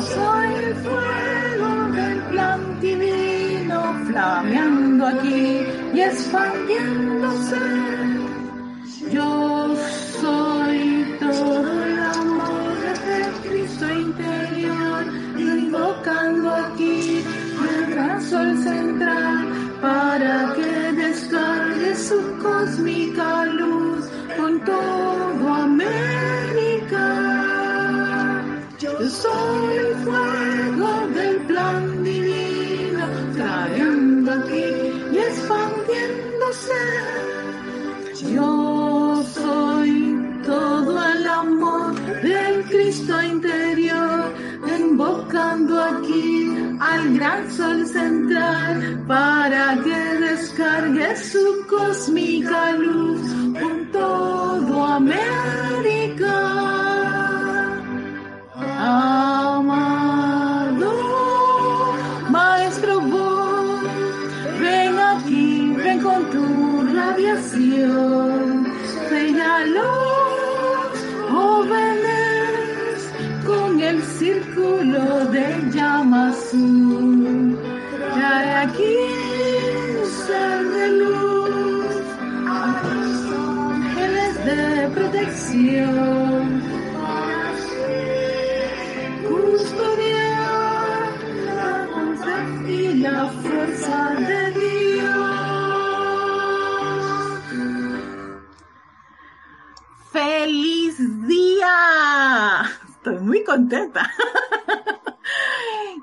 Soy 0.00 0.54
el 0.54 0.74
fuego 0.76 1.92
del 1.92 2.18
plan 2.30 2.80
divino 2.80 3.94
flameando 4.06 5.06
aquí 5.06 5.66
y 5.92 6.00
expandiéndose. 6.00 8.01
Para 49.06 49.76
que 49.82 50.00
descargue 50.26 51.16
su 51.16 51.66
cósmica 51.68 52.72
luz 52.72 53.20
por 53.58 53.90
todo 53.92 54.84
América. 54.84 56.38
Amado 58.78 59.72
Maestro 62.30 63.00
vos, 63.00 63.82
ven 64.60 64.98
aquí, 64.98 65.74
ven 65.76 66.00
con 66.00 66.24
tu 66.30 66.44
radiación, 66.94 68.66
los 69.66 70.92
jóvenes 71.30 73.12
con 73.46 73.80
el 73.80 74.02
círculo 74.02 75.26
de 75.26 75.70
llama 75.72 76.32
protección. 85.52 86.62
Custodiar 89.28 91.12
la 91.46 91.86
fuerza 91.92 92.44
y 92.68 92.94
la 92.94 93.26
fuerza 93.28 94.10
de 94.14 94.50
Dios. 94.52 95.12
¡Feliz 100.10 101.26
día! 101.26 102.62
Estoy 102.88 103.18
muy 103.18 103.44
contenta. 103.44 104.10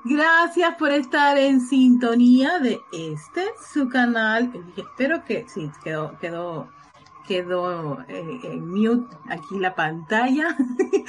Gracias 0.04 0.76
por 0.76 0.90
estar 0.90 1.36
en 1.38 1.60
sintonía 1.60 2.58
de 2.58 2.80
este, 2.92 3.50
su 3.72 3.88
canal. 3.88 4.52
Espero 4.76 5.24
que 5.24 5.46
sí, 5.48 5.70
quedó, 5.84 6.18
quedó, 6.18 6.68
quedó 7.30 8.00
eh, 8.08 8.40
en 8.42 8.68
mute 8.68 9.16
aquí 9.28 9.60
la 9.60 9.76
pantalla. 9.76 10.56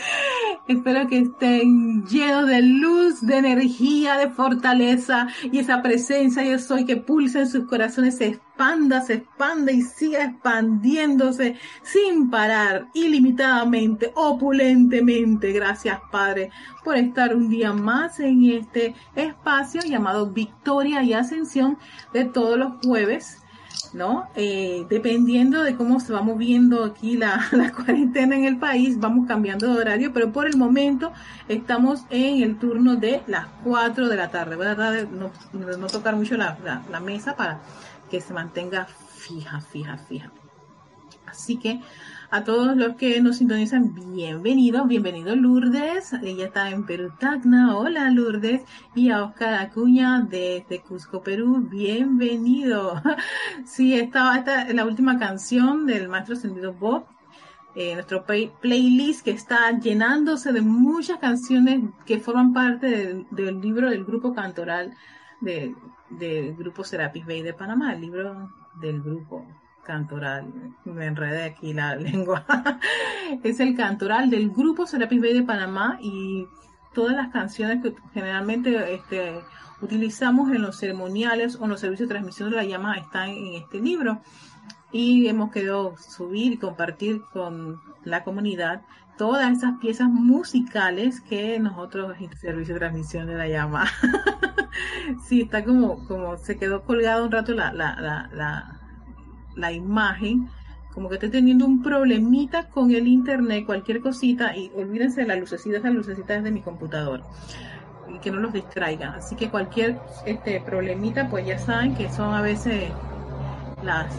espero 0.68 1.08
que 1.08 1.18
estén 1.18 2.06
llenos 2.06 2.48
de 2.48 2.62
luz, 2.62 3.22
de 3.22 3.38
energía, 3.38 4.18
de 4.18 4.30
fortaleza 4.30 5.30
y 5.52 5.58
esa 5.58 5.82
presencia 5.82 6.44
yo 6.44 6.60
soy 6.60 6.86
que 6.86 6.98
pulsa 6.98 7.40
en 7.40 7.50
sus 7.50 7.66
corazones 7.66 8.20
se 8.20 8.28
expanda, 8.28 9.02
se 9.02 9.16
expande 9.16 9.74
y 9.74 9.82
siga 9.82 10.26
expandiéndose 10.26 11.56
sin 11.82 12.30
parar, 12.30 12.90
ilimitadamente, 12.94 14.12
opulentemente. 14.14 15.52
Gracias 15.54 16.02
Padre 16.12 16.52
por 16.84 16.98
estar 16.98 17.36
un 17.36 17.50
día 17.50 17.74
más 17.74 18.20
en 18.20 18.44
este 18.46 18.94
espacio 19.16 19.82
llamado 19.82 20.28
Victoria 20.28 21.02
y 21.02 21.14
Ascensión 21.14 21.80
de 22.14 22.26
todos 22.26 22.60
los 22.60 22.74
jueves 22.86 23.41
¿no? 23.94 24.30
Eh, 24.36 24.86
dependiendo 24.90 25.64
de 25.64 25.76
cómo 25.76 26.00
se 26.00 26.14
va 26.14 26.22
moviendo 26.22 26.84
aquí 26.84 27.18
la, 27.18 27.42
cuarentena 27.76 28.36
en 28.36 28.46
el 28.46 28.58
país, 28.58 29.00
vamos 29.00 29.28
cambiando 29.28 29.74
de 29.74 29.80
horario, 29.80 30.14
pero 30.14 30.32
por 30.32 30.48
el 30.48 30.58
momento 30.58 31.12
estamos 31.48 32.06
en 32.10 32.44
el 32.44 32.58
turno 32.58 32.96
de 32.96 33.24
las 33.28 33.48
4 33.64 34.08
de 34.08 34.16
la 34.16 34.30
tarde. 34.30 34.56
Voy 34.56 34.66
no, 35.12 35.32
no 35.54 35.88
tocar 35.88 36.16
mucho 36.16 36.38
la, 36.38 36.58
la 36.90 37.00
mesa 37.00 37.36
para 37.36 37.62
que 38.10 38.22
se 38.22 38.34
mantenga 38.34 38.86
fija, 38.86 39.62
fija, 39.62 39.98
fija. 39.98 40.32
Así 41.26 41.58
que 41.58 41.80
a 42.32 42.46
todos 42.46 42.78
los 42.78 42.96
que 42.96 43.20
nos 43.20 43.38
sintonizan, 43.38 43.94
bienvenidos, 44.14 44.88
bienvenido 44.88 45.36
Lourdes, 45.36 46.14
ella 46.14 46.46
está 46.46 46.70
en 46.70 46.86
Perú 46.86 47.12
Tacna, 47.20 47.76
hola 47.76 48.10
Lourdes, 48.10 48.62
y 48.96 49.10
a 49.10 49.26
Oscar 49.26 49.56
Acuña 49.56 50.22
desde 50.22 50.82
Cusco, 50.82 51.22
Perú, 51.22 51.68
bienvenido. 51.70 53.02
Sí, 53.66 54.00
estaba 54.00 54.38
esta 54.38 54.72
la 54.74 54.86
última 54.86 55.20
canción 55.20 55.86
del 55.86 56.08
maestro 56.08 56.38
Sentido 56.38 56.72
Bob, 56.72 57.04
eh, 57.76 57.96
nuestro 57.96 58.24
play 58.24 58.50
playlist 58.62 59.26
que 59.26 59.32
está 59.32 59.78
llenándose 59.78 60.54
de 60.54 60.62
muchas 60.62 61.20
canciones 61.20 61.82
que 62.06 62.22
forman 62.22 62.54
parte 62.54 62.88
del, 62.88 63.28
del 63.32 63.60
libro 63.60 63.90
del 63.90 64.06
grupo 64.06 64.34
cantoral 64.34 64.96
de, 65.42 65.76
del 66.10 66.56
grupo 66.56 66.86
Serapis 66.86 67.26
Bay 67.26 67.42
de 67.42 67.54
Panamá, 67.54 67.94
el 67.94 68.00
libro 68.00 68.54
del 68.80 69.02
grupo 69.02 69.46
cantoral, 69.92 70.46
me 70.86 71.06
enredé 71.06 71.44
aquí 71.44 71.74
la 71.74 71.96
lengua, 72.08 72.46
es 73.44 73.60
el 73.60 73.76
cantoral 73.76 74.30
del 74.30 74.50
grupo 74.50 74.88
Serapis 74.88 75.20
Bay 75.20 75.34
de 75.34 75.44
Panamá 75.44 75.98
y 76.02 76.48
todas 76.94 77.14
las 77.14 77.30
canciones 77.30 77.84
que 77.84 77.94
generalmente 78.14 78.94
este, 78.94 79.42
utilizamos 79.82 80.50
en 80.52 80.62
los 80.62 80.80
ceremoniales 80.80 81.58
o 81.58 81.66
en 81.66 81.72
los 81.72 81.82
servicios 81.82 82.08
de 82.08 82.16
transmisión 82.16 82.50
de 82.52 82.56
la 82.56 82.64
llama 82.64 82.98
están 82.98 83.30
en 83.32 83.56
este 83.56 83.82
libro. 83.82 84.22
Y 84.94 85.28
hemos 85.28 85.52
querido 85.52 85.96
subir 85.98 86.54
y 86.54 86.58
compartir 86.58 87.22
con 87.34 87.82
la 88.04 88.24
comunidad 88.24 88.82
todas 89.18 89.52
esas 89.52 89.78
piezas 89.80 90.08
musicales 90.08 91.20
que 91.22 91.60
nosotros 91.60 92.16
en 92.20 92.36
servicio 92.38 92.76
de 92.76 92.80
transmisión 92.80 93.28
de 93.28 93.36
la 93.36 93.48
llama. 93.48 93.86
Sí 95.28 95.42
está 95.42 95.66
como 95.66 96.08
como 96.08 96.38
se 96.38 96.58
quedó 96.58 96.84
colgado 96.84 97.26
un 97.26 97.32
rato 97.32 97.54
la, 97.54 97.74
la, 97.74 98.00
la, 98.00 98.30
la 98.34 98.81
la 99.56 99.72
imagen, 99.72 100.50
como 100.94 101.10
que 101.10 101.16
estoy 101.16 101.30
teniendo 101.30 101.66
un 101.66 101.82
problemita 101.82 102.68
con 102.70 102.92
el 102.92 103.08
internet, 103.08 103.66
cualquier 103.66 104.02
cosita, 104.02 104.56
y 104.56 104.72
olvídense 104.76 105.22
de 105.22 105.28
las 105.28 105.40
lucecitas, 105.40 105.84
las 105.84 105.94
lucecitas 105.94 106.44
de 106.44 106.52
mi 106.52 106.62
computador, 106.62 107.24
y 108.10 108.20
que 108.20 108.32
no 108.32 108.40
los 108.40 108.54
distraigan. 108.54 109.16
Así 109.16 109.36
que 109.36 109.50
cualquier 109.50 110.00
este 110.26 110.60
problemita, 110.62 111.30
pues 111.30 111.46
ya 111.46 111.58
saben 111.58 111.96
que 111.96 112.10
son 112.10 112.34
a 112.34 112.42
veces 112.42 112.90
las, 113.84 114.14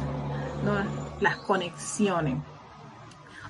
no, 0.65 0.75
las 1.21 1.37
conexiones. 1.37 2.39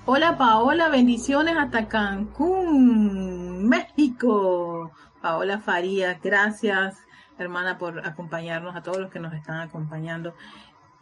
Hola 0.05 0.37
Paola, 0.37 0.89
bendiciones 0.89 1.57
hasta 1.57 1.87
Cancún, 1.87 3.69
México. 3.69 4.91
Paola 5.21 5.61
Farías, 5.61 6.21
gracias 6.21 6.97
hermana 7.39 7.79
por 7.79 8.07
acompañarnos, 8.07 8.75
a 8.77 8.83
todos 8.83 8.99
los 8.99 9.11
que 9.11 9.19
nos 9.19 9.33
están 9.35 9.61
acompañando 9.61 10.35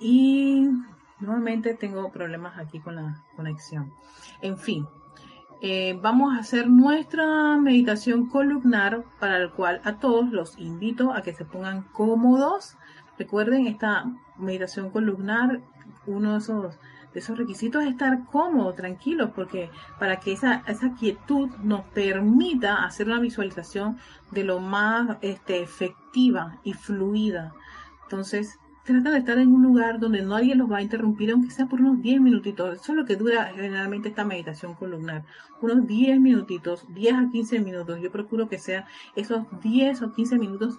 y 0.01 0.67
nuevamente 1.21 1.75
tengo 1.75 2.11
problemas 2.11 2.59
aquí 2.59 2.81
con 2.81 2.97
la 2.97 3.23
conexión. 3.37 3.93
En 4.41 4.59
fin, 4.59 4.89
eh, 5.63 5.99
vamos 6.01 6.35
a 6.35 6.41
hacer 6.41 6.69
nuestra 6.71 7.59
meditación 7.59 8.29
columnar 8.29 9.05
para 9.21 9.37
el 9.37 9.51
cual 9.51 9.83
a 9.85 9.99
todos 9.99 10.31
los 10.31 10.59
invito 10.59 11.13
a 11.13 11.21
que 11.21 11.35
se 11.35 11.45
pongan 11.45 11.83
cómodos. 11.93 12.79
Recuerden 13.19 13.67
esta 13.67 14.07
meditación 14.39 14.89
columnar, 14.89 15.61
uno 16.07 16.33
de 16.33 16.39
esos, 16.39 16.79
de 17.13 17.21
esos 17.21 17.37
requisitos 17.37 17.83
es 17.83 17.91
estar 17.91 18.25
cómodo, 18.25 18.73
tranquilos, 18.73 19.33
porque 19.35 19.71
para 19.99 20.19
que 20.19 20.33
esa, 20.33 20.63
esa 20.67 20.95
quietud 20.95 21.51
nos 21.63 21.83
permita 21.89 22.85
hacer 22.85 23.09
una 23.09 23.21
visualización 23.21 23.99
de 24.31 24.45
lo 24.45 24.61
más 24.61 25.19
este, 25.21 25.61
efectiva 25.61 26.59
y 26.65 26.73
fluida. 26.73 27.53
Entonces, 28.05 28.59
trata 28.93 29.11
de 29.11 29.19
estar 29.19 29.39
en 29.39 29.53
un 29.53 29.63
lugar 29.63 29.99
donde 29.99 30.23
nadie 30.23 30.55
los 30.55 30.71
va 30.71 30.79
a 30.79 30.83
interrumpir, 30.83 31.31
aunque 31.31 31.51
sea 31.51 31.67
por 31.67 31.81
unos 31.81 32.03
10 32.03 32.21
minutitos. 32.21 32.81
Eso 32.81 32.93
es 32.93 32.99
lo 32.99 33.05
que 33.05 33.17
dura 33.17 33.53
generalmente 33.55 34.09
esta 34.09 34.25
meditación 34.25 34.75
columnar. 34.75 35.25
Unos 35.61 35.87
10 35.87 36.21
minutitos, 36.21 36.87
10 36.95 37.15
a 37.15 37.31
15 37.31 37.61
minutos. 37.61 38.01
Yo 38.01 38.11
procuro 38.11 38.49
que 38.49 38.59
sea 38.59 38.87
esos 39.17 39.45
10 39.63 40.03
o 40.03 40.13
15 40.13 40.39
minutos 40.39 40.79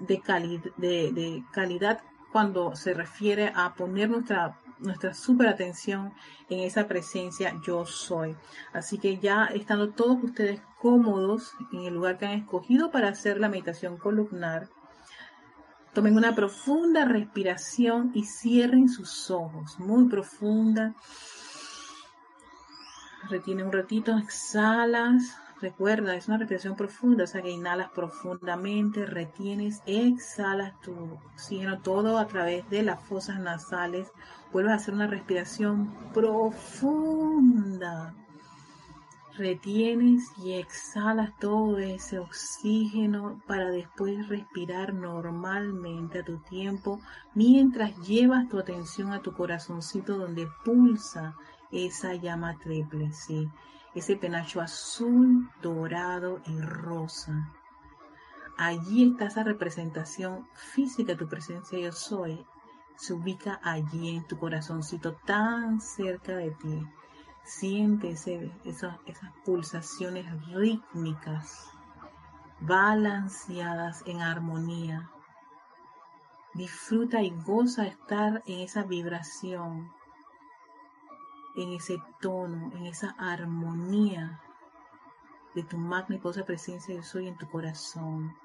de, 0.00 0.20
cali 0.20 0.60
de 0.76 1.44
calidad 1.52 2.00
cuando 2.32 2.76
se 2.76 2.94
refiere 2.94 3.52
a 3.54 3.74
poner 3.74 4.10
nuestra 4.10 4.56
nuestra 4.80 5.14
super 5.14 5.48
atención 5.48 6.12
en 6.48 6.60
esa 6.60 6.88
presencia 6.88 7.54
yo 7.64 7.86
soy. 7.86 8.36
Así 8.72 8.98
que 8.98 9.18
ya 9.18 9.46
estando 9.46 9.90
todos 9.90 10.22
ustedes 10.22 10.60
cómodos 10.78 11.54
en 11.72 11.84
el 11.84 11.94
lugar 11.94 12.18
que 12.18 12.26
han 12.26 12.38
escogido 12.38 12.90
para 12.90 13.08
hacer 13.08 13.38
la 13.38 13.48
meditación 13.48 13.96
columnar. 13.96 14.68
Tomen 15.92 16.16
una 16.16 16.36
profunda 16.36 17.04
respiración 17.04 18.12
y 18.14 18.24
cierren 18.24 18.88
sus 18.88 19.30
ojos, 19.30 19.78
muy 19.80 20.08
profunda. 20.08 20.94
Retiene 23.28 23.64
un 23.64 23.72
ratito, 23.72 24.16
exhalas. 24.16 25.36
Recuerda, 25.60 26.14
es 26.14 26.28
una 26.28 26.38
respiración 26.38 26.76
profunda, 26.76 27.24
o 27.24 27.26
sea 27.26 27.42
que 27.42 27.50
inhalas 27.50 27.90
profundamente, 27.90 29.04
retienes, 29.04 29.82
exhalas 29.84 30.80
tu 30.80 30.94
oxígeno 31.34 31.80
todo 31.80 32.18
a 32.18 32.28
través 32.28 32.70
de 32.70 32.82
las 32.82 33.02
fosas 33.02 33.40
nasales. 33.40 34.08
Vuelves 34.52 34.72
a 34.72 34.76
hacer 34.76 34.94
una 34.94 35.08
respiración 35.08 35.92
profunda 36.14 38.14
retienes 39.40 40.30
y 40.36 40.52
exhalas 40.52 41.34
todo 41.38 41.78
ese 41.78 42.18
oxígeno 42.18 43.40
para 43.46 43.70
después 43.70 44.28
respirar 44.28 44.92
normalmente 44.92 46.20
a 46.20 46.24
tu 46.24 46.38
tiempo 46.42 47.00
mientras 47.34 47.96
llevas 48.06 48.48
tu 48.50 48.58
atención 48.58 49.12
a 49.12 49.22
tu 49.22 49.32
corazoncito 49.32 50.18
donde 50.18 50.46
pulsa 50.62 51.34
esa 51.72 52.14
llama 52.14 52.58
triple, 52.58 53.12
¿sí? 53.12 53.48
ese 53.94 54.16
penacho 54.16 54.60
azul, 54.60 55.50
dorado 55.62 56.42
y 56.46 56.60
rosa. 56.60 57.50
Allí 58.58 59.10
está 59.10 59.26
esa 59.26 59.42
representación 59.42 60.46
física 60.52 61.12
de 61.12 61.18
tu 61.18 61.28
presencia 61.28 61.78
yo 61.78 61.92
soy. 61.92 62.44
Se 62.96 63.14
ubica 63.14 63.58
allí 63.62 64.14
en 64.14 64.26
tu 64.26 64.38
corazoncito 64.38 65.14
tan 65.24 65.80
cerca 65.80 66.36
de 66.36 66.50
ti 66.50 66.86
Siente 67.42 68.10
esas 68.10 68.98
pulsaciones 69.44 70.26
rítmicas, 70.48 71.70
balanceadas 72.60 74.02
en 74.06 74.20
armonía. 74.20 75.10
Disfruta 76.54 77.22
y 77.22 77.30
goza 77.30 77.86
estar 77.86 78.42
en 78.46 78.60
esa 78.60 78.82
vibración, 78.82 79.92
en 81.56 81.72
ese 81.72 82.02
tono, 82.20 82.70
en 82.76 82.86
esa 82.86 83.10
armonía 83.18 84.40
de 85.54 85.62
tu 85.64 85.78
magnífica 85.78 86.44
presencia 86.44 86.94
yo 86.94 87.02
soy 87.02 87.28
en 87.28 87.36
tu 87.36 87.48
corazón. 87.48 88.36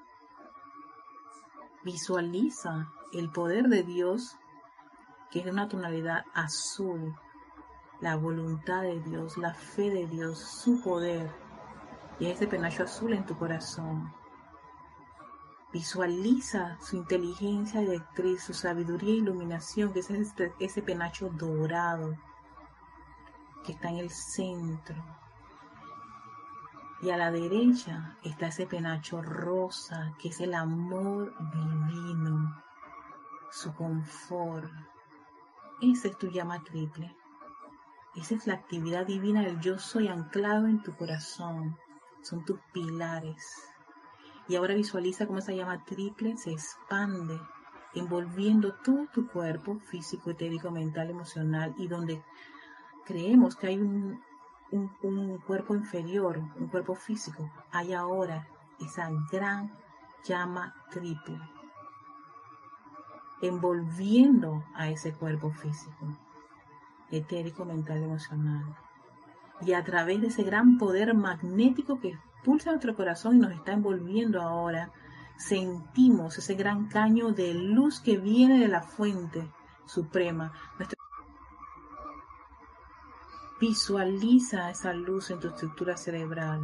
Visualiza 1.84 2.90
el 3.12 3.30
poder 3.30 3.68
de 3.68 3.82
Dios 3.82 4.36
que 5.30 5.40
es 5.40 5.44
de 5.44 5.50
una 5.50 5.68
tonalidad 5.68 6.24
azul 6.34 7.14
la 8.00 8.16
voluntad 8.16 8.82
de 8.82 9.00
Dios, 9.00 9.36
la 9.38 9.54
fe 9.54 9.90
de 9.90 10.06
Dios, 10.06 10.38
su 10.38 10.82
poder 10.82 11.30
y 12.18 12.26
ese 12.26 12.46
penacho 12.46 12.84
azul 12.84 13.12
en 13.12 13.26
tu 13.26 13.36
corazón. 13.36 14.12
Visualiza 15.72 16.78
su 16.80 16.96
inteligencia 16.96 17.80
directriz, 17.80 18.44
su 18.44 18.54
sabiduría 18.54 19.12
e 19.12 19.18
iluminación, 19.18 19.92
que 19.92 20.00
es 20.00 20.10
ese, 20.10 20.52
ese 20.58 20.82
penacho 20.82 21.28
dorado 21.30 22.16
que 23.64 23.72
está 23.72 23.88
en 23.88 23.98
el 23.98 24.10
centro. 24.10 24.96
Y 27.02 27.10
a 27.10 27.16
la 27.16 27.30
derecha 27.30 28.16
está 28.22 28.46
ese 28.46 28.66
penacho 28.66 29.20
rosa, 29.20 30.14
que 30.18 30.28
es 30.28 30.40
el 30.40 30.54
amor 30.54 31.34
divino, 31.52 32.62
su 33.50 33.74
confort. 33.74 34.70
Esa 35.82 36.08
es 36.08 36.16
tu 36.16 36.28
llama 36.28 36.62
triple. 36.62 37.14
Esa 38.16 38.34
es 38.34 38.46
la 38.46 38.54
actividad 38.54 39.04
divina 39.04 39.42
del 39.42 39.60
yo 39.60 39.78
soy 39.78 40.08
anclado 40.08 40.66
en 40.68 40.82
tu 40.82 40.96
corazón. 40.96 41.76
Son 42.22 42.44
tus 42.46 42.58
pilares. 42.72 43.68
Y 44.48 44.56
ahora 44.56 44.74
visualiza 44.74 45.26
cómo 45.26 45.40
esa 45.40 45.52
llama 45.52 45.84
triple 45.84 46.36
se 46.38 46.52
expande, 46.52 47.38
envolviendo 47.94 48.74
todo 48.74 49.06
tu 49.12 49.28
cuerpo 49.28 49.78
físico, 49.80 50.30
etérico, 50.30 50.70
mental, 50.70 51.10
emocional, 51.10 51.74
y 51.76 51.88
donde 51.88 52.24
creemos 53.04 53.54
que 53.54 53.66
hay 53.66 53.78
un, 53.78 54.22
un 54.70 55.38
cuerpo 55.38 55.74
inferior, 55.74 56.38
un 56.38 56.68
cuerpo 56.68 56.94
físico, 56.94 57.50
hay 57.70 57.92
ahora 57.92 58.48
esa 58.80 59.10
gran 59.30 59.76
llama 60.24 60.74
triple, 60.90 61.40
envolviendo 63.42 64.64
a 64.74 64.88
ese 64.88 65.12
cuerpo 65.12 65.50
físico 65.50 66.16
etérico, 67.10 67.64
mental, 67.64 68.02
emocional. 68.02 68.76
Y 69.60 69.72
a 69.72 69.84
través 69.84 70.20
de 70.20 70.28
ese 70.28 70.42
gran 70.42 70.78
poder 70.78 71.14
magnético 71.14 72.00
que 72.00 72.10
expulsa 72.10 72.70
nuestro 72.70 72.94
corazón 72.94 73.36
y 73.36 73.38
nos 73.40 73.52
está 73.52 73.72
envolviendo 73.72 74.42
ahora, 74.42 74.90
sentimos 75.36 76.38
ese 76.38 76.54
gran 76.54 76.88
caño 76.88 77.32
de 77.32 77.54
luz 77.54 78.00
que 78.00 78.18
viene 78.18 78.58
de 78.58 78.68
la 78.68 78.82
fuente 78.82 79.50
suprema. 79.86 80.52
Visualiza 83.58 84.70
esa 84.70 84.92
luz 84.92 85.30
en 85.30 85.40
tu 85.40 85.48
estructura 85.48 85.96
cerebral. 85.96 86.60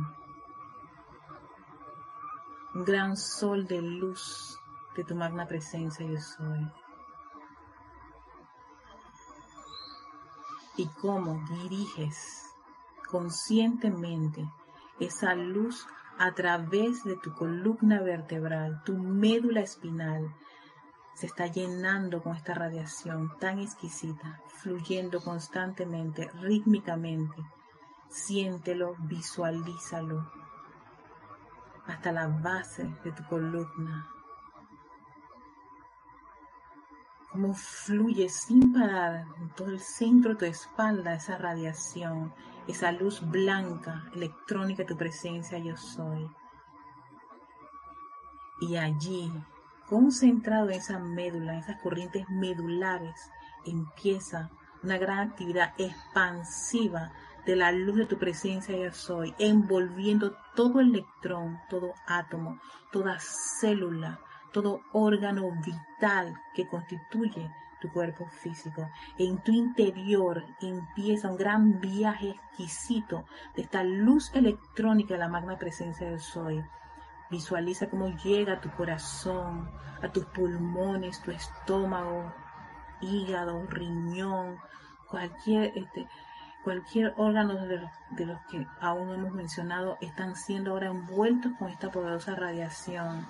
Un 2.74 2.84
gran 2.84 3.16
sol 3.16 3.66
de 3.66 3.80
luz 3.80 4.58
de 4.96 5.04
tu 5.04 5.14
magna 5.14 5.46
presencia 5.46 6.06
yo 6.06 6.20
soy. 6.20 6.70
Y 10.76 10.86
cómo 10.86 11.44
diriges 11.48 12.46
conscientemente 13.10 14.48
esa 14.98 15.34
luz 15.34 15.86
a 16.18 16.32
través 16.34 17.04
de 17.04 17.16
tu 17.16 17.34
columna 17.34 18.00
vertebral, 18.00 18.82
tu 18.84 18.96
médula 18.96 19.60
espinal, 19.60 20.34
se 21.14 21.26
está 21.26 21.46
llenando 21.46 22.22
con 22.22 22.36
esta 22.36 22.54
radiación 22.54 23.36
tan 23.38 23.58
exquisita, 23.58 24.40
fluyendo 24.46 25.20
constantemente, 25.22 26.30
rítmicamente. 26.40 27.36
Siéntelo, 28.08 28.94
visualízalo 28.98 30.30
hasta 31.86 32.12
la 32.12 32.28
base 32.28 32.84
de 33.04 33.12
tu 33.12 33.24
columna, 33.24 34.08
cómo 37.32 37.54
fluye 37.54 38.28
sin 38.28 38.74
parar 38.74 39.24
en 39.38 39.48
todo 39.50 39.70
el 39.70 39.80
centro 39.80 40.32
de 40.32 40.38
tu 40.38 40.44
espalda 40.44 41.14
esa 41.14 41.38
radiación, 41.38 42.32
esa 42.68 42.92
luz 42.92 43.22
blanca, 43.22 44.04
electrónica 44.14 44.82
de 44.82 44.88
tu 44.88 44.96
presencia 44.96 45.58
yo 45.58 45.76
soy. 45.76 46.30
Y 48.60 48.76
allí, 48.76 49.32
concentrado 49.88 50.68
en 50.68 50.76
esa 50.76 50.98
médula, 50.98 51.54
en 51.54 51.60
esas 51.60 51.80
corrientes 51.80 52.28
medulares, 52.28 53.30
empieza 53.64 54.50
una 54.82 54.98
gran 54.98 55.30
actividad 55.30 55.72
expansiva 55.78 57.12
de 57.46 57.56
la 57.56 57.72
luz 57.72 57.96
de 57.96 58.06
tu 58.06 58.18
presencia 58.18 58.76
yo 58.76 58.92
soy, 58.92 59.34
envolviendo 59.38 60.36
todo 60.54 60.80
electrón, 60.80 61.58
todo 61.70 61.94
átomo, 62.06 62.60
toda 62.92 63.18
célula, 63.18 64.20
todo 64.52 64.82
órgano 64.92 65.50
vital 65.64 66.34
que 66.54 66.66
constituye 66.66 67.50
tu 67.80 67.90
cuerpo 67.90 68.26
físico. 68.26 68.88
En 69.18 69.38
tu 69.38 69.50
interior 69.50 70.44
empieza 70.60 71.28
un 71.28 71.36
gran 71.36 71.80
viaje 71.80 72.30
exquisito 72.30 73.24
de 73.56 73.62
esta 73.62 73.82
luz 73.82 74.30
electrónica 74.34 75.14
de 75.14 75.20
la 75.20 75.28
magna 75.28 75.58
presencia 75.58 76.08
del 76.08 76.20
soy. 76.20 76.64
Visualiza 77.28 77.90
cómo 77.90 78.08
llega 78.08 78.54
a 78.54 78.60
tu 78.60 78.70
corazón, 78.70 79.68
a 80.00 80.08
tus 80.12 80.24
pulmones, 80.26 81.20
tu 81.22 81.32
estómago, 81.32 82.32
hígado, 83.00 83.66
riñón, 83.66 84.58
cualquier, 85.08 85.72
este, 85.76 86.06
cualquier 86.62 87.14
órgano 87.16 87.54
de 87.66 87.88
de 88.10 88.26
los 88.26 88.38
que 88.50 88.66
aún 88.80 89.08
no 89.08 89.14
hemos 89.14 89.32
mencionado 89.32 89.96
están 90.00 90.36
siendo 90.36 90.72
ahora 90.72 90.88
envueltos 90.88 91.52
con 91.58 91.68
esta 91.68 91.90
poderosa 91.90 92.34
radiación 92.34 93.26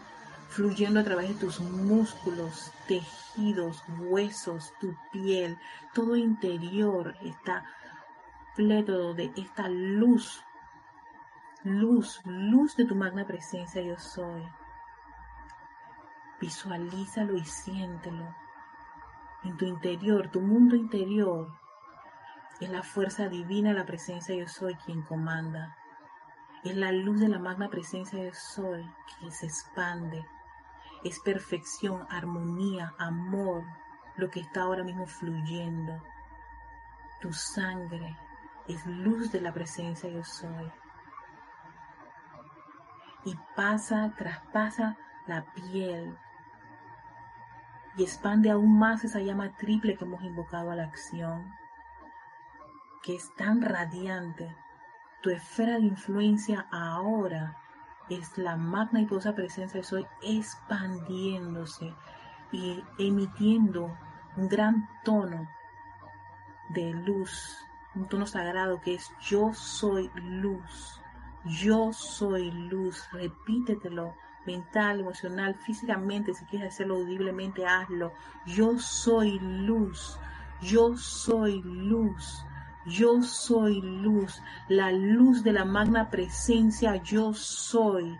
fluyendo 0.52 1.00
a 1.00 1.04
través 1.04 1.28
de 1.28 1.34
tus 1.34 1.60
músculos, 1.60 2.72
tejidos, 2.86 3.82
huesos, 3.98 4.74
tu 4.78 4.94
piel, 5.10 5.58
todo 5.94 6.14
interior 6.14 7.16
está 7.22 7.64
pleto 8.54 9.14
de 9.14 9.32
esta 9.34 9.68
luz, 9.70 10.44
luz, 11.64 12.20
luz 12.26 12.76
de 12.76 12.84
tu 12.84 12.94
magna 12.94 13.26
presencia 13.26 13.80
yo 13.80 13.96
soy. 13.96 14.42
Visualízalo 16.38 17.34
y 17.34 17.44
siéntelo. 17.46 18.34
En 19.44 19.56
tu 19.56 19.64
interior, 19.64 20.30
tu 20.30 20.42
mundo 20.42 20.76
interior, 20.76 21.50
es 22.60 22.68
la 22.68 22.82
fuerza 22.82 23.28
divina, 23.28 23.72
la 23.72 23.86
presencia 23.86 24.36
yo 24.36 24.46
soy 24.48 24.74
quien 24.74 25.00
comanda. 25.00 25.78
Es 26.62 26.76
la 26.76 26.92
luz 26.92 27.20
de 27.20 27.28
la 27.28 27.38
magna 27.38 27.70
presencia 27.70 28.22
yo 28.22 28.34
soy 28.34 28.86
que 29.18 29.30
se 29.30 29.46
expande 29.46 30.22
es 31.04 31.20
perfección, 31.20 32.06
armonía, 32.10 32.94
amor, 32.98 33.64
lo 34.16 34.30
que 34.30 34.40
está 34.40 34.62
ahora 34.62 34.84
mismo 34.84 35.06
fluyendo. 35.06 36.02
Tu 37.20 37.32
sangre 37.32 38.16
es 38.68 38.84
luz 38.86 39.32
de 39.32 39.40
la 39.40 39.52
presencia 39.52 40.08
yo 40.08 40.24
soy. 40.24 40.70
y 43.24 43.36
pasa, 43.54 44.12
traspasa 44.16 44.96
la 45.26 45.44
piel 45.54 46.18
y 47.96 48.02
expande 48.02 48.50
aún 48.50 48.78
más 48.78 49.04
esa 49.04 49.20
llama 49.20 49.56
triple 49.56 49.96
que 49.96 50.04
hemos 50.04 50.22
invocado 50.22 50.70
a 50.70 50.76
la 50.76 50.84
acción, 50.84 51.54
que 53.02 53.14
es 53.14 53.32
tan 53.36 53.60
radiante. 53.60 54.56
Tu 55.22 55.30
esfera 55.30 55.74
de 55.74 55.82
influencia 55.82 56.66
ahora 56.72 57.61
es 58.10 58.36
la 58.38 58.56
magna 58.56 59.00
y 59.00 59.06
poderosa 59.06 59.34
presencia 59.34 59.80
de 59.80 59.84
Soy 59.84 60.06
expandiéndose 60.22 61.94
y 62.50 62.82
emitiendo 62.98 63.96
un 64.36 64.48
gran 64.48 64.88
tono 65.04 65.48
de 66.70 66.92
luz, 66.92 67.56
un 67.94 68.08
tono 68.08 68.26
sagrado 68.26 68.80
que 68.80 68.94
es 68.94 69.10
yo 69.20 69.52
soy 69.52 70.10
luz, 70.14 71.00
yo 71.44 71.92
soy 71.92 72.50
luz, 72.50 73.08
repítetelo 73.12 74.14
mental, 74.46 75.00
emocional, 75.00 75.54
físicamente, 75.54 76.34
si 76.34 76.44
quieres 76.46 76.74
hacerlo 76.74 76.96
audiblemente, 76.96 77.66
hazlo. 77.66 78.12
Yo 78.46 78.78
soy 78.78 79.38
luz, 79.38 80.18
yo 80.60 80.96
soy 80.96 81.62
luz, 81.62 82.44
yo 82.86 83.22
soy 83.22 83.80
luz, 83.80 84.42
la 84.68 84.90
luz 84.90 85.42
de 85.44 85.52
la 85.52 85.64
magna 85.64 86.10
presencia, 86.10 86.96
yo 86.96 87.32
soy. 87.32 88.18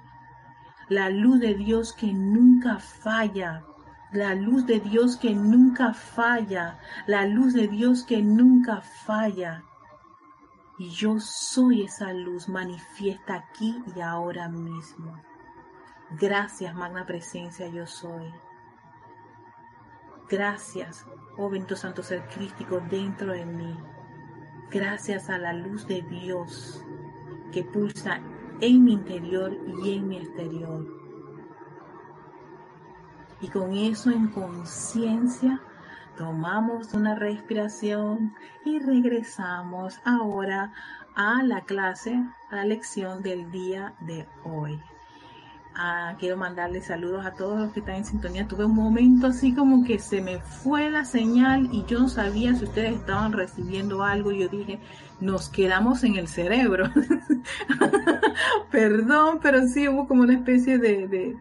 La 0.88 1.10
luz 1.10 1.40
de 1.40 1.54
Dios 1.54 1.92
que 1.92 2.12
nunca 2.12 2.78
falla, 2.78 3.64
la 4.12 4.34
luz 4.34 4.66
de 4.66 4.78
Dios 4.78 5.16
que 5.16 5.34
nunca 5.34 5.94
falla, 5.94 6.78
la 7.06 7.26
luz 7.26 7.54
de 7.54 7.66
Dios 7.66 8.04
que 8.04 8.22
nunca 8.22 8.80
falla. 8.80 9.64
Y 10.78 10.90
yo 10.90 11.18
soy 11.18 11.82
esa 11.82 12.12
luz 12.12 12.48
manifiesta 12.48 13.34
aquí 13.34 13.82
y 13.96 14.00
ahora 14.00 14.48
mismo. 14.48 15.20
Gracias, 16.10 16.74
magna 16.74 17.06
presencia, 17.06 17.68
yo 17.68 17.86
soy. 17.86 18.32
Gracias, 20.28 21.06
oh 21.36 21.50
bendito 21.50 21.76
santo 21.76 22.02
ser 22.02 22.26
crístico 22.28 22.80
dentro 22.90 23.32
de 23.32 23.44
mí. 23.44 23.76
Gracias 24.70 25.28
a 25.28 25.38
la 25.38 25.52
luz 25.52 25.86
de 25.86 26.02
Dios 26.02 26.84
que 27.52 27.64
pulsa 27.64 28.20
en 28.60 28.84
mi 28.84 28.94
interior 28.94 29.56
y 29.82 29.96
en 29.96 30.08
mi 30.08 30.16
exterior. 30.16 30.86
Y 33.40 33.48
con 33.48 33.74
eso 33.74 34.10
en 34.10 34.28
conciencia 34.28 35.60
tomamos 36.16 36.94
una 36.94 37.14
respiración 37.14 38.34
y 38.64 38.78
regresamos 38.78 40.00
ahora 40.04 40.72
a 41.14 41.42
la 41.42 41.62
clase, 41.62 42.14
a 42.50 42.56
la 42.56 42.64
lección 42.64 43.22
del 43.22 43.50
día 43.50 43.94
de 44.00 44.26
hoy. 44.44 44.80
Ah, 45.74 46.16
quiero 46.18 46.36
mandarle 46.36 46.82
saludos 46.82 47.24
a 47.24 47.32
todos 47.32 47.58
los 47.58 47.72
que 47.72 47.80
están 47.80 47.96
en 47.96 48.04
sintonía. 48.04 48.46
Tuve 48.46 48.66
un 48.66 48.74
momento 48.74 49.28
así 49.28 49.54
como 49.54 49.84
que 49.84 49.98
se 49.98 50.20
me 50.20 50.38
fue 50.38 50.90
la 50.90 51.04
señal 51.06 51.68
y 51.72 51.84
yo 51.86 51.98
no 51.98 52.08
sabía 52.08 52.54
si 52.54 52.64
ustedes 52.64 52.94
estaban 52.94 53.32
recibiendo 53.32 54.02
algo. 54.02 54.32
Yo 54.32 54.48
dije, 54.48 54.80
nos 55.20 55.48
quedamos 55.48 56.04
en 56.04 56.16
el 56.16 56.28
cerebro. 56.28 56.90
Perdón, 58.70 59.38
pero 59.42 59.66
sí 59.66 59.88
hubo 59.88 60.06
como 60.06 60.22
una 60.22 60.34
especie 60.34 60.76
de, 60.78 61.36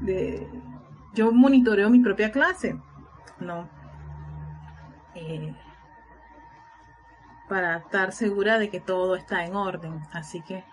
de, 0.00 0.48
yo 1.14 1.32
monitoreo 1.32 1.90
mi 1.90 1.98
propia 1.98 2.30
clase, 2.30 2.78
¿no? 3.40 3.68
Eh, 5.16 5.52
para 7.48 7.78
estar 7.78 8.12
segura 8.12 8.58
de 8.58 8.68
que 8.70 8.78
todo 8.78 9.16
está 9.16 9.44
en 9.44 9.56
orden. 9.56 10.00
Así 10.12 10.42
que 10.42 10.64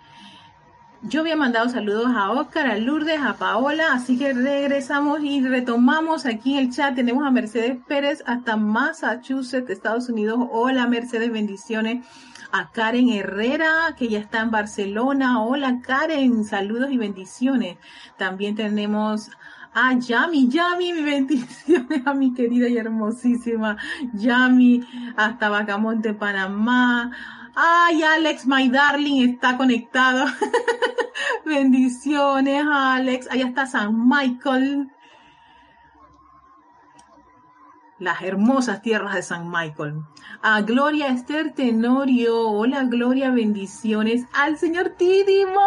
yo 1.03 1.22
había 1.22 1.36
mandado 1.36 1.67
saludos 1.70 2.12
a 2.15 2.29
Oscar, 2.31 2.67
a 2.67 2.77
Lourdes, 2.77 3.20
a 3.20 3.34
Paola, 3.34 3.93
así 3.93 4.20
que 4.20 4.34
regresamos 4.34 5.24
y 5.24 5.41
retomamos 5.41 6.27
aquí 6.27 6.53
en 6.53 6.60
el 6.60 6.72
chat. 6.72 6.93
Tenemos 6.93 7.25
a 7.25 7.31
Mercedes 7.31 7.77
Pérez 7.88 8.24
hasta 8.27 8.55
Massachusetts, 8.55 9.70
Estados 9.70 10.10
Unidos. 10.10 10.39
Hola 10.51 10.88
Mercedes, 10.88 11.31
bendiciones. 11.31 12.05
A 12.53 12.70
Karen 12.72 13.10
Herrera, 13.10 13.96
que 13.98 14.10
ya 14.10 14.20
está 14.20 14.41
en 14.41 14.51
Barcelona. 14.51 15.41
Hola 15.41 15.79
Karen, 15.81 16.43
saludos 16.43 16.91
y 16.91 16.98
bendiciones. 16.98 17.77
También 18.17 18.55
tenemos 18.55 19.31
a 19.74 19.93
Yami, 19.93 20.50
Yami, 20.50 20.93
mi 20.93 21.01
bendiciones 21.03 22.05
a 22.05 22.13
mi 22.13 22.34
querida 22.34 22.67
y 22.67 22.77
hermosísima 22.77 23.77
Yami, 24.13 24.81
hasta 25.15 25.50
Bacamonte, 25.50 26.13
Panamá. 26.13 27.12
Ay, 27.55 28.01
Alex, 28.03 28.46
my 28.46 28.70
darling, 28.70 29.29
está 29.29 29.58
conectado. 29.58 30.25
Bendiciones, 31.46 32.63
Alex. 32.72 33.27
Allá 33.29 33.48
está 33.48 33.65
San 33.65 34.08
Michael. 34.08 34.89
Las 38.00 38.22
hermosas 38.24 38.81
tierras 38.81 39.13
de 39.13 39.22
San 39.22 39.51
Michael. 39.51 40.01
A 40.41 40.62
Gloria 40.62 41.08
Esther 41.08 41.53
Tenorio. 41.53 42.50
Hola, 42.50 42.84
Gloria, 42.86 43.29
bendiciones. 43.29 44.25
Al 44.34 44.58
señor 44.58 44.96
Didimo. 44.98 45.62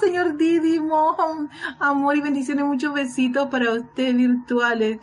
Señor 0.00 0.36
Didimo. 0.36 1.16
Amor 1.78 2.16
y 2.16 2.20
bendiciones. 2.20 2.64
Muchos 2.64 2.94
besitos 2.94 3.48
para 3.48 3.70
usted 3.70 4.14
virtuales. 4.14 4.98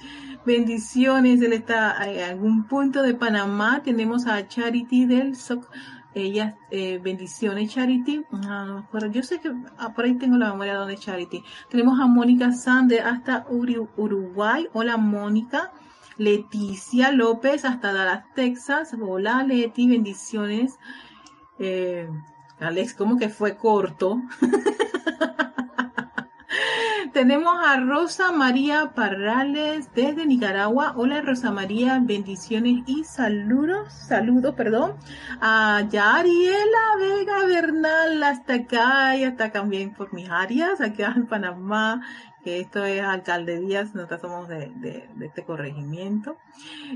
Bendiciones. 0.46 1.42
Él 1.42 1.54
está 1.54 1.96
en 2.10 2.32
algún 2.32 2.66
punto 2.66 3.04
de 3.04 3.14
Panamá. 3.14 3.82
Tenemos 3.84 4.28
a 4.28 4.46
Charity 4.48 5.06
del 5.06 5.38
Soc 5.38 5.70
ella, 6.20 6.58
eh, 6.72 7.00
bendiciones 7.02 7.74
Charity. 7.74 8.26
Ah, 8.32 8.84
yo 9.12 9.24
sé 9.24 9.40
que 9.40 9.52
ah, 9.78 9.94
por 9.94 10.06
ahí 10.06 10.16
tengo 10.16 10.38
la 10.38 10.52
memoria 10.52 10.76
donde 10.76 10.98
Charity. 10.98 11.44
Tenemos 11.70 12.00
a 12.00 12.08
Mónica 12.08 12.52
Sander 12.52 13.02
hasta 13.02 13.46
Uruguay. 13.50 14.68
Hola 14.74 14.98
Mónica. 14.98 15.72
Leticia 16.18 17.12
López 17.14 17.64
hasta 17.64 17.94
Dallas, 17.94 18.26
Texas. 18.36 18.94
Hola 19.00 19.44
Leti, 19.44 19.88
bendiciones. 19.88 20.78
Eh, 21.60 22.10
Alex, 22.60 22.94
como 22.94 23.18
que 23.18 23.30
fue 23.30 23.56
corto. 23.56 24.22
Tenemos 27.14 27.54
a 27.66 27.80
Rosa 27.80 28.32
María 28.32 28.92
Parrales 28.94 29.90
desde 29.96 30.26
Nicaragua. 30.26 30.94
Hola 30.96 31.22
Rosa 31.22 31.52
María, 31.52 32.00
bendiciones 32.02 32.84
y 32.86 33.04
saludos, 33.04 33.92
saludos, 33.94 34.54
perdón. 34.56 34.96
A 35.42 35.82
Yariela 35.90 36.96
Vega 37.00 37.46
Bernal 37.46 38.22
hasta 38.22 38.56
acá 38.56 39.16
y 39.16 39.24
hasta 39.24 39.52
también 39.52 39.94
por 39.94 40.14
mis 40.14 40.30
áreas, 40.30 40.82
aquí 40.82 41.02
en 41.02 41.26
Panamá, 41.26 42.02
que 42.44 42.60
esto 42.60 42.86
es 42.86 43.02
Alcalde 43.02 43.60
Díaz, 43.60 43.96
nosotros 43.96 44.22
somos 44.22 44.48
de, 44.48 44.72
de, 44.76 45.10
este 45.26 45.44
corregimiento. 45.44 46.38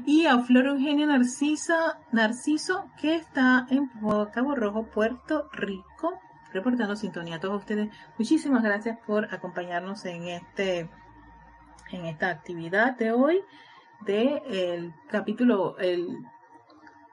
Y 0.05 0.25
a 0.25 0.39
Flor 0.39 0.67
Eugenia 0.67 1.08
Narcisa, 1.08 1.98
Narciso, 2.12 2.86
que 3.01 3.15
está 3.15 3.65
en 3.70 3.89
Cabo 4.34 4.53
Rojo, 4.53 4.84
Puerto 4.84 5.50
Rico 5.53 6.20
reportando 6.54 6.96
sintonía 6.96 7.36
a 7.36 7.40
todos 7.40 7.60
ustedes. 7.60 7.90
Muchísimas 8.18 8.64
gracias 8.64 8.98
por 9.06 9.34
acompañarnos 9.34 10.06
en 10.06 10.28
este 10.28 10.90
en 11.92 12.06
esta 12.06 12.30
actividad 12.30 12.98
de 12.98 13.12
hoy 13.12 13.42
de 14.02 14.42
el 14.48 14.94
capítulo 15.10 15.78
el 15.78 16.26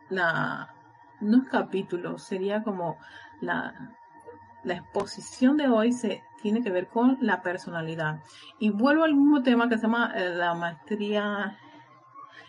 la 0.08 0.74
no 1.20 1.42
es 1.42 1.48
capítulo, 1.48 2.18
sería 2.18 2.62
como 2.62 2.96
la 3.40 3.96
la 4.62 4.74
exposición 4.74 5.56
de 5.56 5.68
hoy 5.68 5.92
se 5.92 6.22
tiene 6.42 6.62
que 6.62 6.70
ver 6.70 6.88
con 6.88 7.18
la 7.20 7.42
personalidad. 7.42 8.20
Y 8.58 8.70
vuelvo 8.70 9.04
al 9.04 9.14
mismo 9.14 9.42
tema 9.42 9.68
que 9.68 9.76
se 9.76 9.82
llama 9.82 10.12
eh, 10.14 10.30
la 10.34 10.54
maestría, 10.54 11.56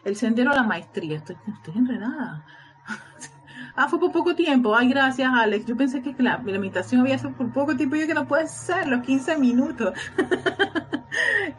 el 0.03 0.15
sendero 0.15 0.51
a 0.51 0.55
la 0.55 0.63
maestría. 0.63 1.17
Estoy, 1.17 1.37
estoy 1.47 1.77
enredada. 1.77 2.45
Ah, 3.83 3.87
fue 3.89 3.99
por 3.99 4.11
poco 4.11 4.35
tiempo. 4.35 4.75
Ay, 4.75 4.89
gracias, 4.89 5.27
Alex. 5.33 5.65
Yo 5.65 5.75
pensé 5.75 6.03
que 6.03 6.13
la, 6.19 6.39
la 6.45 7.01
había 7.01 7.17
sido 7.17 7.33
por 7.33 7.51
poco 7.51 7.75
tiempo. 7.75 7.95
Yo 7.95 8.05
que 8.05 8.13
no 8.13 8.27
puede 8.27 8.47
ser, 8.47 8.87
los 8.87 9.01
15 9.01 9.37
minutos. 9.37 9.93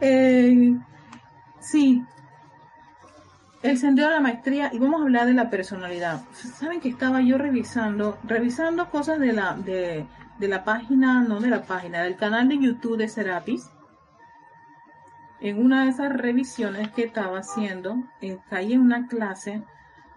Eh, 0.01 0.75
sí. 1.59 2.03
El 3.61 3.77
sendero 3.77 4.07
de 4.09 4.15
la 4.15 4.21
maestría. 4.21 4.71
Y 4.73 4.79
vamos 4.79 5.01
a 5.01 5.03
hablar 5.03 5.27
de 5.27 5.33
la 5.33 5.49
personalidad. 5.49 6.23
Saben 6.33 6.81
que 6.81 6.89
estaba 6.89 7.21
yo 7.21 7.37
revisando, 7.37 8.17
revisando 8.23 8.89
cosas 8.89 9.19
de 9.19 9.31
la, 9.31 9.53
de, 9.53 10.07
de 10.39 10.47
la 10.47 10.63
página, 10.63 11.21
no 11.21 11.39
de 11.39 11.49
la 11.49 11.63
página, 11.63 12.01
del 12.01 12.15
canal 12.15 12.49
de 12.49 12.57
YouTube 12.57 12.97
de 12.97 13.07
Serapis 13.07 13.69
en 15.43 15.63
una 15.63 15.83
de 15.83 15.89
esas 15.89 16.11
revisiones 16.11 16.89
que 16.91 17.03
estaba 17.03 17.39
haciendo, 17.39 17.97
eh, 18.21 18.39
caí 18.49 18.73
en 18.73 18.79
una 18.79 19.07
clase 19.07 19.61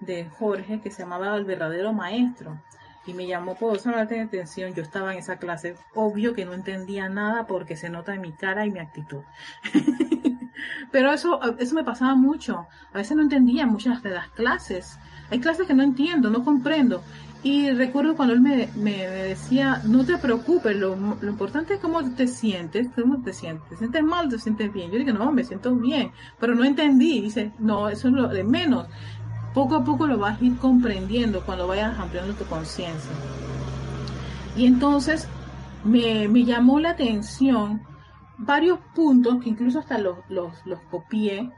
de 0.01 0.29
Jorge 0.39 0.81
que 0.81 0.91
se 0.91 1.03
llamaba 1.03 1.37
El 1.37 1.45
verdadero 1.45 1.93
maestro. 1.93 2.61
Y 3.07 3.15
me 3.15 3.27
llamó 3.27 3.55
por 3.55 3.85
la 3.87 4.01
atención. 4.01 4.75
Yo 4.75 4.83
estaba 4.83 5.13
en 5.13 5.19
esa 5.19 5.37
clase. 5.37 5.77
Obvio 5.95 6.35
que 6.35 6.45
no 6.45 6.55
entendía 6.55 7.09
nada 7.09 7.47
porque 7.47 7.77
se 7.77 7.89
nota 7.89 8.15
en 8.15 8.21
mi 8.21 8.33
cara 8.33 8.67
y 8.67 8.73
mi 8.73 8.81
actitud. 8.81 9.23
Pero 10.91 11.13
eso, 11.13 11.41
eso 11.59 11.75
me 11.75 11.85
pasaba 11.85 12.17
mucho. 12.17 12.67
A 12.93 12.99
veces 12.99 13.17
no 13.17 13.23
entendía 13.23 13.67
muchas 13.67 14.03
de 14.03 14.11
las 14.11 14.29
clases. 14.31 14.99
Hay 15.31 15.41
clases 15.41 15.67
que 15.67 15.75
no 15.75 15.83
entiendo, 15.83 16.31
no 16.31 16.45
comprendo. 16.45 17.03
Y 17.43 17.71
recuerdo 17.71 18.17
cuando 18.17 18.35
él 18.35 18.41
me, 18.41 18.69
me, 18.75 19.07
decía, 19.07 19.81
no 19.85 20.05
te 20.05 20.19
preocupes, 20.19 20.77
lo, 20.77 20.97
lo, 20.97 21.31
importante 21.31 21.75
es 21.75 21.81
cómo 21.81 22.03
te 22.15 22.27
sientes, 22.27 22.89
cómo 22.93 23.23
te 23.23 23.33
sientes, 23.33 23.69
te 23.69 23.77
sientes 23.77 24.03
mal, 24.03 24.29
te 24.29 24.39
sientes 24.39 24.73
bien. 24.73 24.91
Yo 24.91 24.99
dije, 24.99 25.13
no, 25.13 25.31
me 25.31 25.45
siento 25.45 25.73
bien, 25.77 26.11
pero 26.41 26.57
no 26.57 26.65
entendí. 26.65 27.21
Dice, 27.21 27.53
no, 27.61 27.89
eso 27.89 28.09
es 28.09 28.15
lo 28.15 28.27
de 28.27 28.43
menos. 28.43 28.89
Poco 29.57 29.77
a 29.77 29.85
poco 29.85 30.07
lo 30.07 30.19
vas 30.19 30.39
a 30.39 30.45
ir 30.45 30.59
comprendiendo 30.59 31.41
cuando 31.41 31.67
vayas 31.67 31.99
ampliando 31.99 32.35
tu 32.35 32.45
conciencia. 32.45 33.11
Y 34.55 34.67
entonces 34.67 35.31
me, 35.83 36.29
me, 36.29 36.45
llamó 36.45 36.79
la 36.79 36.91
atención 36.91 37.81
varios 38.37 38.79
puntos 38.95 39.43
que 39.43 39.49
incluso 39.49 39.79
hasta 39.79 39.97
los, 39.97 40.19
los, 40.29 40.53
copié, 40.91 41.51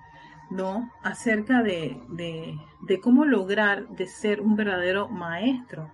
¿no? 0.49 0.93
Acerca 1.03 1.65
de, 1.65 2.01
de, 2.11 2.57
de, 2.83 3.01
cómo 3.01 3.25
lograr 3.25 3.89
de 3.89 4.07
ser 4.07 4.43
un 4.43 4.55
verdadero 4.55 5.09
maestro, 5.09 5.91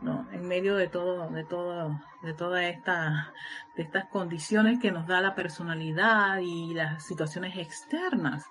¿no? 0.00 0.28
En 0.30 0.46
medio 0.46 0.76
de 0.76 0.86
todo, 0.86 1.28
de 1.28 1.42
todo, 1.42 2.00
de 2.22 2.34
toda 2.34 2.68
esta, 2.68 3.32
de 3.74 3.82
estas 3.82 4.06
condiciones 4.10 4.78
que 4.78 4.92
nos 4.92 5.08
da 5.08 5.20
la 5.20 5.34
personalidad 5.34 6.38
y 6.38 6.72
las 6.72 7.04
situaciones 7.04 7.58
externas. 7.58 8.44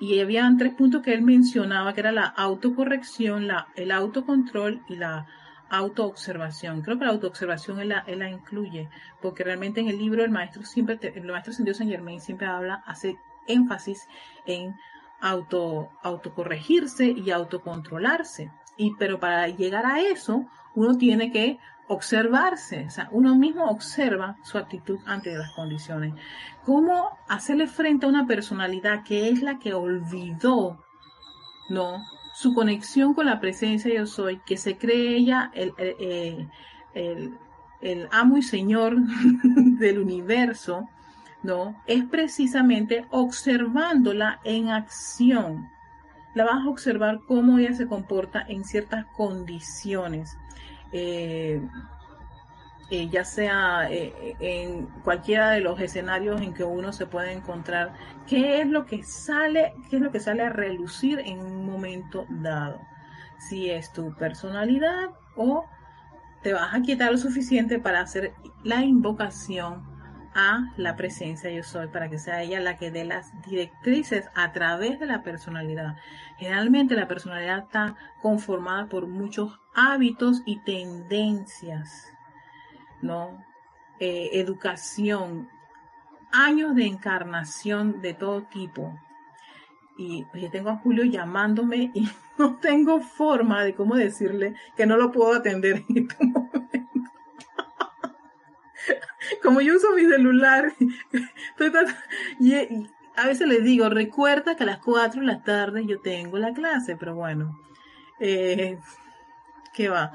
Y 0.00 0.20
habían 0.20 0.58
tres 0.58 0.74
puntos 0.74 1.02
que 1.02 1.12
él 1.12 1.22
mencionaba, 1.22 1.92
que 1.92 2.00
era 2.00 2.12
la 2.12 2.26
autocorrección, 2.26 3.48
la, 3.48 3.68
el 3.74 3.90
autocontrol 3.90 4.82
y 4.88 4.96
la 4.96 5.26
autoobservación. 5.70 6.82
Creo 6.82 6.98
que 6.98 7.04
la 7.04 7.10
autoobservación 7.10 7.80
él 7.80 7.90
la, 7.90 8.04
él 8.06 8.20
la 8.20 8.30
incluye, 8.30 8.88
porque 9.20 9.44
realmente 9.44 9.80
en 9.80 9.88
el 9.88 9.98
libro 9.98 10.24
el 10.24 10.30
maestro 10.30 10.62
siempre, 10.62 10.98
el 11.02 11.24
maestro 11.24 11.52
San 11.52 11.88
Germain 11.88 12.20
siempre 12.20 12.46
habla, 12.46 12.82
hace 12.86 13.16
énfasis 13.46 14.08
en 14.46 14.76
auto, 15.20 15.90
autocorregirse 16.02 17.06
y 17.08 17.30
autocontrolarse. 17.30 18.50
Y 18.76 18.94
pero 18.98 19.18
para 19.18 19.48
llegar 19.48 19.84
a 19.84 20.00
eso, 20.00 20.46
uno 20.74 20.96
tiene 20.96 21.32
que 21.32 21.58
observarse, 21.88 22.84
o 22.86 22.90
sea, 22.90 23.08
uno 23.12 23.34
mismo 23.34 23.64
observa 23.66 24.36
su 24.42 24.58
actitud 24.58 24.98
ante 25.06 25.34
las 25.34 25.52
condiciones. 25.52 26.14
¿Cómo 26.64 27.18
hacerle 27.28 27.66
frente 27.66 28.06
a 28.06 28.08
una 28.08 28.26
personalidad 28.26 29.02
que 29.02 29.30
es 29.30 29.42
la 29.42 29.58
que 29.58 29.74
olvidó, 29.74 30.84
no, 31.70 32.02
su 32.34 32.54
conexión 32.54 33.14
con 33.14 33.26
la 33.26 33.40
presencia 33.40 33.92
yo 33.92 34.06
soy, 34.06 34.38
que 34.46 34.56
se 34.56 34.76
cree 34.76 35.16
ella 35.16 35.50
el, 35.54 35.72
el, 36.94 37.38
el, 37.80 38.08
amo 38.12 38.36
y 38.36 38.42
señor 38.42 38.96
del 39.78 39.98
universo, 39.98 40.88
¿no? 41.42 41.82
Es 41.86 42.04
precisamente 42.04 43.06
observándola 43.10 44.40
en 44.44 44.68
acción. 44.68 45.68
La 46.34 46.44
vas 46.44 46.64
a 46.64 46.68
observar 46.68 47.20
cómo 47.26 47.58
ella 47.58 47.74
se 47.74 47.88
comporta 47.88 48.44
en 48.46 48.62
ciertas 48.64 49.06
condiciones. 49.16 50.36
Eh, 50.92 51.60
eh, 52.90 53.08
ya 53.10 53.22
sea 53.22 53.90
eh, 53.90 54.34
en 54.40 54.86
cualquiera 55.04 55.50
de 55.50 55.60
los 55.60 55.78
escenarios 55.78 56.40
en 56.40 56.54
que 56.54 56.64
uno 56.64 56.92
se 56.94 57.04
puede 57.04 57.32
encontrar, 57.32 57.92
qué 58.26 58.62
es 58.62 58.66
lo 58.66 58.86
que 58.86 59.02
sale, 59.02 59.74
qué 59.90 59.96
es 59.96 60.02
lo 60.02 60.10
que 60.10 60.20
sale 60.20 60.42
a 60.42 60.48
relucir 60.48 61.18
en 61.18 61.40
un 61.40 61.66
momento 61.66 62.24
dado. 62.30 62.80
Si 63.38 63.70
es 63.70 63.92
tu 63.92 64.14
personalidad 64.14 65.10
o 65.36 65.66
te 66.42 66.54
vas 66.54 66.74
a 66.74 66.80
quitar 66.80 67.12
lo 67.12 67.18
suficiente 67.18 67.78
para 67.78 68.00
hacer 68.00 68.32
la 68.64 68.82
invocación 68.82 69.97
a 70.34 70.72
la 70.76 70.96
presencia 70.96 71.50
yo 71.50 71.62
soy, 71.62 71.88
para 71.88 72.08
que 72.08 72.18
sea 72.18 72.42
ella 72.42 72.60
la 72.60 72.76
que 72.76 72.90
dé 72.90 73.04
las 73.04 73.32
directrices 73.42 74.28
a 74.34 74.52
través 74.52 75.00
de 75.00 75.06
la 75.06 75.22
personalidad. 75.22 75.96
Generalmente 76.38 76.94
la 76.94 77.08
personalidad 77.08 77.58
está 77.58 77.96
conformada 78.22 78.86
por 78.86 79.06
muchos 79.06 79.58
hábitos 79.74 80.42
y 80.46 80.60
tendencias 80.60 82.12
¿no? 83.02 83.44
Eh, 84.00 84.30
educación, 84.34 85.48
años 86.32 86.74
de 86.74 86.86
encarnación 86.86 88.00
de 88.00 88.14
todo 88.14 88.42
tipo. 88.42 88.98
Y 89.96 90.24
pues 90.26 90.44
yo 90.44 90.50
tengo 90.50 90.70
a 90.70 90.76
Julio 90.76 91.04
llamándome 91.04 91.90
y 91.94 92.08
no 92.38 92.56
tengo 92.56 93.00
forma 93.00 93.64
de 93.64 93.74
cómo 93.74 93.96
decirle 93.96 94.54
que 94.76 94.86
no 94.86 94.96
lo 94.96 95.10
puedo 95.10 95.34
atender 95.34 95.84
en 95.88 96.08
este. 96.08 96.16
Como 99.42 99.60
yo 99.60 99.76
uso 99.76 99.94
mi 99.94 100.04
celular, 100.06 100.72
y, 102.40 102.54
a 103.16 103.26
veces 103.26 103.48
les 103.48 103.64
digo, 103.64 103.88
recuerda 103.88 104.56
que 104.56 104.62
a 104.62 104.66
las 104.66 104.78
4 104.78 105.20
de 105.20 105.26
la 105.26 105.42
tarde 105.42 105.86
yo 105.86 106.00
tengo 106.00 106.38
la 106.38 106.52
clase, 106.52 106.96
pero 106.96 107.14
bueno, 107.14 107.58
eh, 108.20 108.78
¿qué 109.74 109.88
va? 109.88 110.12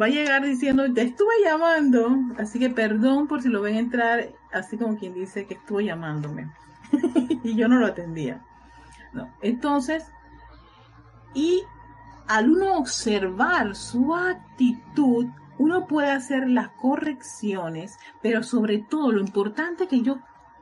va 0.00 0.06
a 0.06 0.10
llegar 0.10 0.42
diciendo, 0.42 0.92
te 0.92 1.02
estuve 1.02 1.32
llamando, 1.44 2.16
así 2.38 2.58
que 2.58 2.70
perdón 2.70 3.28
por 3.28 3.42
si 3.42 3.48
lo 3.48 3.62
ven 3.62 3.76
entrar, 3.76 4.30
así 4.52 4.76
como 4.76 4.96
quien 4.96 5.14
dice 5.14 5.46
que 5.46 5.54
estuvo 5.54 5.80
llamándome. 5.80 6.50
y 7.44 7.54
yo 7.54 7.68
no 7.68 7.78
lo 7.78 7.86
atendía. 7.86 8.42
Entonces, 9.42 10.10
y 11.34 11.62
al 12.26 12.50
uno 12.50 12.78
observar 12.78 13.76
su 13.76 14.14
actitud, 14.14 15.26
uno 15.58 15.86
puede 15.86 16.10
hacer 16.10 16.48
las 16.48 16.68
correcciones, 16.70 17.98
pero 18.22 18.42
sobre 18.42 18.78
todo 18.78 19.12
lo 19.12 19.20
importante 19.20 19.86
que 19.86 20.02
yo 20.02 20.18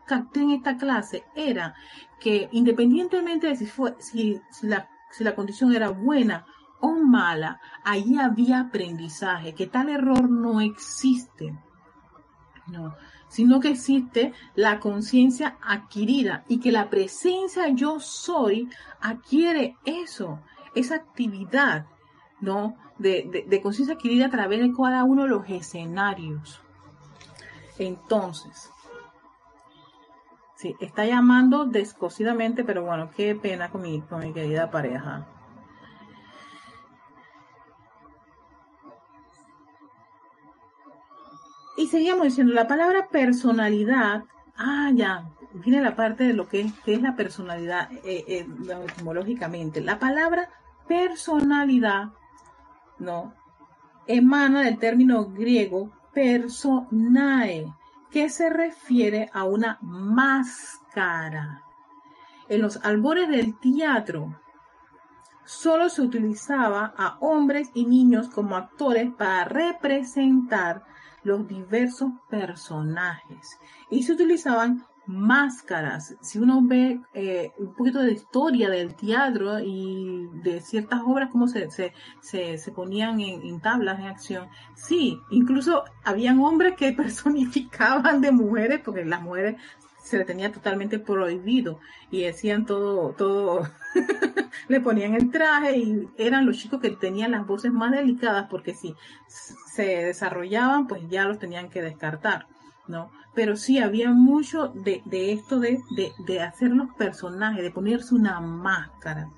capté 0.06 0.40
en 0.40 0.50
esta 0.50 0.76
clase 0.76 1.24
era 1.34 1.74
que 2.20 2.48
independientemente 2.52 3.48
de 3.48 3.56
si, 3.56 3.66
fue, 3.66 3.94
si, 3.98 4.40
la, 4.62 4.88
si 5.10 5.24
la 5.24 5.34
condición 5.34 5.74
era 5.74 5.88
buena 5.88 6.46
o 6.80 6.92
mala, 6.92 7.60
ahí 7.84 8.18
había 8.18 8.60
aprendizaje, 8.60 9.54
que 9.54 9.66
tal 9.66 9.88
error 9.88 10.28
no 10.28 10.60
existe. 10.60 11.56
No, 12.66 12.94
sino 13.28 13.60
que 13.60 13.70
existe 13.70 14.32
la 14.54 14.78
conciencia 14.78 15.56
adquirida 15.62 16.44
y 16.48 16.60
que 16.60 16.70
la 16.70 16.90
presencia 16.90 17.68
yo 17.68 17.98
soy 17.98 18.68
adquiere 19.00 19.76
eso, 19.84 20.40
esa 20.74 20.96
actividad, 20.96 21.86
¿no? 22.42 22.76
De, 22.98 23.46
de 23.48 23.62
conciencia 23.62 23.94
adquirida 23.94 24.26
a 24.26 24.30
través 24.30 24.60
de 24.60 24.70
cada 24.76 25.04
uno 25.04 25.22
de 25.22 25.30
los 25.30 25.48
escenarios. 25.48 26.60
Entonces, 27.78 28.70
sí, 30.56 30.76
está 30.80 31.06
llamando 31.06 31.64
descosidamente, 31.64 32.62
pero 32.64 32.84
bueno, 32.84 33.10
qué 33.16 33.34
pena 33.34 33.70
con 33.70 33.82
mi, 33.82 34.02
con 34.02 34.20
mi 34.20 34.32
querida 34.32 34.70
pareja. 34.70 35.26
Y 41.76 41.88
seguíamos 41.88 42.24
diciendo, 42.24 42.52
la 42.52 42.68
palabra 42.68 43.08
personalidad, 43.08 44.24
ah, 44.56 44.90
ya, 44.94 45.30
viene 45.54 45.80
la 45.80 45.96
parte 45.96 46.24
de 46.24 46.34
lo 46.34 46.48
que 46.48 46.70
es, 46.86 47.02
la 47.02 47.16
personalidad 47.16 47.90
eh, 48.04 48.24
eh, 48.28 48.46
etimológicamente. 48.88 49.80
La 49.80 49.98
palabra 49.98 50.48
personalidad, 50.86 52.12
¿no? 53.02 53.34
Emana 54.06 54.62
del 54.62 54.78
término 54.78 55.26
griego 55.26 55.90
personae, 56.12 57.72
que 58.10 58.28
se 58.28 58.50
refiere 58.50 59.30
a 59.32 59.44
una 59.44 59.78
máscara. 59.82 61.62
En 62.48 62.62
los 62.62 62.76
albores 62.84 63.28
del 63.28 63.58
teatro, 63.58 64.38
solo 65.44 65.88
se 65.88 66.02
utilizaba 66.02 66.94
a 66.96 67.16
hombres 67.20 67.70
y 67.74 67.86
niños 67.86 68.28
como 68.28 68.56
actores 68.56 69.10
para 69.12 69.44
representar 69.44 70.84
los 71.22 71.46
diversos 71.46 72.10
personajes 72.28 73.58
y 73.90 74.02
se 74.02 74.12
utilizaban 74.12 74.84
máscaras. 75.06 76.16
Si 76.20 76.38
uno 76.38 76.60
ve 76.62 77.00
eh, 77.14 77.52
un 77.58 77.74
poquito 77.74 78.00
de 78.00 78.12
historia 78.12 78.70
del 78.70 78.94
teatro 78.94 79.58
y 79.60 80.28
de 80.42 80.60
ciertas 80.60 81.00
obras, 81.04 81.30
como 81.30 81.48
se, 81.48 81.68
se, 81.70 81.92
se, 82.58 82.72
ponían 82.72 83.20
en, 83.20 83.42
en, 83.42 83.60
tablas 83.60 83.98
de 83.98 84.08
acción, 84.08 84.48
sí, 84.74 85.18
incluso 85.30 85.84
habían 86.04 86.40
hombres 86.40 86.74
que 86.76 86.92
personificaban 86.92 88.20
de 88.20 88.32
mujeres, 88.32 88.80
porque 88.84 89.04
las 89.04 89.22
mujeres 89.22 89.56
se 90.02 90.18
le 90.18 90.24
tenía 90.24 90.50
totalmente 90.50 90.98
prohibido 90.98 91.78
y 92.10 92.22
decían 92.22 92.66
todo, 92.66 93.12
todo, 93.12 93.68
le 94.68 94.80
ponían 94.80 95.14
el 95.14 95.30
traje 95.30 95.78
y 95.78 96.08
eran 96.18 96.44
los 96.44 96.58
chicos 96.58 96.80
que 96.80 96.90
tenían 96.90 97.30
las 97.30 97.46
voces 97.46 97.72
más 97.72 97.92
delicadas 97.92 98.48
porque 98.50 98.74
si 98.74 98.94
se 99.28 100.04
desarrollaban 100.04 100.86
pues 100.86 101.02
ya 101.08 101.24
los 101.24 101.38
tenían 101.38 101.70
que 101.70 101.82
descartar, 101.82 102.46
Pero 103.34 103.56
sí 103.56 103.78
había 103.78 104.10
mucho 104.10 104.68
de, 104.68 105.02
esto 105.32 105.58
de, 105.58 105.82
de, 105.96 106.12
de 106.18 106.40
hacer 106.42 106.70
los 106.70 106.92
personajes, 106.94 107.62
de 107.62 107.70
ponerse 107.70 108.14
una 108.14 108.40
máscara. 108.40 109.30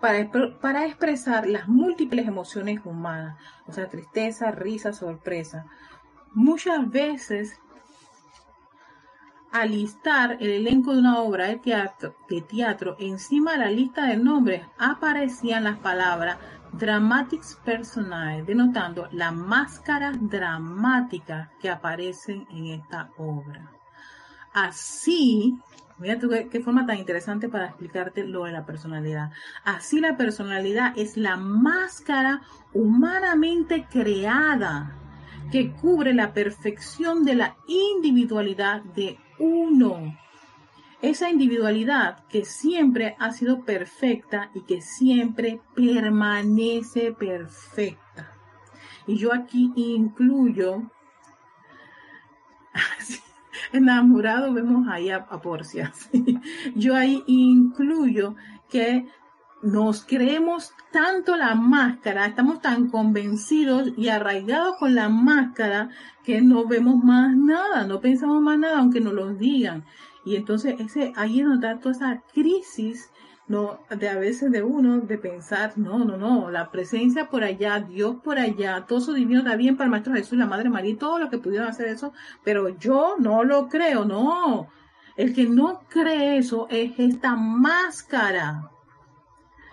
Para, 0.00 0.30
para, 0.60 0.86
expresar 0.86 1.46
las 1.48 1.68
múltiples 1.68 2.26
emociones 2.26 2.80
humanas, 2.84 3.36
o 3.66 3.72
sea, 3.72 3.88
tristeza, 3.88 4.52
risa, 4.52 4.92
sorpresa. 4.92 5.66
Muchas 6.32 6.88
veces 6.88 7.58
alistar 9.50 10.36
el 10.40 10.50
elenco 10.50 10.92
de 10.92 10.98
una 10.98 11.20
obra 11.20 11.46
de 11.46 11.56
teatro, 11.56 12.14
de 12.28 12.42
teatro, 12.42 12.96
encima 12.98 13.52
de 13.52 13.58
la 13.58 13.70
lista 13.70 14.06
de 14.06 14.16
nombres 14.16 14.62
aparecían 14.78 15.64
las 15.64 15.78
palabras 15.78 16.38
Dramatics 16.72 17.58
Personae, 17.64 18.42
denotando 18.42 19.08
la 19.12 19.30
máscara 19.32 20.12
dramática 20.12 21.50
que 21.60 21.70
aparecen 21.70 22.46
en 22.50 22.66
esta 22.66 23.10
obra. 23.16 23.70
Así, 24.52 25.58
mira 25.98 26.18
tú 26.18 26.28
qué, 26.28 26.60
forma 26.60 26.86
tan 26.86 26.98
interesante 26.98 27.48
para 27.48 27.66
explicarte 27.66 28.24
lo 28.24 28.44
de 28.44 28.52
la 28.52 28.66
personalidad. 28.66 29.30
Así 29.64 30.00
la 30.00 30.16
personalidad 30.16 30.92
es 30.96 31.16
la 31.16 31.36
máscara 31.36 32.42
humanamente 32.72 33.86
creada 33.90 34.94
que 35.50 35.72
cubre 35.72 36.14
la 36.14 36.32
perfección 36.32 37.24
de 37.24 37.34
la 37.34 37.56
individualidad 37.66 38.82
de 38.82 39.18
uno. 39.38 40.16
Esa 41.00 41.30
individualidad 41.30 42.24
que 42.28 42.44
siempre 42.44 43.14
ha 43.20 43.30
sido 43.30 43.64
perfecta 43.64 44.50
y 44.54 44.62
que 44.62 44.80
siempre 44.80 45.60
permanece 45.74 47.12
perfecta. 47.12 48.32
Y 49.06 49.16
yo 49.16 49.32
aquí 49.32 49.72
incluyo, 49.76 50.90
enamorado 53.72 54.52
vemos 54.52 54.88
ahí 54.88 55.10
a, 55.10 55.18
a 55.18 55.40
Porcia, 55.40 55.92
yo 56.74 56.96
ahí 56.96 57.22
incluyo 57.26 58.34
que 58.68 59.06
nos 59.62 60.04
creemos 60.04 60.72
tanto 60.92 61.36
la 61.36 61.54
máscara, 61.54 62.26
estamos 62.26 62.60
tan 62.60 62.88
convencidos 62.88 63.92
y 63.96 64.08
arraigados 64.08 64.76
con 64.78 64.94
la 64.94 65.08
máscara 65.08 65.90
que 66.22 66.40
no 66.40 66.66
vemos 66.66 67.02
más 67.02 67.36
nada, 67.36 67.86
no 67.86 68.00
pensamos 68.00 68.40
más 68.40 68.58
nada 68.58 68.78
aunque 68.78 69.00
nos 69.00 69.14
lo 69.14 69.34
digan. 69.34 69.84
Y 70.24 70.36
entonces 70.36 70.76
ese, 70.78 71.12
ahí 71.16 71.40
es 71.40 71.46
donde 71.46 71.76
toda 71.76 71.94
esa 71.94 72.22
crisis 72.32 73.10
no, 73.48 73.80
de 73.88 74.08
a 74.08 74.18
veces 74.18 74.52
de 74.52 74.62
uno 74.62 75.00
de 75.00 75.16
pensar, 75.16 75.72
no, 75.76 75.98
no, 76.00 76.18
no, 76.18 76.50
la 76.50 76.70
presencia 76.70 77.30
por 77.30 77.44
allá, 77.44 77.80
Dios 77.80 78.16
por 78.22 78.38
allá, 78.38 78.84
todo 78.86 78.98
eso 78.98 79.14
divino 79.14 79.40
está 79.40 79.56
bien 79.56 79.76
para 79.76 79.86
el 79.86 79.90
Maestro 79.90 80.12
Jesús, 80.12 80.38
la 80.38 80.46
Madre 80.46 80.68
María 80.68 80.90
y 80.92 80.96
todo 80.96 81.18
lo 81.18 81.30
que 81.30 81.38
pudieron 81.38 81.68
hacer 81.68 81.88
eso, 81.88 82.12
pero 82.44 82.68
yo 82.68 83.16
no 83.18 83.44
lo 83.44 83.68
creo, 83.68 84.04
no. 84.04 84.68
El 85.16 85.34
que 85.34 85.46
no 85.48 85.80
cree 85.88 86.36
eso 86.38 86.68
es 86.70 86.92
esta 86.98 87.34
máscara 87.34 88.70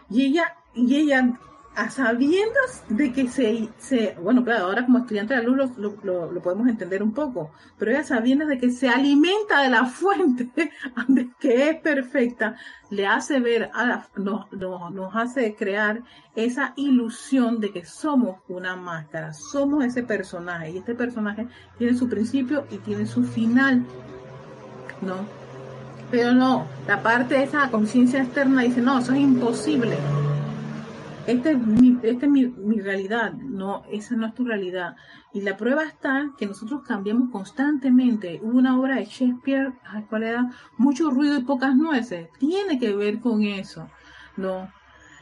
y 0.10 0.26
ella, 0.26 0.56
y 0.74 0.96
ella 0.96 1.40
a 1.76 1.90
sabiendas 1.90 2.84
de 2.88 3.12
que 3.12 3.28
se, 3.28 3.68
se, 3.78 4.16
bueno, 4.22 4.44
claro, 4.44 4.66
ahora 4.66 4.86
como 4.86 5.00
estudiante 5.00 5.36
de 5.36 5.44
la 5.44 5.50
luz 5.50 5.72
lo, 5.78 6.42
podemos 6.42 6.68
entender 6.68 7.04
un 7.04 7.14
poco, 7.14 7.52
pero 7.78 7.92
ella 7.92 8.04
sabiendas 8.04 8.48
de 8.48 8.58
que 8.58 8.72
se 8.72 8.88
alimenta 8.88 9.62
de 9.62 9.70
la 9.70 9.86
fuente, 9.86 10.72
que 11.40 11.70
es 11.70 11.76
perfecta, 11.82 12.56
le 12.90 13.06
hace 13.06 13.40
ver, 13.40 13.70
a 13.74 13.86
la, 13.86 14.08
nos, 14.16 14.52
nos 14.52 15.16
hace 15.16 15.56
crear 15.56 16.02
esa 16.36 16.74
ilusión 16.78 17.60
de 17.60 17.72
que 17.72 17.86
somos 17.86 18.38
una 18.48 18.76
máscara, 18.76 19.34
somos 19.34 19.84
ese 19.84 20.04
personaje, 20.04 20.72
y 20.72 20.78
este 20.78 20.96
personaje 20.96 21.48
tiene 21.78 21.98
su 21.98 22.08
principio 22.08 22.66
y 22.72 22.78
tiene 22.78 23.06
su 23.06 23.24
final, 23.24 23.86
¿no? 25.02 25.46
Pero 26.10 26.34
no, 26.34 26.68
la 26.88 27.02
parte 27.02 27.36
de 27.36 27.44
esa 27.44 27.70
conciencia 27.70 28.22
externa 28.22 28.62
dice, 28.62 28.80
no, 28.80 29.00
eso 29.00 29.12
es 29.12 29.20
imposible. 29.20 29.98
Esta 31.28 31.52
es, 31.52 31.58
mi, 31.58 32.80
realidad, 32.80 33.34
no, 33.34 33.84
esa 33.92 34.16
no 34.16 34.28
es 34.28 34.34
tu 34.36 34.46
realidad. 34.46 34.96
Y 35.34 35.42
la 35.42 35.58
prueba 35.58 35.84
está 35.84 36.32
que 36.38 36.46
nosotros 36.46 36.84
cambiamos 36.86 37.32
constantemente. 37.32 38.40
Hubo 38.44 38.58
una 38.58 38.80
obra 38.80 38.98
de 38.98 39.06
Shakespeare, 39.06 39.74
¿cuál 40.10 40.24
era? 40.24 40.52
Mucho 40.78 41.10
ruido 41.10 41.38
y 41.38 41.44
pocas 41.44 41.76
nueces. 41.76 42.30
Tiene 42.38 42.78
que 42.80 42.96
ver 42.96 43.20
con 43.20 43.44
eso, 43.44 43.90
¿no? 44.38 44.70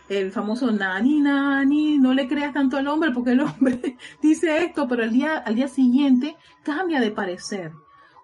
El 0.10 0.32
famoso 0.32 0.72
nani 0.72 1.22
nani, 1.22 1.98
no 1.98 2.13
le 2.13 2.28
creas 2.28 2.54
tanto 2.54 2.76
al 2.76 2.88
hombre 2.88 3.12
porque 3.12 3.32
el 3.32 3.39
hombre 3.39 3.98
dice 4.22 4.66
esto, 4.66 4.88
pero 4.88 5.04
al 5.04 5.12
día, 5.12 5.38
al 5.38 5.56
día 5.56 5.70
siguiente 5.70 6.36
cambia 6.63 7.00
de 7.00 7.12
parecer 7.12 7.72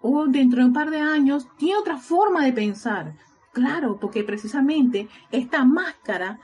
o 0.01 0.27
dentro 0.27 0.59
de 0.59 0.65
un 0.65 0.73
par 0.73 0.89
de 0.89 0.99
años 0.99 1.47
tiene 1.57 1.77
otra 1.77 1.97
forma 1.97 2.43
de 2.43 2.53
pensar. 2.53 3.15
Claro, 3.51 3.97
porque 3.99 4.23
precisamente 4.23 5.07
esta 5.31 5.65
máscara, 5.65 6.39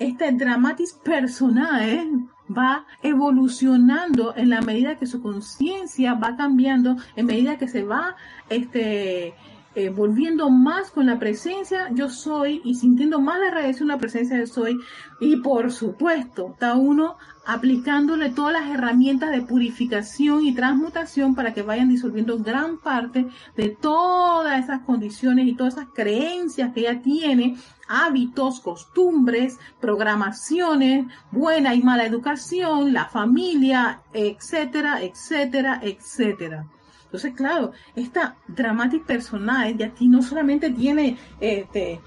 este 0.00 0.32
dramatis 0.32 0.94
personae 0.94 2.08
va 2.50 2.84
evolucionando 3.02 4.34
en 4.34 4.50
la 4.50 4.60
medida 4.60 4.98
que 4.98 5.06
su 5.06 5.22
conciencia 5.22 6.14
va 6.14 6.36
cambiando, 6.36 6.96
en 7.14 7.26
medida 7.26 7.58
que 7.58 7.68
se 7.68 7.84
va 7.84 8.16
este, 8.48 9.34
eh, 9.76 9.88
volviendo 9.90 10.50
más 10.50 10.90
con 10.90 11.06
la 11.06 11.20
presencia 11.20 11.90
yo 11.92 12.08
soy 12.08 12.60
y 12.64 12.74
sintiendo 12.74 13.20
más 13.20 13.38
la 13.38 13.52
radiación 13.52 13.86
la 13.86 13.98
presencia 13.98 14.36
yo 14.36 14.46
soy 14.48 14.76
y 15.20 15.36
por 15.36 15.70
supuesto 15.70 16.48
está 16.52 16.74
uno 16.74 17.14
aplicándole 17.46 18.30
todas 18.30 18.52
las 18.52 18.68
herramientas 18.68 19.30
de 19.30 19.42
purificación 19.42 20.44
y 20.44 20.54
transmutación 20.54 21.36
para 21.36 21.54
que 21.54 21.62
vayan 21.62 21.88
disolviendo 21.88 22.38
gran 22.38 22.78
parte 22.78 23.28
de 23.56 23.68
todas 23.68 24.64
esas 24.64 24.80
condiciones 24.80 25.46
y 25.46 25.54
todas 25.54 25.74
esas 25.74 25.88
creencias 25.94 26.72
que 26.72 26.80
ella 26.80 27.00
tiene 27.00 27.56
hábitos, 27.90 28.60
costumbres, 28.60 29.58
programaciones, 29.80 31.06
buena 31.32 31.74
y 31.74 31.82
mala 31.82 32.06
educación, 32.06 32.92
la 32.92 33.06
familia, 33.06 34.00
etcétera, 34.12 35.02
etcétera, 35.02 35.80
etcétera. 35.82 36.66
Entonces, 37.04 37.34
claro, 37.34 37.72
esta 37.96 38.36
dramática 38.46 39.04
personal 39.04 39.76
aquí 39.82 40.06
no 40.06 40.22
solamente 40.22 40.70
tiene, 40.70 41.18
este, 41.40 42.00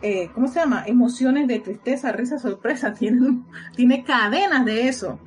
eh, 0.00 0.30
¿cómo 0.34 0.48
se 0.48 0.60
llama? 0.60 0.84
Emociones 0.86 1.46
de 1.46 1.58
tristeza, 1.58 2.12
risa, 2.12 2.38
sorpresa, 2.38 2.94
tiene, 2.98 3.42
tiene 3.74 4.02
cadenas 4.04 4.64
de 4.64 4.88
eso, 4.88 5.20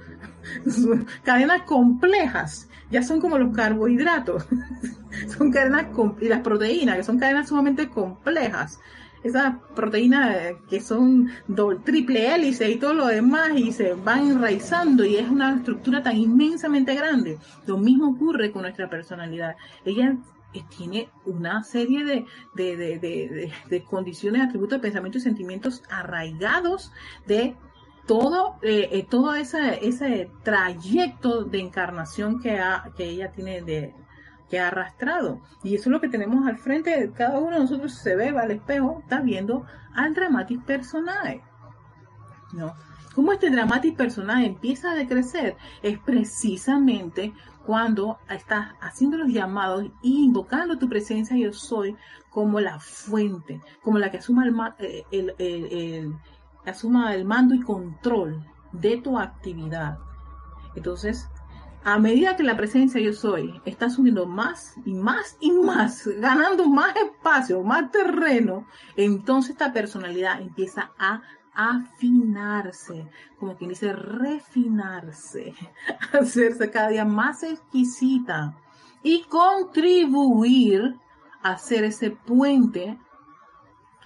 cadenas 1.24 1.62
complejas, 1.62 2.68
ya 2.90 3.04
son 3.04 3.22
como 3.22 3.38
los 3.38 3.56
carbohidratos, 3.56 4.48
son 5.38 5.52
cadenas, 5.52 5.86
y 6.20 6.28
las 6.28 6.42
proteínas, 6.42 6.98
que 6.98 7.04
son 7.04 7.20
cadenas 7.20 7.50
sumamente 7.50 7.90
complejas 7.90 8.80
esas 9.24 9.56
proteínas 9.76 10.56
que 10.70 10.80
son 10.80 11.30
triple 11.84 12.34
hélice 12.34 12.70
y 12.70 12.78
todo 12.78 12.94
lo 12.94 13.08
demás 13.08 13.52
y 13.56 13.72
se 13.72 13.94
van 13.94 14.32
enraizando 14.32 15.04
y 15.06 15.16
es 15.18 15.30
una 15.30 15.56
estructura 15.56 16.02
tan 16.04 16.18
inmensamente 16.18 16.96
grande. 16.96 17.38
Lo 17.66 17.78
mismo 17.78 18.10
ocurre 18.10 18.52
con 18.52 18.64
nuestra 18.64 18.90
personalidad. 18.90 19.56
Ella 19.86 20.18
eh, 20.54 20.64
tiene 20.76 21.10
una 21.26 21.64
serie 21.64 22.04
de, 22.04 22.26
de, 22.56 22.76
de, 22.76 23.52
de, 23.70 23.84
condiciones, 23.84 24.42
atributos 24.42 24.78
de 24.78 24.82
pensamiento 24.82 25.18
y 25.18 25.22
sentimientos 25.22 25.84
arraigados 25.90 26.92
de 27.28 27.56
todo, 28.08 28.56
eh, 28.64 28.90
eh, 28.92 29.06
todo 29.08 29.36
ese, 29.36 29.86
ese 29.88 30.32
trayecto 30.44 31.44
de 31.44 31.60
encarnación 31.60 32.42
que, 32.42 32.58
ha, 32.58 32.92
que 32.98 33.06
ella 33.06 33.32
tiene 33.32 33.62
de, 33.62 33.94
que 34.50 34.60
ha 34.60 34.68
arrastrado. 34.68 35.40
Y 35.64 35.76
eso 35.76 35.90
es 35.90 35.94
lo 35.94 36.02
que 36.02 36.10
tenemos 36.10 36.48
al 36.48 36.58
frente. 36.58 37.12
Cada 37.16 37.40
uno 37.40 37.52
de 37.52 37.60
nosotros 37.60 37.94
se 37.94 38.16
ve, 38.16 38.32
va 38.32 38.42
al 38.42 38.52
espejo, 38.52 39.00
está 39.02 39.22
viendo 39.22 39.66
al 39.96 40.14
dramatis 40.14 40.60
personaje. 40.64 41.44
¿No? 42.54 42.74
¿Cómo 43.16 43.34
este 43.34 43.50
dramatis 43.50 43.96
personaje 43.96 44.46
empieza 44.46 44.92
a 44.92 44.96
decrecer? 44.96 45.58
Es 45.82 46.00
precisamente 46.00 47.34
cuando 47.66 48.18
estás 48.30 48.70
haciendo 48.82 49.18
los 49.18 49.32
llamados 49.32 49.86
e 49.86 49.92
invocando 50.02 50.78
tu 50.78 50.88
presencia 50.90 51.36
yo 51.38 51.52
soy 51.54 51.96
como 52.30 52.60
la 52.60 52.80
fuente, 52.80 53.62
como 53.84 53.98
la 53.98 54.10
que 54.10 54.18
asuma 54.18 54.46
el, 55.12 55.36
eh, 55.38 57.24
mando 57.26 57.56
y 57.56 57.62
control 57.62 58.46
de 58.72 58.98
tu 58.98 59.20
actividad. 59.20 59.98
Entonces, 60.76 61.30
a 61.84 61.98
medida 61.98 62.36
que 62.36 62.44
la 62.44 62.58
presencia 62.58 63.00
yo 63.00 63.14
soy 63.14 63.62
está 63.66 63.90
subiendo 63.90 64.26
más 64.26 64.76
y 64.86 64.94
más 64.94 65.38
y 65.40 65.52
más, 65.52 66.08
ganando 66.18 66.68
más 66.68 66.96
espacio, 66.96 67.64
más 67.64 67.92
terreno, 67.92 68.68
entonces 68.96 69.52
esta 69.52 69.72
personalidad 69.72 70.42
empieza 70.42 70.92
a 70.98 71.22
afinarse, 71.54 73.10
como 73.40 73.56
quien 73.58 73.70
dice, 73.70 73.94
refinarse, 73.94 75.54
hacerse 76.14 76.72
cada 76.72 76.90
día 76.90 77.06
más 77.06 77.44
exquisita 77.44 78.56
y 79.04 79.24
contribuir 79.24 80.96
a 81.42 81.58
ser 81.58 81.86
ese 81.86 82.12
puente 82.12 82.98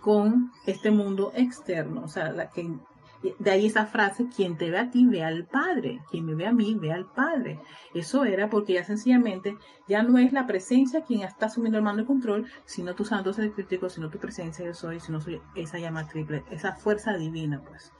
con 0.01 0.51
este 0.65 0.91
mundo 0.91 1.31
externo, 1.35 2.03
o 2.03 2.07
sea, 2.07 2.31
la 2.31 2.49
que 2.49 2.77
de 3.39 3.51
ahí 3.51 3.67
esa 3.67 3.85
frase, 3.85 4.27
quien 4.27 4.57
te 4.57 4.69
ve 4.69 4.77
a 4.77 4.91
ti, 4.91 5.05
ve 5.05 5.23
al 5.23 5.45
Padre. 5.45 6.01
Quien 6.09 6.25
me 6.25 6.35
ve 6.35 6.45
a 6.45 6.51
mí, 6.51 6.75
ve 6.75 6.91
al 6.91 7.05
Padre. 7.05 7.59
Eso 7.93 8.25
era 8.25 8.49
porque 8.49 8.73
ya 8.73 8.83
sencillamente 8.83 9.57
ya 9.87 10.03
no 10.03 10.17
es 10.17 10.33
la 10.33 10.45
presencia 10.45 11.03
quien 11.03 11.21
está 11.21 11.45
asumiendo 11.45 11.77
el 11.77 11.83
mando 11.83 12.01
de 12.01 12.07
control, 12.07 12.47
sino 12.65 12.95
tu 12.95 13.05
santo 13.05 13.33
ser 13.33 13.51
crítico, 13.51 13.89
sino 13.89 14.09
tu 14.09 14.19
presencia 14.19 14.65
yo 14.65 14.73
soy, 14.73 14.99
sino 14.99 15.21
soy 15.21 15.41
esa 15.55 15.79
llama 15.79 16.07
triple, 16.07 16.43
esa 16.51 16.75
fuerza 16.75 17.13
divina, 17.13 17.61
pues. 17.65 17.93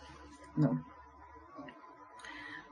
No. 0.56 0.86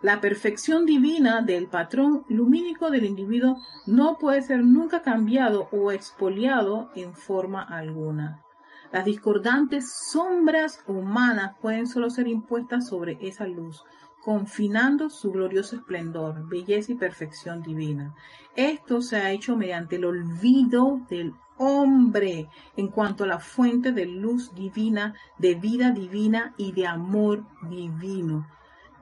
La 0.01 0.19
perfección 0.19 0.85
divina 0.85 1.41
del 1.43 1.67
patrón 1.67 2.25
lumínico 2.27 2.89
del 2.89 3.05
individuo 3.05 3.57
no 3.85 4.17
puede 4.17 4.41
ser 4.41 4.63
nunca 4.63 5.03
cambiado 5.03 5.69
o 5.71 5.91
expoliado 5.91 6.89
en 6.95 7.13
forma 7.13 7.61
alguna. 7.61 8.43
Las 8.91 9.05
discordantes 9.05 9.91
sombras 10.11 10.83
humanas 10.87 11.55
pueden 11.61 11.87
solo 11.87 12.09
ser 12.09 12.27
impuestas 12.27 12.87
sobre 12.87 13.17
esa 13.21 13.47
luz, 13.47 13.83
confinando 14.21 15.09
su 15.09 15.31
glorioso 15.31 15.75
esplendor, 15.77 16.47
belleza 16.47 16.91
y 16.91 16.95
perfección 16.95 17.61
divina. 17.61 18.13
Esto 18.55 19.01
se 19.01 19.17
ha 19.17 19.31
hecho 19.31 19.55
mediante 19.55 19.95
el 19.95 20.05
olvido 20.05 21.01
del 21.09 21.33
hombre 21.57 22.49
en 22.75 22.87
cuanto 22.89 23.23
a 23.23 23.27
la 23.27 23.39
fuente 23.39 23.91
de 23.91 24.05
luz 24.05 24.53
divina, 24.53 25.15
de 25.37 25.55
vida 25.55 25.91
divina 25.91 26.53
y 26.57 26.71
de 26.73 26.87
amor 26.87 27.45
divino 27.69 28.45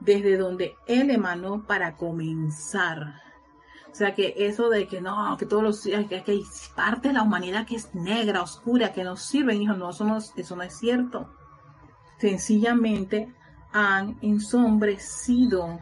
desde 0.00 0.36
donde 0.36 0.76
Él 0.86 1.10
emanó 1.10 1.66
para 1.66 1.96
comenzar. 1.96 3.29
O 3.90 3.94
sea 3.94 4.14
que 4.14 4.34
eso 4.36 4.68
de 4.68 4.86
que 4.86 5.00
no, 5.00 5.36
que 5.36 5.46
todos 5.46 5.62
los 5.62 5.82
que, 5.82 6.22
que 6.22 6.30
hay 6.30 6.44
parte 6.74 7.08
de 7.08 7.14
la 7.14 7.22
humanidad 7.22 7.66
que 7.66 7.76
es 7.76 7.94
negra, 7.94 8.42
oscura, 8.42 8.92
que 8.92 9.04
nos 9.04 9.22
sirve, 9.22 9.54
hijo, 9.54 9.74
no, 9.74 9.92
somos, 9.92 10.32
eso 10.36 10.56
no 10.56 10.62
es 10.62 10.76
cierto. 10.76 11.28
Sencillamente 12.18 13.34
han 13.72 14.18
ensombrecido, 14.22 15.80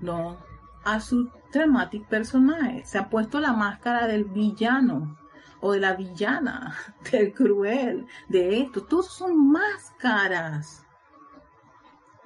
¿no? 0.00 0.38
A 0.84 1.00
su 1.00 1.30
dramatic 1.52 2.06
personaje. 2.06 2.84
Se 2.84 2.98
ha 2.98 3.08
puesto 3.08 3.40
la 3.40 3.52
máscara 3.52 4.06
del 4.06 4.24
villano 4.24 5.18
o 5.60 5.72
de 5.72 5.80
la 5.80 5.94
villana, 5.94 6.76
del 7.10 7.32
cruel, 7.32 8.06
de 8.28 8.60
esto. 8.60 8.82
Todos 8.82 9.06
son 9.06 9.50
máscaras 9.50 10.86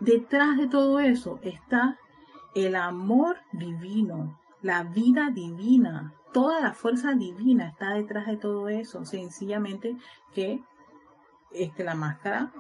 Detrás 0.04 0.58
de 0.58 0.66
todo 0.66 1.00
eso 1.00 1.38
está 1.42 1.98
el 2.54 2.74
amor 2.76 3.38
divino, 3.52 4.38
la 4.64 4.82
vida 4.82 5.30
divina, 5.30 6.14
toda 6.32 6.58
la 6.58 6.72
fuerza 6.72 7.12
divina 7.12 7.68
está 7.68 7.92
detrás 7.92 8.26
de 8.26 8.38
todo 8.38 8.70
eso. 8.70 9.04
Sencillamente 9.04 9.96
que 10.32 10.62
este, 11.52 11.84
la 11.84 11.94
máscara 11.94 12.50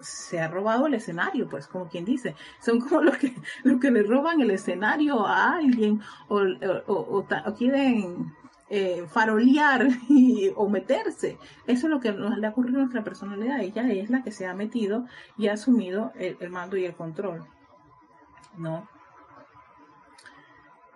se 0.00 0.40
ha 0.40 0.48
robado 0.48 0.86
el 0.86 0.94
escenario, 0.94 1.48
pues 1.48 1.68
como 1.68 1.86
quien 1.86 2.06
dice, 2.06 2.34
son 2.60 2.80
como 2.80 3.02
los 3.02 3.18
que, 3.18 3.34
los 3.62 3.78
que 3.78 3.90
le 3.90 4.04
roban 4.04 4.40
el 4.40 4.50
escenario 4.50 5.26
a 5.26 5.56
alguien 5.56 6.00
o, 6.28 7.26
quieren 7.58 8.34
eh, 8.70 9.04
farolear 9.06 9.86
o 10.56 10.68
meterse. 10.70 11.38
Eso 11.66 11.86
es 11.88 11.90
lo 11.90 12.00
que 12.00 12.12
nos 12.12 12.38
le 12.38 12.46
ha 12.46 12.50
ocurrido 12.50 12.78
a 12.78 12.82
nuestra 12.84 13.04
personalidad. 13.04 13.60
Ella 13.60 13.86
es 13.92 14.08
la 14.08 14.22
que 14.22 14.32
se 14.32 14.46
ha 14.46 14.54
metido 14.54 15.04
y 15.36 15.48
ha 15.48 15.52
asumido 15.52 16.12
el, 16.14 16.48
mando 16.48 16.78
y 16.78 16.86
el 16.86 16.94
control. 16.94 17.44
¿No? 18.56 18.88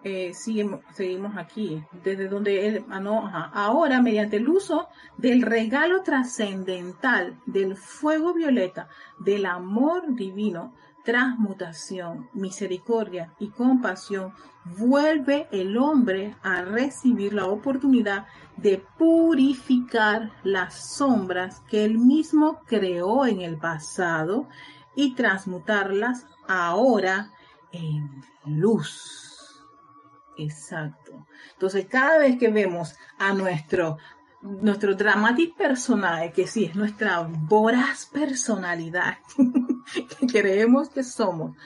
Eh, 0.03 0.33
seguimos, 0.33 1.37
aquí, 1.37 1.85
desde 2.03 2.29
donde 2.29 2.67
él, 2.67 2.85
ah, 2.91 3.51
ahora 3.53 4.01
mediante 4.01 4.37
el 4.39 4.49
uso 4.49 4.89
del 5.19 5.43
regalo 5.43 6.03
trascendental 6.03 7.39
del 7.45 7.77
fuego 7.77 8.33
violeta, 8.33 8.89
del 9.19 9.45
amor 9.45 10.15
divino, 10.15 10.73
transmutación, 11.05 12.31
misericordia 12.33 13.35
y 13.39 13.49
compasión, 13.51 14.33
vuelve 14.79 15.49
el 15.53 15.77
hombre 15.77 16.35
a 16.43 16.63
recibir 16.63 17.35
la 17.35 17.47
oportunidad 17.47 18.27
de 18.57 18.83
purificar 18.99 20.33
las 20.45 20.97
sombras 20.97 21.61
que 21.69 21.85
él 21.85 21.99
mismo 21.99 22.61
creó 22.67 23.27
en 23.27 23.43
el 23.43 23.59
pasado 23.59 24.49
y 24.95 25.15
transmutarlas 25.15 26.27
ahora 26.47 27.31
en 27.73 28.23
luz. 28.47 29.30
Exacto. 30.43 31.27
Entonces, 31.53 31.87
cada 31.87 32.19
vez 32.19 32.39
que 32.39 32.49
vemos 32.49 32.97
a 33.19 33.33
nuestro 33.33 33.99
nuestro 34.43 34.95
dramático 34.95 35.55
personaje, 35.57 36.33
que 36.33 36.47
sí 36.47 36.65
es 36.65 36.75
nuestra 36.75 37.21
voraz 37.21 38.07
personalidad 38.07 39.19
que 40.19 40.27
creemos 40.27 40.89
que 40.89 41.05
somos, 41.05 41.57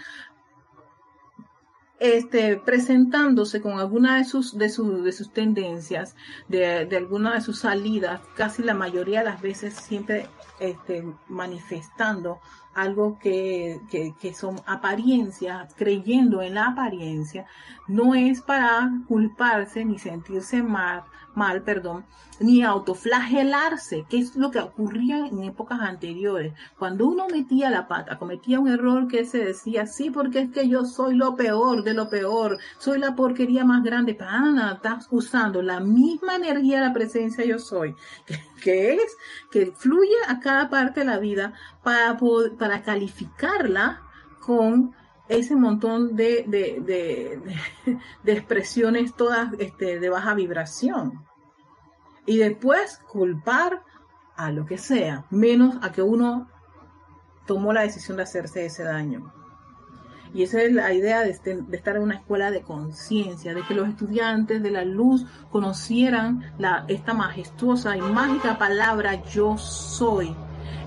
este, 2.05 2.59
presentándose 2.59 3.63
con 3.63 3.79
alguna 3.79 4.19
de 4.19 4.25
sus, 4.25 4.59
de, 4.59 4.67
de 4.67 5.13
sus 5.13 5.33
tendencias, 5.33 6.15
de, 6.49 6.85
de, 6.85 6.97
alguna 6.99 7.33
de 7.33 7.41
sus 7.41 7.61
salidas, 7.61 8.21
casi 8.37 8.63
la 8.63 8.75
mayoría 8.75 9.21
de 9.21 9.25
las 9.25 9.41
veces 9.41 9.73
siempre 9.73 10.29
este, 10.61 11.03
manifestando 11.29 12.41
algo 12.75 13.19
que, 13.19 13.81
que, 13.91 14.13
que 14.21 14.35
son 14.35 14.61
apariencias, 14.67 15.73
creyendo 15.77 16.43
en 16.43 16.57
la 16.57 16.67
apariencia, 16.67 17.47
no 17.89 18.15
es 18.15 18.43
para 18.43 18.91
culparse 19.09 19.87
ni 19.87 19.99
sentirse 19.99 20.63
mal, 20.63 21.05
mal, 21.37 21.63
perdón, 21.63 22.05
ni 22.41 22.63
autoflagelarse, 22.63 24.07
que 24.09 24.19
es 24.19 24.37
lo 24.37 24.51
que 24.51 24.59
ocurría 24.59 25.27
en 25.27 25.43
épocas 25.45 25.81
anteriores. 25.81 26.53
Cuando 26.79 27.07
uno 27.07 27.27
metía 27.29 27.71
la 27.71 27.87
pata, 27.87 28.19
cometía 28.19 28.61
un 28.61 28.69
error 28.69 29.09
que 29.09 29.25
se 29.25 29.45
decía, 29.45 29.87
sí, 29.87 30.11
porque 30.11 30.41
es 30.41 30.51
que 30.51 30.69
yo 30.69 30.85
soy 30.85 31.15
lo 31.15 31.37
peor 31.37 31.85
de 31.85 31.95
lo 31.95 32.09
peor, 32.09 32.59
soy 32.79 32.99
la 32.99 33.15
porquería 33.15 33.65
más 33.65 33.83
grande, 33.83 34.15
para 34.15 34.41
nada, 34.41 34.75
estás 34.75 35.09
usando 35.11 35.63
la 35.63 35.81
misma 35.81 36.37
energía 36.37 36.81
de 36.81 36.87
la 36.87 36.93
presencia 36.93 37.45
yo 37.45 37.59
soy, 37.59 37.95
que, 38.63 38.95
es 38.95 39.17
que 39.51 39.73
fluye 39.73 40.17
a 40.29 40.41
cada 40.41 40.69
parte 40.69 41.01
de 41.01 41.07
la 41.07 41.19
vida 41.19 41.53
para, 41.83 42.19
para 42.59 42.83
calificarla 42.83 44.03
con 44.41 44.95
ese 45.29 45.57
montón 45.57 46.17
de, 46.17 46.45
de, 48.25 48.33
expresiones 48.33 49.15
todas 49.15 49.53
este, 49.59 49.99
de 49.99 50.09
baja 50.09 50.35
vibración. 50.35 51.25
Y 52.27 52.39
después 52.39 53.01
culpar 53.11 53.83
a 54.37 54.51
lo 54.51 54.67
que 54.67 54.79
sea, 54.79 55.25
menos 55.31 55.77
a 55.83 55.93
que 55.93 56.03
uno 56.03 56.49
tomó 57.47 57.73
la 57.73 57.83
decisión 57.83 58.17
de 58.17 58.25
hacerse 58.25 58.67
ese 58.67 58.85
daño. 58.85 59.33
Y 60.33 60.43
esa 60.43 60.63
es 60.63 60.73
la 60.73 60.93
idea 60.93 61.21
de, 61.21 61.31
este, 61.31 61.63
de 61.63 61.77
estar 61.77 61.95
en 61.95 62.03
una 62.03 62.17
escuela 62.17 62.51
de 62.51 62.63
conciencia, 62.63 63.55
de 63.55 63.63
que 63.63 63.75
los 63.75 63.89
estudiantes 63.89 64.63
de 64.63 64.71
la 64.73 64.85
luz 64.85 65.25
conocieran 65.51 66.53
esta 66.89 67.15
majestuosa 67.15 67.97
y 67.97 68.01
mágica 68.01 68.59
palabra 68.59 69.23
yo 69.27 69.57
soy. 69.57 70.35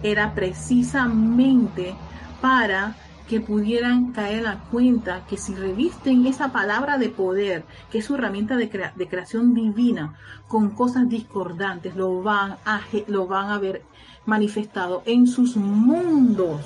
Era 0.03 0.35
precisamente 0.35 1.95
para 2.41 2.97
que 3.27 3.41
pudieran 3.41 4.11
caer 4.11 4.39
en 4.39 4.43
la 4.45 4.59
cuenta 4.71 5.25
que 5.27 5.37
si 5.37 5.53
revisten 5.53 6.25
esa 6.25 6.51
palabra 6.51 6.97
de 6.97 7.09
poder, 7.09 7.65
que 7.91 7.99
es 7.99 8.05
su 8.05 8.15
herramienta 8.15 8.55
de, 8.55 8.69
creación 8.69 9.53
divina, 9.53 10.15
con 10.47 10.71
cosas 10.71 11.09
discordantes, 11.09 11.95
lo 11.95 12.21
van, 12.21 12.57
a, 12.65 12.81
lo 13.07 13.27
van 13.27 13.49
a 13.49 13.57
ver 13.57 13.83
manifestado 14.25 15.03
en 15.05 15.27
sus 15.27 15.57
mundos. 15.57 16.61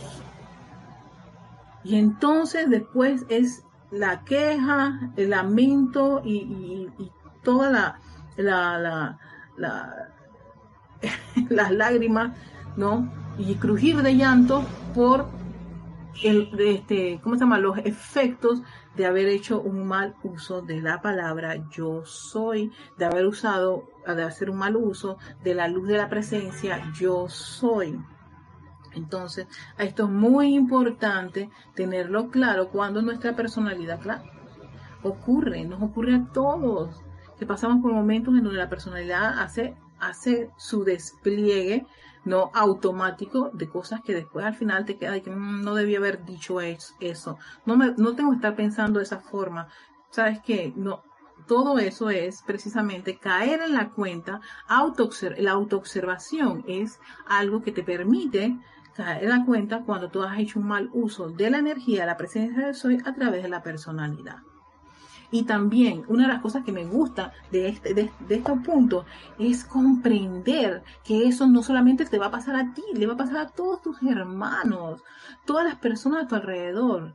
Y 1.84 1.96
entonces 1.96 2.70
después 2.70 3.26
es 3.30 3.64
la 3.90 4.22
queja, 4.24 5.12
el 5.18 5.32
lamento 5.32 6.22
y, 6.24 6.90
toda 7.44 7.72
la, 7.72 8.00
la, 8.38 9.18
la 9.58 10.12
las 11.50 11.72
lágrimas, 11.72 12.32
¿no? 12.78 13.10
Y 13.38 13.56
crujir 13.56 14.02
de 14.02 14.16
llanto 14.16 14.64
por 14.94 15.28
el, 16.24 16.50
este, 16.60 17.20
¿cómo 17.24 17.36
se 17.36 17.42
llama? 17.42 17.60
Los 17.60 17.78
efectos 17.80 18.62
de 18.96 19.06
haber 19.06 19.28
hecho 19.28 19.62
un 19.62 19.88
mal 19.88 20.16
uso 20.24 20.62
de 20.62 20.82
la 20.82 21.02
palabra 21.02 21.56
yo 21.70 22.06
soy, 22.06 22.72
de 22.98 23.06
haber 23.06 23.26
usado, 23.26 23.90
de 24.06 24.24
hacer 24.24 24.50
un 24.50 24.58
mal 24.58 24.76
uso 24.76 25.18
de 25.44 25.56
la 25.56 25.68
luz 25.68 25.88
de 25.88 25.98
la 25.98 26.10
presencia 26.10 26.92
yo 26.94 27.30
soy. 27.30 27.98
Entonces, 28.94 29.48
esto 29.78 30.04
es 30.04 30.10
muy 30.10 30.54
importante 30.54 31.50
tenerlo 31.76 32.30
claro 32.30 32.70
cuando 32.70 33.02
nuestra 33.02 33.36
personalidad 33.36 34.02
claro, 34.02 34.24
ocurre, 35.04 35.64
nos 35.64 35.82
ocurre 35.82 36.16
a 36.16 36.26
todos, 36.34 37.02
que 37.40 37.46
pasamos 37.46 37.82
por 37.82 37.94
momentos 37.94 38.36
en 38.36 38.44
donde 38.44 38.60
la 38.60 38.70
personalidad 38.70 39.40
hace, 39.40 39.76
hace 40.00 40.50
su 40.58 40.84
despliegue 40.84 41.86
no 42.24 42.52
automático 42.54 43.50
de 43.54 43.68
cosas 43.68 44.02
que 44.02 44.14
después 44.14 44.46
al 44.46 44.56
final 44.56 44.86
te 44.86 44.98
queda 44.98 45.12
de 45.12 45.22
que 45.22 45.32
mm, 45.32 45.64
no 45.64 45.76
debía 45.76 45.98
haber 45.98 46.26
dicho 46.26 46.62
eso. 46.62 47.38
No, 47.66 47.78
me, 47.78 47.94
no 47.98 48.16
tengo 48.16 48.32
que 48.32 48.38
estar 48.38 48.56
pensando 48.56 49.00
de 49.00 49.06
esa 49.06 49.20
forma. 49.20 49.68
¿Sabes 50.10 50.40
qué? 50.42 50.74
No, 50.76 51.04
todo 51.48 51.80
eso 51.80 52.10
es 52.10 52.44
precisamente 52.44 53.18
caer 53.18 53.62
en 53.62 53.74
la 53.74 53.90
cuenta, 53.90 54.42
auto 54.68 55.10
la 55.38 55.52
autoobservación 55.52 56.64
es 56.68 57.00
algo 57.28 57.62
que 57.62 57.72
te 57.72 57.84
permite 57.84 58.58
caer 58.96 59.24
en 59.24 59.30
la 59.30 59.46
cuenta 59.46 59.84
cuando 59.84 60.10
tú 60.10 60.22
has 60.22 60.38
hecho 60.40 60.60
un 60.60 60.68
mal 60.68 60.90
uso 60.94 61.30
de 61.30 61.50
la 61.50 61.60
energía, 61.60 62.06
la 62.06 62.18
presencia 62.18 62.68
de 62.68 62.74
soy 62.74 63.00
a 63.06 63.14
través 63.14 63.44
de 63.44 63.50
la 63.50 63.64
personalidad. 63.64 64.44
Y 65.32 65.44
también 65.44 66.04
una 66.08 66.28
de 66.28 66.34
las 66.34 66.42
cosas 66.42 66.66
que 66.66 66.72
me 66.72 66.86
gusta 66.86 67.32
de, 67.52 67.70
este, 67.70 67.94
de, 67.94 68.12
estos 68.30 69.06
es 69.40 69.64
comprender 69.64 70.84
que 71.06 71.28
eso 71.28 71.48
no 71.48 71.64
solamente 71.64 72.06
te 72.06 72.20
va 72.20 72.28
a 72.28 72.32
pasar 72.32 72.56
a 72.56 72.74
ti, 72.74 72.84
le 72.94 73.08
va 73.08 73.14
a 73.14 73.18
pasar 73.18 73.38
a 73.38 73.48
todos 73.48 73.82
tus 73.82 74.02
hermanos, 74.04 75.02
todas 75.46 75.66
las 75.66 75.76
personas 75.76 76.26
a 76.26 76.28
tu 76.28 76.36
alrededor. 76.36 77.14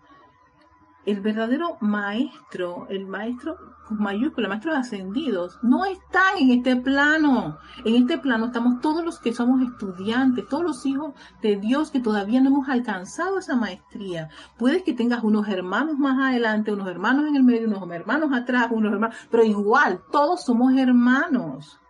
El 1.07 1.21
verdadero 1.21 1.79
maestro, 1.81 2.87
el 2.91 3.07
maestro 3.07 3.57
con 3.87 3.99
mayúscula, 3.99 4.49
maestros 4.49 4.75
ascendidos, 4.75 5.59
no 5.63 5.85
están 5.85 6.39
en 6.39 6.51
este 6.51 6.75
plano. 6.75 7.59
En 7.85 7.95
este 7.95 8.19
plano 8.19 8.47
estamos 8.47 8.81
todos 8.81 9.05
los 9.05 9.21
que 9.21 9.33
somos 9.33 9.63
estudiantes, 9.63 10.49
todos 10.49 10.65
los 10.65 10.85
hijos 10.85 11.15
de 11.41 11.57
Dios 11.57 11.93
que 11.93 12.01
todavía 12.01 12.41
no 12.41 12.49
hemos 12.49 12.69
alcanzado 12.69 13.39
esa 13.39 13.55
maestría. 13.55 14.29
Puedes 14.59 14.83
que 14.83 14.93
tengas 14.93 15.23
unos 15.23 15.49
hermanos 15.49 15.97
más 15.97 16.19
adelante, 16.19 16.73
unos 16.73 16.89
hermanos 16.89 17.27
en 17.29 17.37
el 17.37 17.45
medio, 17.45 17.69
unos 17.69 17.89
hermanos 17.91 18.33
atrás, 18.33 18.69
unos 18.73 18.93
hermanos, 18.93 19.17
pero 19.31 19.45
igual, 19.45 20.03
todos 20.11 20.45
somos 20.45 20.75
hermanos. 20.77 21.81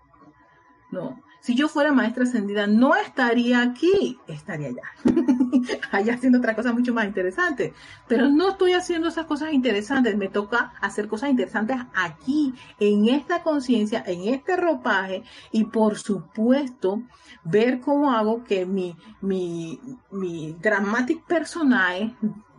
No, 0.91 1.19
si 1.47 1.55
yo 1.55 1.69
fuera 1.69 1.93
maestra 1.93 2.25
ascendida, 2.25 2.67
no 2.67 2.97
estaría 2.97 3.63
aquí, 3.63 4.19
estaría 4.27 4.67
allá. 4.67 4.83
allá 5.93 6.15
haciendo 6.15 6.39
otra 6.39 6.57
cosa 6.57 6.73
mucho 6.73 6.93
más 6.93 7.07
interesante. 7.07 7.73
Pero 8.09 8.29
no 8.29 8.49
estoy 8.49 8.73
haciendo 8.73 9.07
esas 9.07 9.27
cosas 9.27 9.53
interesantes. 9.53 10.17
Me 10.17 10.27
toca 10.27 10.73
hacer 10.81 11.07
cosas 11.07 11.31
interesantes 11.31 11.77
aquí, 11.95 12.53
en 12.81 13.09
esta 13.09 13.45
conciencia, 13.45 14.03
en 14.09 14.35
este 14.35 14.57
ropaje. 14.57 15.23
Y 15.53 15.67
por 15.67 15.97
supuesto, 15.97 17.05
ver 17.45 17.79
cómo 17.79 18.11
hago 18.11 18.43
que 18.43 18.67
mi, 18.67 18.97
mi, 19.21 19.79
mi 20.11 20.53
dramatic 20.61 21.25
personaje 21.27 22.13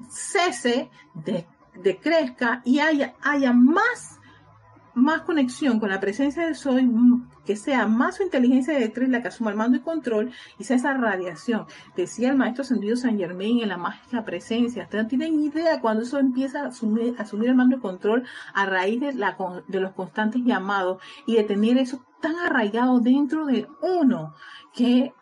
cese, 0.10 0.90
decrezca 1.76 2.62
y 2.64 2.80
haya, 2.80 3.16
haya 3.22 3.52
más 3.52 4.17
más 4.98 5.22
conexión 5.22 5.80
con 5.80 5.90
la 5.90 6.00
presencia 6.00 6.44
del 6.44 6.56
Soy, 6.56 6.86
mm, 6.86 7.30
que 7.46 7.56
sea 7.56 7.88
más 7.88 8.18
su 8.18 8.24
inteligencia 8.24 8.74
de 8.78 9.08
la 9.08 9.22
que 9.22 9.28
asuma 9.28 9.52
el 9.52 9.56
mando 9.56 9.78
y 9.78 9.82
control, 9.82 10.32
y 10.58 10.64
sea 10.64 10.78
esa 10.78 10.94
radiación. 10.94 11.66
Decía 11.96 12.30
el 12.30 12.36
maestro 12.36 12.64
ascendido 12.64 12.96
San 12.98 13.18
Germain 13.18 13.62
en 13.62 13.70
la 13.70 13.78
mágica 13.78 14.26
presencia. 14.26 14.84
Ustedes 14.84 15.04
no 15.04 15.10
tienen 15.10 15.40
idea 15.40 15.80
cuando 15.82 16.04
eso 16.04 16.18
empieza 16.18 16.64
a 16.64 16.68
asumir, 16.68 17.16
el 17.44 17.56
mando 17.56 17.78
y 17.78 17.80
control 17.80 18.24
a 18.54 18.66
raíz 18.66 19.00
de, 19.00 19.14
la, 19.14 19.38
de 19.68 19.80
los 19.80 19.94
constantes 19.94 20.42
llamados 20.44 21.02
y 21.28 21.36
de 21.36 21.44
tener 21.44 21.78
eso 21.78 22.04
tan 22.20 22.36
arraigado 22.36 23.00
dentro 23.00 23.46
de 23.46 23.68
uno 23.82 24.34
que 24.74 25.14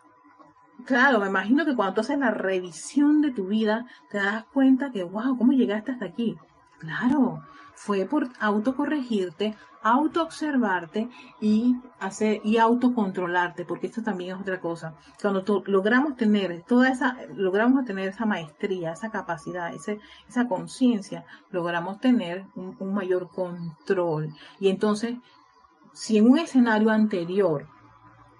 Claro, 0.84 1.20
me 1.20 1.26
imagino 1.26 1.64
que 1.64 1.74
cuando 1.74 1.94
tú 1.94 2.00
haces 2.02 2.18
la 2.18 2.30
revisión 2.30 3.22
de 3.22 3.32
tu 3.32 3.46
vida, 3.46 3.86
te 4.10 4.18
das 4.18 4.44
cuenta 4.52 4.90
que, 4.90 5.02
wow, 5.02 5.36
¿cómo 5.36 5.52
llegaste 5.52 5.90
hasta 5.90 6.04
aquí? 6.04 6.36
Claro, 6.78 7.42
fue 7.76 8.06
por 8.06 8.28
autocorregirte, 8.40 9.54
autoobservarte 9.82 11.08
y 11.40 11.76
hacer 12.00 12.40
y 12.42 12.56
autocontrolarte, 12.56 13.64
porque 13.64 13.86
esto 13.86 14.02
también 14.02 14.34
es 14.34 14.40
otra 14.40 14.60
cosa. 14.60 14.94
Cuando 15.20 15.44
logramos 15.66 16.16
tener 16.16 16.64
toda 16.66 16.88
esa, 16.88 17.16
logramos 17.36 17.84
tener 17.84 18.08
esa 18.08 18.26
maestría, 18.26 18.92
esa 18.92 19.10
capacidad, 19.10 19.72
ese, 19.72 20.00
esa 20.28 20.48
conciencia, 20.48 21.24
logramos 21.50 22.00
tener 22.00 22.46
un, 22.56 22.94
mayor 22.94 23.28
control. 23.28 24.34
Y 24.58 24.70
entonces, 24.70 25.18
si 25.92 26.18
en 26.18 26.28
un 26.28 26.38
escenario 26.38 26.90
anterior, 26.90 27.68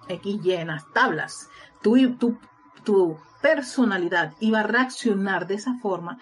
X 0.09 0.41
llenas, 0.41 0.83
tablas, 0.93 1.49
tu, 1.81 3.17
personalidad 3.41 4.33
iba 4.39 4.61
a 4.61 4.63
reaccionar 4.63 5.47
de 5.47 5.55
esa 5.55 5.75
forma, 5.79 6.17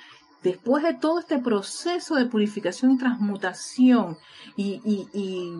después 0.46 0.84
de 0.84 0.94
todo 0.94 1.20
este 1.20 1.40
proceso 1.40 2.16
de 2.16 2.28
purificación 2.28 2.92
y 2.92 2.98
transmutación 3.00 4.18
y, 4.56 5.52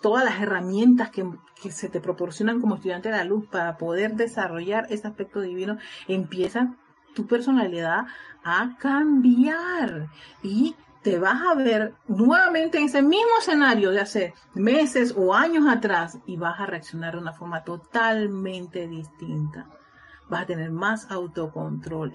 todas 0.00 0.24
las 0.24 0.40
herramientas 0.40 1.10
que, 1.10 1.24
se 1.70 1.88
te 1.88 2.00
proporcionan 2.00 2.60
como 2.60 2.74
estudiante 2.74 3.08
de 3.08 3.16
la 3.16 3.24
luz 3.24 3.46
para 3.46 3.76
poder 3.76 4.16
desarrollar 4.16 4.86
ese 4.90 5.06
aspecto 5.06 5.40
divino, 5.40 5.78
empieza 6.08 6.74
tu 7.14 7.26
personalidad 7.28 8.06
a 8.42 8.76
cambiar 8.80 10.08
y 10.42 10.74
te 11.02 11.20
vas 11.20 11.40
a 11.42 11.54
ver 11.54 11.94
nuevamente 12.08 12.78
en 12.78 12.86
ese 12.86 13.00
mismo 13.00 13.30
escenario 13.38 13.90
de 13.90 14.00
hace 14.00 14.34
meses 14.54 15.14
o 15.16 15.34
años 15.34 15.68
atrás 15.68 16.18
y 16.26 16.36
vas 16.36 16.58
a 16.58 16.66
reaccionar 16.66 17.14
de 17.14 17.20
una 17.20 17.32
forma 17.32 17.62
totalmente 17.62 18.88
distinta. 18.88 19.66
Vas 20.28 20.42
a 20.42 20.46
tener 20.46 20.72
más 20.72 21.08
autocontrol. 21.12 22.12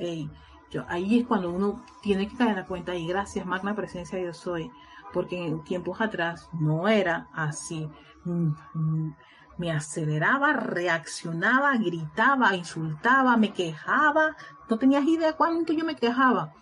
Ey, 0.72 0.82
ahí 0.88 1.20
es 1.20 1.28
cuando 1.28 1.50
uno 1.52 1.84
tiene 2.02 2.28
que 2.28 2.36
caer 2.36 2.52
en 2.52 2.56
la 2.58 2.66
cuenta 2.66 2.96
y 2.96 3.08
gracias, 3.08 3.46
magna 3.46 3.76
presencia 3.76 4.20
yo 4.20 4.34
soy, 4.34 4.72
porque 5.14 5.46
en 5.46 5.64
tiempos 5.64 6.02
atrás 6.02 6.50
no 6.54 6.88
era 6.88 7.28
así. 7.34 7.90
Mm, 8.26 8.52
mm, 8.74 9.16
me 9.58 9.72
aceleraba, 9.72 10.54
reaccionaba, 10.54 11.76
gritaba, 11.78 12.56
insultaba, 12.56 13.38
me 13.38 13.54
quejaba. 13.54 14.36
No 14.70 14.78
tenías 14.78 15.06
idea 15.06 15.34
cuánto 15.34 15.74
yo 15.74 15.84
me 15.84 15.96
quejaba. 15.96 16.54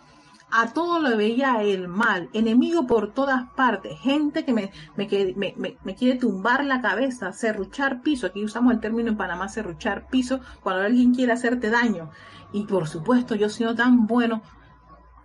A 0.58 0.72
todo 0.72 1.00
lo 1.00 1.18
veía 1.18 1.62
el 1.64 1.90
mal, 1.90 2.30
enemigo 2.32 2.88
por 2.88 3.12
todas 3.12 3.52
partes, 3.58 4.00
gente 4.00 4.46
que 4.46 4.54
me, 4.54 4.72
me, 4.96 5.96
quiere 5.96 6.18
tumbar 6.18 6.64
la 6.64 6.80
cabeza, 6.80 7.34
serruchar 7.34 8.02
piso. 8.02 8.28
Aquí 8.28 8.42
usamos 8.42 8.72
el 8.72 8.80
término 8.80 9.10
en 9.10 9.18
Panamá, 9.18 9.50
serruchar 9.50 10.08
piso, 10.08 10.40
cuando 10.64 10.84
alguien 10.84 11.14
quiere 11.14 11.34
hacerte 11.34 11.70
daño. 11.70 12.10
Y 12.54 12.64
por 12.68 12.88
supuesto, 12.88 13.36
yo 13.36 13.50
siendo 13.50 13.76
tan 13.76 14.08
bueno, 14.08 14.44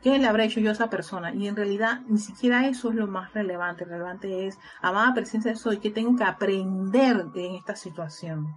¿qué 0.02 0.18
le 0.18 0.26
habré 0.26 0.46
hecho 0.46 0.58
yo 0.58 0.70
a 0.70 0.72
esa 0.72 0.90
persona? 0.90 1.32
Y 1.32 1.46
en 1.46 1.54
realidad 1.54 2.00
ni 2.08 2.18
siquiera 2.18 2.66
eso 2.66 2.90
es 2.90 2.96
lo 2.96 3.06
más 3.06 3.32
relevante. 3.32 3.84
Relevante 3.84 4.48
es, 4.48 4.58
amada 4.82 5.14
presencia 5.14 5.54
soy, 5.54 5.78
que 5.78 5.92
tengo 5.92 6.16
que 6.16 6.24
aprender 6.24 7.26
de 7.26 7.54
esta 7.54 7.76
situación. 7.76 8.56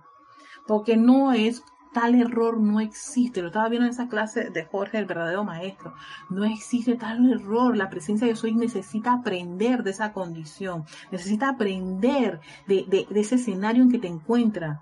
Porque 0.65 0.97
no 0.97 1.33
es 1.33 1.63
tal 1.93 2.15
error 2.15 2.59
no 2.59 2.79
existe. 2.79 3.41
Lo 3.41 3.47
estaba 3.47 3.69
viendo 3.69 3.85
en 3.85 3.93
esa 3.93 4.09
clase 4.09 4.49
de 4.49 4.65
Jorge, 4.65 4.97
el 4.97 5.05
verdadero 5.05 5.43
maestro. 5.43 5.93
No 6.29 6.43
existe 6.43 6.95
tal 6.95 7.31
error. 7.31 7.77
La 7.77 7.89
presencia 7.89 8.27
de 8.27 8.35
soy 8.35 8.53
necesita 8.53 9.13
aprender 9.13 9.83
de 9.83 9.91
esa 9.91 10.11
condición. 10.13 10.85
Necesita 11.11 11.49
aprender 11.49 12.41
de, 12.67 12.85
de 13.09 13.19
ese 13.19 13.35
escenario 13.35 13.83
en 13.83 13.91
que 13.91 13.99
te 13.99 14.07
encuentra. 14.07 14.81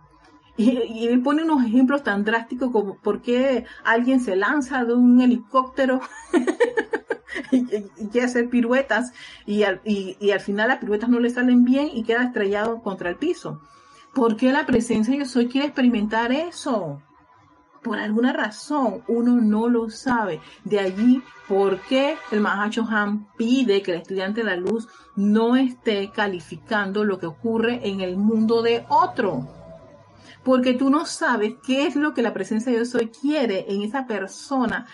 Y, 0.58 1.08
él 1.08 1.22
pone 1.22 1.44
unos 1.44 1.64
ejemplos 1.66 2.04
tan 2.04 2.24
drásticos 2.24 2.72
como 2.72 2.96
por 2.98 3.22
qué 3.22 3.66
alguien 3.84 4.20
se 4.20 4.36
lanza 4.36 4.84
de 4.84 4.94
un 4.94 5.22
helicóptero 5.22 6.02
y, 7.52 7.66
quiere 8.10 8.26
hacer 8.26 8.50
piruetas 8.50 9.14
y 9.46 9.64
al, 9.64 9.82
y, 9.84 10.32
al 10.32 10.40
final 10.40 10.68
las 10.68 10.80
piruetas 10.80 11.10
no 11.10 11.20
le 11.20 11.30
salen 11.30 11.64
bien 11.64 11.90
y 11.94 12.04
queda 12.04 12.24
estrellado 12.24 12.82
contra 12.82 13.10
el 13.10 13.16
piso. 13.16 13.62
¿Por 14.14 14.36
qué 14.36 14.52
la 14.52 14.66
presencia 14.66 15.16
yo 15.16 15.26
soy 15.26 15.48
quiere 15.48 15.68
experimentar 15.68 16.32
eso? 16.32 17.02
Por 17.82 17.98
alguna 17.98 18.34
razón 18.34 19.04
uno 19.08 19.36
no 19.42 19.68
lo 19.68 19.90
sabe. 19.90 20.40
De 20.64 20.80
allí, 20.80 21.24
¿por 21.48 21.80
qué 21.82 22.18
el 22.32 22.42
Mahacho 22.42 22.86
Han 22.90 23.28
pide 23.38 23.82
que 23.82 23.92
el 23.92 24.02
estudiante 24.02 24.42
de 24.42 24.48
la 24.48 24.56
luz 24.56 24.88
no 25.16 25.56
esté 25.56 26.12
calificando 26.12 27.04
lo 27.04 27.20
que 27.20 27.26
ocurre 27.26 27.88
en 27.88 28.02
el 28.02 28.18
mundo 28.18 28.62
de 28.62 28.86
otro? 28.90 29.48
porque 30.44 30.74
tú 30.74 30.90
no 30.90 31.06
sabes 31.06 31.54
qué 31.66 31.86
es 31.86 31.96
lo 31.96 32.14
que 32.14 32.22
la 32.22 32.34
presencia 32.34 32.72
de 32.72 32.80
Dios 32.80 32.96
hoy 32.96 33.10
quiere 33.10 33.66
en 33.68 33.84
esa 33.84 34.06
persona. 34.06 34.88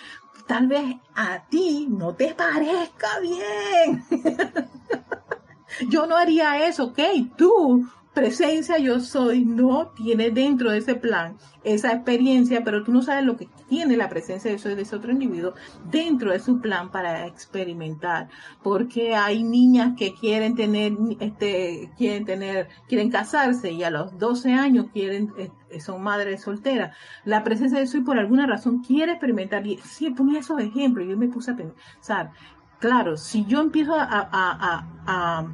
Tal 0.46 0.68
vez 0.68 0.98
a 1.16 1.46
ti 1.50 1.88
no 1.90 2.14
te 2.16 2.34
parezca 2.34 3.20
bien. 3.20 4.06
Yo 5.90 6.08
no 6.08 6.16
haría 6.16 6.66
eso, 6.66 6.86
ok, 6.86 7.00
tú 7.38 7.88
presencia 8.18 8.80
yo 8.80 9.00
soy 9.00 9.46
no 9.46 9.90
tiene 9.90 10.32
dentro 10.32 10.72
de 10.72 10.80
ese 10.80 10.96
plan 10.96 11.38
esa 11.64 11.92
experiencia, 11.92 12.64
pero 12.64 12.84
tú 12.84 12.92
no 12.92 13.02
sabes 13.02 13.26
lo 13.26 13.36
que 13.36 13.48
tiene 13.68 13.98
la 13.98 14.10
presencia 14.10 14.50
de, 14.50 14.76
de 14.76 14.82
ese 14.82 14.96
otro 14.96 15.12
individuo 15.12 15.54
dentro 15.92 16.32
de 16.32 16.40
su 16.40 16.60
plan 16.62 16.92
para 16.92 17.28
experimentar. 17.28 18.30
Porque 18.64 19.16
hay 19.16 19.44
niñas 19.44 19.94
que 19.98 20.14
quieren 20.14 20.56
tener, 20.56 20.94
este, 21.20 21.92
quieren 21.98 22.26
tener, 22.26 22.70
quieren 22.88 23.12
casarse 23.12 23.72
y 23.72 23.84
a 23.84 23.90
los 23.90 24.18
12 24.18 24.54
años 24.54 24.88
quieren, 24.94 25.34
eh, 25.38 25.80
son 25.80 26.02
madres 26.02 26.42
solteras. 26.42 26.96
La 27.26 27.44
presencia 27.44 27.80
de 27.80 27.88
soy 27.88 28.02
por 28.02 28.18
alguna 28.18 28.48
razón 28.48 28.82
quiere 28.82 29.12
experimentar. 29.12 29.68
Y 29.68 29.78
sí, 29.78 30.10
ponía 30.12 30.40
esos 30.40 30.60
ejemplos 30.60 31.08
yo 31.08 31.18
me 31.18 31.28
puse 31.28 31.52
a 31.52 31.56
pensar, 31.56 32.32
claro, 32.80 33.18
si 33.18 33.46
yo 33.46 33.62
empiezo 33.62 33.94
a 33.96 35.48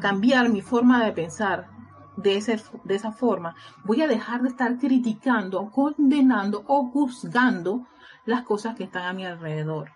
cambiar 0.00 0.48
mi 0.48 0.62
forma 0.62 1.04
de 1.04 1.12
pensar 1.12 1.68
de, 2.16 2.36
ese, 2.36 2.60
de 2.84 2.94
esa 2.94 3.12
forma, 3.12 3.54
voy 3.84 4.02
a 4.02 4.08
dejar 4.08 4.42
de 4.42 4.48
estar 4.48 4.78
criticando, 4.78 5.70
condenando 5.70 6.64
o 6.66 6.90
juzgando 6.90 7.86
las 8.26 8.42
cosas 8.42 8.76
que 8.76 8.84
están 8.84 9.04
a 9.04 9.12
mi 9.12 9.24
alrededor. 9.24 9.90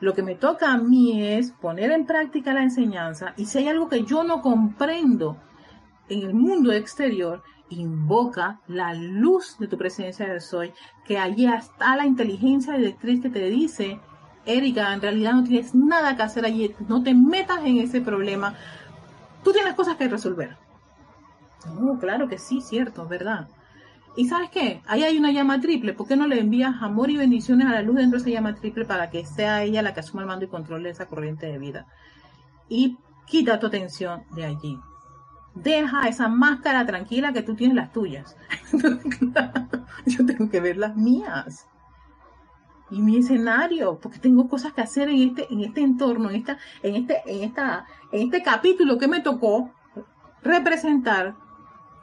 Lo 0.00 0.14
que 0.14 0.22
me 0.22 0.34
toca 0.34 0.72
a 0.72 0.78
mí 0.78 1.22
es 1.22 1.52
poner 1.52 1.92
en 1.92 2.06
práctica 2.06 2.54
la 2.54 2.62
enseñanza 2.62 3.34
y 3.36 3.46
si 3.46 3.58
hay 3.58 3.68
algo 3.68 3.88
que 3.88 4.04
yo 4.04 4.24
no 4.24 4.40
comprendo 4.40 5.36
en 6.08 6.22
el 6.22 6.34
mundo 6.34 6.72
exterior, 6.72 7.42
invoca 7.68 8.60
la 8.66 8.94
luz 8.94 9.56
de 9.58 9.68
tu 9.68 9.78
presencia 9.78 10.26
de 10.26 10.40
soy, 10.40 10.72
que 11.04 11.18
allí 11.18 11.46
está 11.46 11.96
la 11.96 12.06
inteligencia 12.06 12.74
directriz 12.74 13.22
que 13.22 13.30
te 13.30 13.48
dice, 13.48 14.00
Erika, 14.44 14.92
en 14.92 15.02
realidad 15.02 15.34
no 15.34 15.44
tienes 15.44 15.74
nada 15.74 16.16
que 16.16 16.22
hacer 16.22 16.44
allí, 16.44 16.74
no 16.88 17.02
te 17.02 17.14
metas 17.14 17.60
en 17.64 17.78
ese 17.78 18.00
problema, 18.00 18.54
tú 19.42 19.52
tienes 19.52 19.74
cosas 19.74 19.96
que 19.96 20.08
resolver. 20.08 20.56
No, 21.78 21.98
claro 21.98 22.28
que 22.28 22.38
sí, 22.38 22.60
cierto, 22.60 23.06
¿verdad? 23.06 23.48
Y 24.16 24.26
sabes 24.28 24.50
qué, 24.50 24.82
ahí 24.86 25.04
hay 25.04 25.18
una 25.18 25.30
llama 25.30 25.60
triple, 25.60 25.92
¿por 25.92 26.08
qué 26.08 26.16
no 26.16 26.26
le 26.26 26.40
envías 26.40 26.82
amor 26.82 27.10
y 27.10 27.16
bendiciones 27.16 27.68
a 27.68 27.72
la 27.72 27.82
luz 27.82 27.96
dentro 27.96 28.18
de 28.18 28.22
esa 28.22 28.30
llama 28.30 28.54
triple 28.54 28.84
para 28.84 29.10
que 29.10 29.24
sea 29.24 29.62
ella 29.62 29.82
la 29.82 29.94
que 29.94 30.00
asuma 30.00 30.22
el 30.22 30.28
mando 30.28 30.44
y 30.44 30.48
controle 30.48 30.90
esa 30.90 31.06
corriente 31.06 31.46
de 31.46 31.58
vida? 31.58 31.86
Y 32.68 32.98
quita 33.26 33.60
tu 33.60 33.68
atención 33.68 34.24
de 34.34 34.46
allí. 34.46 34.78
Deja 35.54 36.08
esa 36.08 36.28
máscara 36.28 36.86
tranquila 36.86 37.32
que 37.32 37.42
tú 37.42 37.54
tienes 37.54 37.76
las 37.76 37.92
tuyas. 37.92 38.36
Yo 40.06 40.26
tengo 40.26 40.50
que 40.50 40.60
ver 40.60 40.76
las 40.76 40.96
mías 40.96 41.66
y 42.90 43.00
mi 43.00 43.18
escenario, 43.18 43.98
porque 44.00 44.18
tengo 44.18 44.48
cosas 44.48 44.72
que 44.72 44.80
hacer 44.80 45.08
en 45.08 45.22
este, 45.28 45.52
en 45.52 45.60
este 45.60 45.80
entorno, 45.80 46.30
en 46.30 46.36
esta, 46.36 46.58
en 46.82 46.96
este, 46.96 47.22
en 47.26 47.44
esta, 47.44 47.86
en 48.12 48.22
este 48.22 48.42
capítulo 48.42 48.98
que 48.98 49.08
me 49.08 49.20
tocó 49.20 49.70
representar 50.42 51.34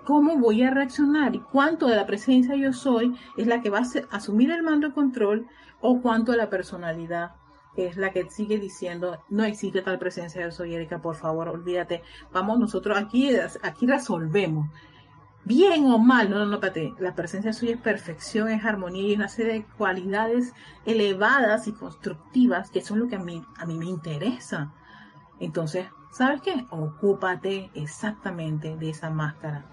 cómo 0.05 0.37
voy 0.37 0.63
a 0.63 0.71
reaccionar 0.71 1.35
y 1.35 1.39
cuánto 1.39 1.87
de 1.87 1.95
la 1.95 2.05
presencia 2.05 2.55
yo 2.55 2.71
soy 2.71 3.15
es 3.35 3.47
la 3.47 3.61
que 3.61 3.69
va 3.69 3.79
a 3.79 4.15
asumir 4.15 4.51
el 4.51 4.63
mando 4.63 4.87
de 4.87 4.93
control 4.93 5.47
o 5.81 6.01
cuánto 6.01 6.31
de 6.31 6.37
la 6.37 6.49
personalidad 6.49 7.31
es 7.75 7.97
la 7.97 8.11
que 8.11 8.29
sigue 8.29 8.57
diciendo 8.57 9.19
no 9.29 9.43
existe 9.43 9.81
tal 9.81 9.99
presencia 9.99 10.41
yo 10.41 10.51
soy 10.51 10.73
Erika 10.73 11.01
por 11.01 11.15
favor 11.15 11.49
olvídate. 11.49 12.03
Vamos 12.31 12.57
nosotros 12.57 12.97
aquí 12.97 13.29
aquí 13.61 13.85
resolvemos 13.85 14.69
bien 15.47 15.85
o 15.85 15.97
mal, 15.97 16.29
no, 16.29 16.39
no, 16.39 16.45
no, 16.45 16.59
la 16.99 17.15
presencia 17.15 17.53
suya 17.53 17.75
es 17.75 17.81
perfección, 17.81 18.49
es 18.49 18.65
armonía 18.65 19.07
y 19.07 19.15
una 19.15 19.29
serie 19.29 19.53
de 19.53 19.65
cualidades 19.77 20.53
elevadas 20.85 21.67
y 21.67 21.71
constructivas 21.71 22.69
que 22.69 22.81
son 22.81 22.99
lo 22.99 23.07
que 23.07 23.15
a 23.15 23.19
mí, 23.19 23.41
a 23.57 23.65
mí 23.65 23.77
me 23.77 23.85
interesa. 23.85 24.73
Entonces, 25.39 25.87
¿sabes 26.11 26.41
qué? 26.41 26.67
Ocúpate 26.69 27.71
exactamente 27.75 28.75
de 28.75 28.89
esa 28.89 29.09
máscara. 29.09 29.65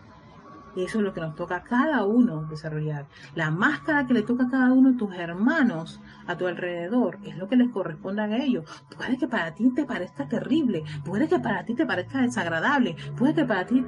Eso 0.76 0.98
es 0.98 1.04
lo 1.04 1.14
que 1.14 1.20
nos 1.20 1.36
toca 1.36 1.56
a 1.56 1.62
cada 1.62 2.04
uno 2.04 2.44
desarrollar. 2.44 3.06
La 3.34 3.50
máscara 3.50 4.06
que 4.06 4.14
le 4.14 4.22
toca 4.22 4.44
a 4.44 4.50
cada 4.50 4.72
uno 4.72 4.92
de 4.92 4.98
tus 4.98 5.14
hermanos 5.14 6.00
a 6.26 6.36
tu 6.36 6.48
alrededor 6.48 7.18
es 7.24 7.36
lo 7.36 7.48
que 7.48 7.56
les 7.56 7.70
corresponde 7.70 8.22
a 8.22 8.36
ellos. 8.36 8.64
Puede 8.96 9.16
que 9.16 9.28
para 9.28 9.54
ti 9.54 9.70
te 9.70 9.84
parezca 9.84 10.28
terrible, 10.28 10.82
puede 11.04 11.28
que 11.28 11.38
para 11.38 11.64
ti 11.64 11.74
te 11.74 11.86
parezca 11.86 12.20
desagradable, 12.22 12.96
puede 13.16 13.34
que 13.34 13.44
para 13.44 13.66
ti 13.66 13.84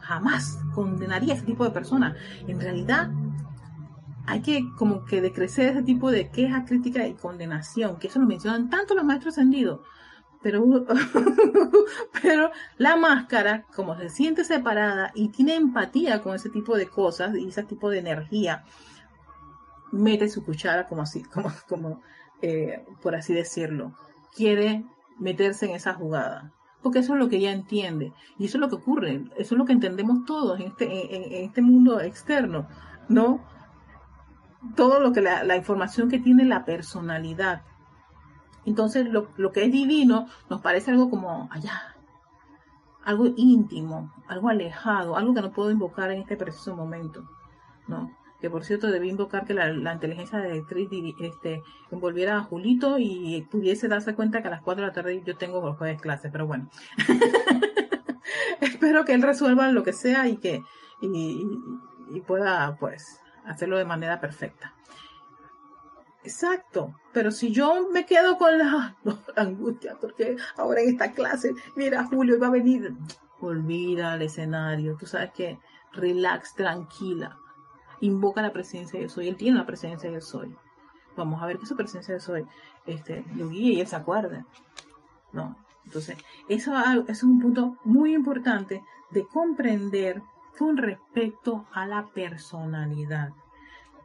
jamás 0.00 0.58
condenaría 0.74 1.34
a 1.34 1.36
ese 1.36 1.46
tipo 1.46 1.64
de 1.64 1.70
personas. 1.70 2.16
En 2.46 2.60
realidad, 2.60 3.10
hay 4.26 4.42
que 4.42 4.64
como 4.76 5.04
que 5.04 5.20
decrecer 5.20 5.70
ese 5.70 5.82
tipo 5.82 6.10
de 6.10 6.30
queja, 6.30 6.64
crítica 6.64 7.06
y 7.06 7.14
condenación, 7.14 7.98
que 7.98 8.08
eso 8.08 8.20
lo 8.20 8.26
mencionan 8.26 8.70
tanto 8.70 8.94
los 8.94 9.04
maestros 9.04 9.34
ascendidos. 9.34 9.80
Pero, 10.42 10.64
pero 12.22 12.50
la 12.78 12.96
máscara, 12.96 13.66
como 13.74 13.96
se 13.96 14.08
siente 14.08 14.44
separada 14.44 15.12
y 15.14 15.28
tiene 15.28 15.54
empatía 15.54 16.22
con 16.22 16.34
ese 16.34 16.48
tipo 16.48 16.76
de 16.76 16.86
cosas 16.86 17.36
y 17.36 17.48
ese 17.48 17.62
tipo 17.64 17.90
de 17.90 17.98
energía, 17.98 18.64
mete 19.92 20.28
su 20.28 20.44
cuchara 20.44 20.88
como 20.88 21.02
así, 21.02 21.22
como, 21.24 21.52
como 21.68 22.02
eh, 22.40 22.84
por 23.02 23.14
así 23.14 23.34
decirlo. 23.34 23.94
Quiere 24.34 24.84
meterse 25.18 25.66
en 25.66 25.72
esa 25.72 25.92
jugada 25.94 26.52
porque 26.82 27.00
eso 27.00 27.14
es 27.14 27.18
lo 27.18 27.28
que 27.28 27.36
ella 27.36 27.52
entiende 27.52 28.12
y 28.38 28.46
eso 28.46 28.56
es 28.56 28.60
lo 28.60 28.68
que 28.68 28.76
ocurre, 28.76 29.24
eso 29.36 29.54
es 29.54 29.58
lo 29.58 29.64
que 29.64 29.72
entendemos 29.72 30.24
todos 30.24 30.60
en 30.60 30.66
este, 30.68 31.44
este 31.44 31.62
mundo 31.62 32.00
externo, 32.00 32.66
¿no? 33.08 33.40
Todo 34.76 35.00
lo 35.00 35.12
que 35.12 35.20
la, 35.20 35.42
la, 35.44 35.56
información 35.56 36.10
que 36.10 36.18
tiene 36.18 36.44
la 36.44 36.64
personalidad. 36.64 37.62
Entonces 38.66 39.08
lo, 39.08 39.28
lo 39.36 39.52
que 39.52 39.64
es 39.64 39.72
divino 39.72 40.26
nos 40.48 40.60
parece 40.60 40.90
algo 40.90 41.08
como 41.08 41.48
allá, 41.50 41.96
algo 43.04 43.26
íntimo, 43.36 44.12
algo 44.28 44.48
alejado, 44.48 45.16
algo 45.16 45.34
que 45.34 45.42
no 45.42 45.52
puedo 45.52 45.70
invocar 45.70 46.10
en 46.10 46.20
este 46.20 46.36
preciso 46.36 46.76
momento, 46.76 47.24
¿no? 47.88 48.10
Que 48.40 48.50
por 48.50 48.64
cierto 48.64 48.88
debí 48.88 49.08
invocar 49.10 49.44
que 49.44 49.54
la, 49.54 49.92
inteligencia 49.92 50.38
de 50.38 50.58
actriz 50.58 50.88
este, 51.20 51.62
envolviera 51.90 52.36
a 52.36 52.42
Julito 52.42 52.96
y 52.98 53.46
pudiese 53.50 53.88
darse 53.88 54.14
cuenta 54.14 54.40
que 54.42 54.48
a 54.48 54.52
las 54.52 54.62
4 54.62 54.82
de 54.82 54.88
la 54.88 54.94
tarde 54.94 55.22
yo 55.24 55.36
tengo 55.36 55.60
los 55.60 55.76
jueves 55.76 56.00
clase, 56.00 56.30
pero 56.30 56.46
bueno. 56.46 56.70
Espero 58.60 59.04
que 59.04 59.14
él 59.14 59.22
resuelva 59.22 59.70
lo 59.72 59.82
que 59.82 59.92
sea 59.92 60.28
y 60.28 60.36
que 60.36 60.62
y, 61.00 62.20
pueda 62.26 62.76
pues 62.78 63.20
hacerlo 63.44 63.78
de 63.78 63.84
manera 63.84 64.20
perfecta. 64.20 64.74
Exacto, 66.22 66.94
pero 67.12 67.30
si 67.30 67.50
yo 67.50 67.88
me 67.90 68.04
quedo 68.04 68.36
con 68.36 68.58
la, 68.58 68.96
angustia, 69.36 69.96
porque 70.00 70.36
ahora 70.56 70.82
en 70.82 70.90
esta 70.90 71.12
clase, 71.12 71.54
mira, 71.76 72.04
Julio 72.04 72.38
va 72.38 72.48
a 72.48 72.50
venir, 72.50 72.94
olvida 73.40 74.14
el 74.14 74.22
escenario, 74.22 74.96
tú 74.98 75.06
sabes 75.06 75.30
que 75.32 75.58
relax, 75.92 76.54
tranquila, 76.54 77.39
invoca 78.00 78.42
la 78.42 78.52
presencia 78.52 79.00
de 79.00 79.08
soy. 79.08 79.28
Él 79.28 79.36
tiene 79.36 79.58
la 79.58 79.66
presencia 79.66 80.10
de 80.10 80.20
soy. 80.20 80.54
Vamos 81.16 81.42
a 81.42 81.46
ver 81.46 81.58
que 81.58 81.66
su 81.66 81.76
presencia 81.76 82.14
de 82.14 82.20
soy 82.20 82.46
este, 82.86 83.24
lo 83.34 83.48
guía 83.48 83.72
y 83.72 83.80
él 83.80 83.86
se 83.86 83.96
acuerda. 83.96 84.46
¿No? 85.32 85.56
Entonces, 85.84 86.18
eso, 86.48 86.72
es 87.08 87.22
un 87.22 87.40
punto 87.40 87.76
muy 87.84 88.14
importante 88.14 88.82
de 89.10 89.26
comprender 89.26 90.22
con 90.58 90.76
respecto 90.76 91.66
a 91.72 91.86
la 91.86 92.06
personalidad. 92.08 93.30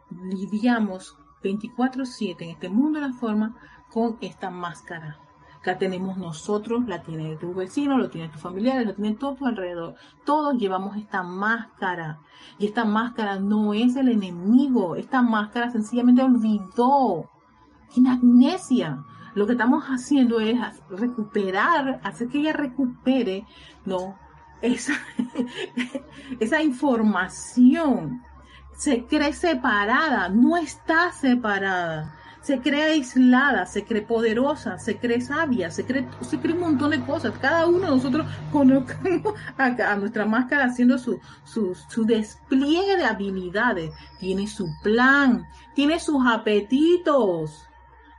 Lidiamos 0.09 1.17
24/7 1.43 2.43
en 2.43 2.49
este 2.51 2.69
mundo 2.69 2.99
de 2.99 3.07
la 3.07 3.13
forma 3.13 3.55
con 3.91 4.17
esta 4.21 4.49
máscara 4.49 5.24
la 5.65 5.77
tenemos 5.77 6.17
nosotros, 6.17 6.87
la 6.87 7.01
tiene 7.01 7.35
tu 7.37 7.53
vecino, 7.53 7.97
lo 7.97 8.09
tiene 8.09 8.29
tus 8.29 8.41
familiares, 8.41 8.85
lo 8.85 8.93
tiene 8.93 9.15
todo 9.15 9.35
tu 9.35 9.45
alrededor. 9.45 9.95
Todos 10.25 10.55
llevamos 10.57 10.95
esta 10.97 11.23
máscara. 11.23 12.19
Y 12.59 12.67
esta 12.67 12.85
máscara 12.85 13.39
no 13.39 13.73
es 13.73 13.95
el 13.95 14.09
enemigo. 14.09 14.95
Esta 14.95 15.21
máscara 15.21 15.71
sencillamente 15.71 16.21
olvidó. 16.21 17.29
Tiene 17.93 18.11
amnesia. 18.11 19.03
Lo 19.33 19.45
que 19.45 19.53
estamos 19.53 19.85
haciendo 19.85 20.39
es 20.39 20.57
recuperar, 20.89 21.99
hacer 22.03 22.29
que 22.29 22.39
ella 22.39 22.53
recupere, 22.53 23.45
¿no? 23.85 24.17
Esa, 24.61 24.93
esa 26.39 26.61
información. 26.61 28.21
Se 28.77 29.05
cree 29.05 29.33
separada, 29.33 30.29
no 30.29 30.57
está 30.57 31.11
separada 31.11 32.15
se 32.45 32.59
cree 32.59 32.83
aislada, 32.83 33.65
se 33.65 33.85
cree 33.85 34.03
poderosa, 34.03 34.77
se 34.77 34.99
cree 34.99 35.19
sabia, 35.19 35.71
se 35.71 35.83
cree, 35.83 36.07
se 36.21 36.39
cree 36.39 36.53
un 36.53 36.59
montón 36.59 36.91
de 36.91 37.01
cosas. 37.01 37.33
Cada 37.39 37.65
uno 37.65 37.79
de 37.79 37.87
nosotros 37.87 38.27
conozcamos 38.51 39.33
a, 39.57 39.95
nuestra 39.95 40.27
máscara 40.27 40.65
haciendo 40.65 40.99
su, 40.99 41.19
su, 41.43 41.73
su 41.73 42.05
despliegue 42.05 42.97
de 42.97 43.03
habilidades. 43.03 43.91
Tiene 44.19 44.45
su 44.45 44.67
plan, 44.83 45.47
tiene 45.73 45.99
sus 45.99 46.23
apetitos, 46.23 47.67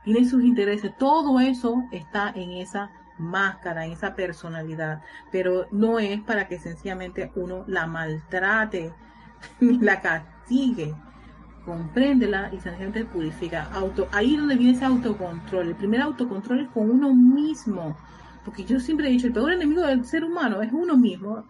tiene 0.03 0.25
sus 0.25 0.43
intereses. 0.43 0.91
Todo 0.97 1.39
eso 1.39 1.85
está 1.93 2.33
en 2.35 2.51
esa 2.51 2.91
máscara, 3.17 3.85
en 3.85 3.93
esa 3.93 4.13
personalidad. 4.13 5.03
Pero 5.31 5.67
no 5.71 5.99
es 5.99 6.21
para 6.23 6.49
que 6.49 6.59
sencillamente 6.59 7.31
uno 7.35 7.63
la 7.65 7.87
maltrate 7.87 8.93
ni 9.61 9.77
la 9.77 10.01
castigue 10.01 10.93
compréndela 11.67 12.49
y 12.53 12.59
sencillamente 12.61 13.03
purifica. 13.03 13.69
Auto, 13.73 14.07
ahí 14.13 14.37
donde 14.37 14.55
viene 14.55 14.71
ese 14.71 14.85
autocontrol. 14.85 15.67
El 15.67 15.75
primer 15.75 16.01
autocontrol 16.01 16.61
es 16.61 16.69
con 16.69 16.89
uno 16.89 17.13
mismo. 17.13 17.97
Porque 18.45 18.63
yo 18.63 18.79
siempre 18.79 19.09
he 19.09 19.11
dicho, 19.11 19.27
el 19.27 19.33
peor 19.33 19.51
enemigo 19.51 19.81
del 19.81 20.05
ser 20.05 20.23
humano 20.23 20.61
es 20.61 20.71
uno 20.71 20.95
mismo. 20.95 21.43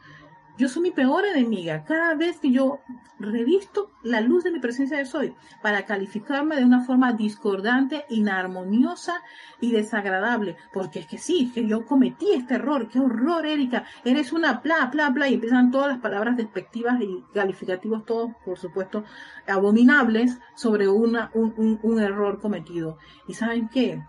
Yo 0.58 0.68
soy 0.68 0.82
mi 0.82 0.92
peor 0.92 1.24
enemiga. 1.26 1.84
Cada 1.84 2.16
vez 2.16 2.40
que 2.40 2.52
yo 2.52 2.80
revisto 3.20 3.92
la 4.02 4.22
luz 4.22 4.44
de 4.44 4.52
mi 4.52 4.60
presencia 4.60 4.98
de 4.98 5.06
soy 5.06 5.36
para 5.62 5.86
calificarme 5.86 6.56
de 6.56 6.66
una 6.66 6.84
forma 6.84 7.14
discordante, 7.14 8.06
inarmoniosa 8.10 9.22
y 9.62 9.72
desagradable. 9.72 10.58
Porque 10.74 11.00
es 11.00 11.06
que 11.06 11.20
sí, 11.20 11.52
que 11.54 11.68
yo 11.68 11.86
cometí 11.86 12.32
este 12.32 12.56
error. 12.56 12.90
Qué 12.90 13.00
horror, 13.00 13.46
Erika. 13.46 13.86
Eres 14.04 14.34
una 14.34 14.54
bla, 14.54 14.88
bla, 14.92 15.10
bla. 15.12 15.30
Y 15.30 15.36
empiezan 15.36 15.70
todas 15.70 15.90
las 15.90 16.00
palabras 16.00 16.36
despectivas 16.38 17.00
y 17.02 17.24
calificativos, 17.36 18.04
todos, 18.06 18.32
por 18.44 18.58
supuesto, 18.58 19.04
abominables 19.48 20.40
sobre 20.56 20.88
una, 20.88 21.30
un, 21.36 21.80
un 21.84 22.00
error 22.02 22.40
cometido. 22.40 22.98
¿Y 23.28 23.36
saben 23.36 23.70
qué? 23.70 24.02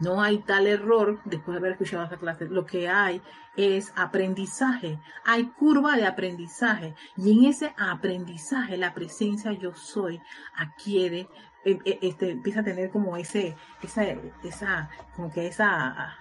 No 0.00 0.22
hay 0.22 0.38
tal 0.38 0.66
error 0.66 1.20
después 1.24 1.54
de 1.54 1.58
haber 1.58 1.72
escuchado 1.72 2.04
esta 2.04 2.16
clase. 2.16 2.48
Lo 2.48 2.64
que 2.64 2.88
hay 2.88 3.22
es 3.56 3.92
aprendizaje. 3.96 4.98
Hay 5.24 5.48
curva 5.48 5.96
de 5.96 6.06
aprendizaje. 6.06 6.94
Y 7.16 7.32
en 7.32 7.44
ese 7.44 7.74
aprendizaje, 7.76 8.78
la 8.78 8.94
presencia 8.94 9.52
yo 9.52 9.74
soy 9.74 10.20
adquiere, 10.56 11.28
eh, 11.64 11.78
eh, 11.84 11.98
este, 12.00 12.30
empieza 12.30 12.60
a 12.60 12.64
tener 12.64 12.90
como 12.90 13.16
ese, 13.18 13.56
esa, 13.82 14.04
esa, 14.42 14.88
como 15.14 15.30
que 15.30 15.46
esa, 15.46 16.16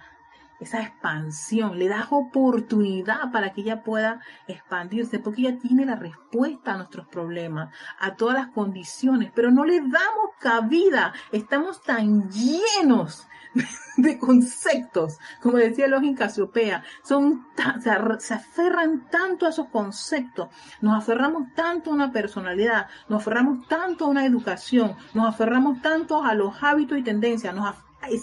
esa 0.59 0.81
expansión, 0.81 1.79
le 1.79 1.87
das 1.87 2.07
oportunidad 2.09 3.31
para 3.31 3.53
que 3.53 3.61
ella 3.61 3.81
pueda 3.81 4.21
expandirse, 4.47 5.19
porque 5.19 5.41
ella 5.41 5.57
tiene 5.57 5.85
la 5.85 5.95
respuesta 5.95 6.73
a 6.73 6.77
nuestros 6.77 7.07
problemas, 7.07 7.73
a 7.99 8.15
todas 8.15 8.35
las 8.35 8.47
condiciones, 8.49 9.31
pero 9.33 9.51
no 9.51 9.63
le 9.63 9.79
damos 9.79 10.31
cabida, 10.39 11.13
estamos 11.31 11.81
tan 11.81 12.29
llenos 12.29 13.29
de 13.97 14.19
conceptos, 14.19 15.17
como 15.41 15.57
decía 15.57 15.87
Login 15.87 16.15
Casiopea, 16.15 16.83
son 17.03 17.47
se, 17.79 17.91
se 18.19 18.33
aferran 18.33 19.09
tanto 19.09 19.45
a 19.45 19.49
esos 19.49 19.67
conceptos, 19.67 20.49
nos 20.81 20.97
aferramos 20.97 21.53
tanto 21.55 21.91
a 21.91 21.93
una 21.93 22.11
personalidad, 22.11 22.87
nos 23.07 23.21
aferramos 23.21 23.67
tanto 23.67 24.05
a 24.05 24.09
una 24.09 24.25
educación, 24.25 24.95
nos 25.13 25.27
aferramos 25.27 25.81
tanto 25.81 26.23
a 26.23 26.33
los 26.33 26.61
hábitos 26.61 26.97
y 26.97 27.03
tendencias, 27.03 27.53
nos 27.55 27.75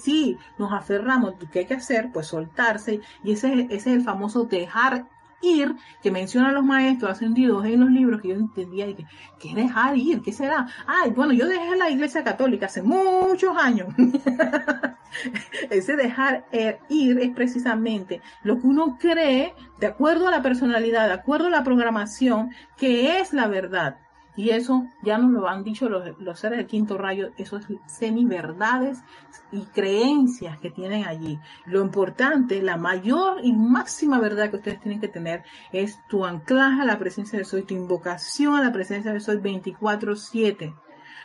sí, 0.03 0.39
nos 0.59 0.73
aferramos, 0.73 1.35
¿qué 1.53 1.61
hay 1.61 1.67
que 1.67 1.75
hacer? 1.75 2.11
Pues 2.13 2.29
soltarse, 2.29 3.01
y 3.23 3.33
ese, 3.33 3.67
ese 3.71 3.75
es 3.75 3.87
el 3.87 4.03
famoso 4.03 4.45
dejar 4.45 5.07
ir, 5.43 5.77
que 6.03 6.11
mencionan 6.11 6.55
los 6.55 6.65
maestros 6.65 7.11
ascendidos 7.11 7.65
en 7.67 7.81
los 7.81 7.91
libros 7.91 8.21
que 8.21 8.29
yo 8.29 8.35
entendía, 8.35 8.89
y 8.89 8.95
que, 8.95 9.07
¿qué 9.39 9.55
dejar 9.55 9.97
ir? 9.97 10.23
¿Qué 10.23 10.33
será? 10.33 10.67
Ay, 10.87 11.11
bueno, 11.11 11.33
yo 11.33 11.47
dejé 11.47 11.77
la 11.77 11.91
iglesia 11.91 12.25
católica 12.25 12.67
hace 12.67 12.83
muchos 12.83 13.57
años. 13.57 13.89
Ese 15.71 15.97
dejar 15.97 16.47
eh, 16.53 16.79
ir 16.89 17.19
es 17.19 17.31
precisamente 17.35 18.21
lo 18.43 18.61
que 18.61 18.67
uno 18.67 18.99
cree, 18.99 19.55
de 19.81 19.87
acuerdo 19.87 20.29
a 20.29 20.31
la 20.31 20.43
personalidad, 20.43 21.09
de 21.09 21.15
acuerdo 21.15 21.47
a 21.47 21.51
la 21.51 21.65
programación, 21.65 22.51
que 22.77 23.21
es 23.21 23.33
la 23.33 23.47
verdad. 23.47 23.99
Y 24.37 24.51
eso 24.51 24.87
ya 25.03 25.17
nos 25.17 25.31
lo 25.31 25.49
han 25.49 25.65
dicho 25.65 25.89
los, 25.89 26.39
seres 26.39 26.59
del 26.59 26.67
quinto 26.67 26.99
rayo, 26.99 27.31
esos 27.39 27.65
semi-verdades 27.87 28.99
y 29.51 29.63
creencias 29.63 30.59
que 30.59 30.71
tienen 30.71 31.07
allí. 31.07 31.39
Lo 31.65 31.81
importante, 31.81 32.61
la 32.61 32.77
mayor 32.77 33.39
y 33.43 33.55
máxima 33.55 34.21
verdad 34.21 34.51
que 34.51 34.57
ustedes 34.57 34.81
tienen 34.81 35.01
que 35.01 35.09
tener 35.09 35.43
es 35.73 35.99
tu 36.09 36.27
anclaje 36.27 36.83
a 36.83 36.85
la 36.85 36.99
presencia 36.99 37.39
de 37.39 37.47
Soy, 37.47 37.63
tu 37.63 37.73
invocación 37.73 38.57
a 38.57 38.63
la 38.63 38.73
presencia 38.73 39.11
de 39.11 39.21
Soy 39.21 39.39
24-7 39.39 40.75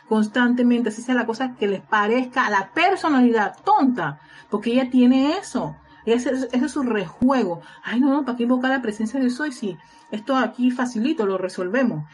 constantemente, 0.08 0.90
así 0.90 1.02
sea 1.02 1.14
la 1.14 1.26
cosa 1.26 1.54
que 1.54 1.68
les 1.68 1.80
parezca 1.80 2.46
a 2.46 2.50
la 2.50 2.70
personalidad 2.72 3.56
tonta, 3.64 4.20
porque 4.50 4.72
ella 4.72 4.90
tiene 4.90 5.36
eso. 5.38 5.76
Ese, 6.04 6.48
es 6.52 6.72
su 6.72 6.82
rejuego. 6.82 7.60
Ay, 7.84 8.00
no, 8.00 8.24
¿para 8.24 8.36
qué 8.36 8.42
invocar 8.42 8.70
la 8.70 8.82
presencia 8.82 9.20
de 9.20 9.30
Soy 9.30 9.52
si 9.52 9.76
esto 10.10 10.36
aquí 10.36 10.70
facilito, 10.70 11.26
lo 11.26 11.38
resolvemos? 11.38 12.04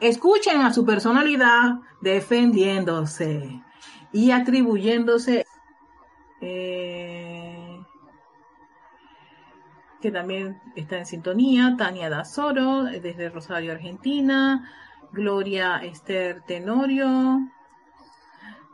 Escuchen 0.00 0.62
a 0.62 0.72
su 0.72 0.84
personalidad 0.84 1.80
defendiéndose 2.00 3.62
y 4.12 4.30
atribuyéndose 4.30 5.44
eh, 6.40 7.80
que 10.00 10.10
también 10.10 10.60
está 10.76 10.98
en 10.98 11.06
sintonía, 11.06 11.74
Tania 11.76 12.08
Dazoro, 12.08 12.84
desde 12.84 13.28
Rosario, 13.28 13.72
Argentina, 13.72 14.70
Gloria 15.12 15.78
Esther 15.78 16.42
Tenorio, 16.46 17.48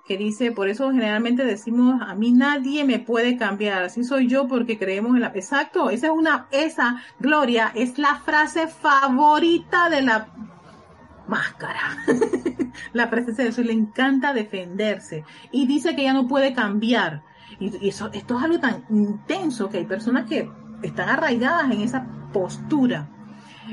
que 0.07 0.19
dice, 0.19 0.53
por 0.53 0.69
eso 0.69 0.91
generalmente 0.91 1.45
decimos, 1.45 2.01
a 2.03 2.15
mí 2.15 2.33
nadie 2.33 2.85
me 2.85 2.99
puede 2.99 3.37
cambiar, 3.37 3.85
así 3.85 4.05
soy 4.05 4.29
yo 4.29 4.47
porque 4.47 4.79
creemos 4.79 5.15
en 5.15 5.23
la... 5.23 5.29
Exacto, 5.29 5.89
esa 5.91 6.09
es 6.09 6.13
una, 6.13 6.47
esa, 6.51 7.03
Gloria, 7.19 7.73
es 7.75 7.99
la 7.99 8.17
frase 8.17 8.69
favorita 8.69 9.89
de 9.89 10.03
la 10.03 10.29
máscara. 11.27 12.05
la 12.93 13.09
presencia 13.09 13.45
de 13.45 13.51
Dios 13.51 13.67
le 13.67 13.73
encanta 13.73 14.35
defenderse 14.35 15.25
y 15.51 15.67
dice 15.67 15.97
que 15.97 16.05
ya 16.05 16.13
no 16.13 16.29
puede 16.29 16.53
cambiar. 16.53 17.23
Y, 17.59 17.89
eso, 17.89 18.11
esto 18.13 18.39
es 18.39 18.45
algo 18.45 18.61
tan 18.61 18.85
intenso 18.91 19.71
que 19.71 19.79
hay 19.79 19.85
personas 19.87 20.27
que 20.29 20.51
están 20.83 21.09
arraigadas 21.09 21.71
en 21.71 21.81
esa 21.81 22.07
postura. 22.33 23.09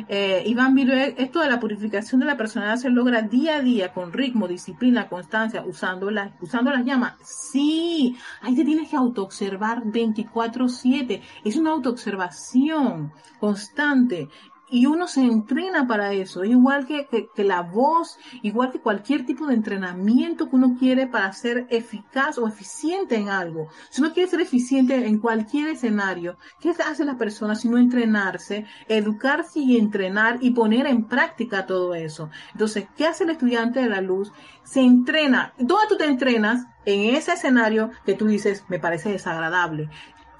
Eh, 0.07 0.43
Iván 0.45 0.77
esto 1.17 1.41
de 1.41 1.49
la 1.49 1.59
purificación 1.59 2.21
de 2.21 2.27
la 2.27 2.37
personalidad 2.37 2.77
se 2.77 2.89
logra 2.89 3.21
día 3.21 3.57
a 3.57 3.61
día 3.61 3.93
con 3.93 4.13
ritmo, 4.13 4.47
disciplina, 4.47 5.07
constancia, 5.07 5.63
usando, 5.65 6.09
las 6.09 6.31
usando 6.41 6.71
las 6.71 6.85
llamas. 6.85 7.15
Sí, 7.23 8.15
ahí 8.41 8.55
te 8.55 8.65
tienes 8.65 8.89
que 8.89 8.95
autoobservar 8.95 9.83
24/7. 9.85 11.21
Es 11.43 11.55
una 11.55 11.71
autoobservación 11.71 13.11
constante 13.39 14.29
y 14.71 14.85
uno 14.85 15.07
se 15.07 15.21
entrena 15.21 15.85
para 15.85 16.13
eso, 16.13 16.45
igual 16.45 16.87
que, 16.87 17.07
que, 17.35 17.43
la 17.43 17.61
voz, 17.61 18.17
igual 18.41 18.71
que 18.71 18.79
cualquier 18.79 19.25
tipo 19.25 19.45
de 19.45 19.53
entrenamiento 19.53 20.49
que 20.49 20.55
uno 20.55 20.77
quiere 20.79 21.07
para 21.07 21.31
ser 21.33 21.67
eficaz 21.69 22.37
o 22.37 22.47
eficiente 22.47 23.15
en 23.15 23.27
algo. 23.27 23.67
Si 23.89 24.01
uno 24.01 24.13
quiere 24.13 24.29
ser 24.29 24.39
eficiente 24.39 24.95
en 24.95 25.19
cualquier 25.19 25.67
escenario, 25.67 26.37
¿qué 26.61 26.69
hace 26.69 27.03
la 27.03 27.17
persona 27.17 27.55
si 27.55 27.67
no 27.67 27.77
entrenarse, 27.77 28.65
educarse 28.87 29.59
y 29.59 29.77
entrenar 29.77 30.37
y 30.39 30.51
poner 30.51 30.87
en 30.87 31.05
práctica 31.05 31.65
todo 31.65 31.93
eso? 31.93 32.29
Entonces, 32.53 32.87
¿qué 32.95 33.05
hace 33.05 33.25
el 33.25 33.31
estudiante 33.31 33.81
de 33.81 33.89
la 33.89 33.99
luz? 33.99 34.31
Se 34.63 34.79
entrena. 34.79 35.53
¿Dónde 35.57 35.87
tú 35.89 35.97
te 35.97 36.05
entrenas? 36.05 36.65
En 36.85 37.15
ese 37.15 37.33
escenario 37.33 37.91
que 38.05 38.15
tú 38.15 38.25
dices, 38.25 38.63
me 38.67 38.79
parece 38.79 39.11
desagradable 39.11 39.89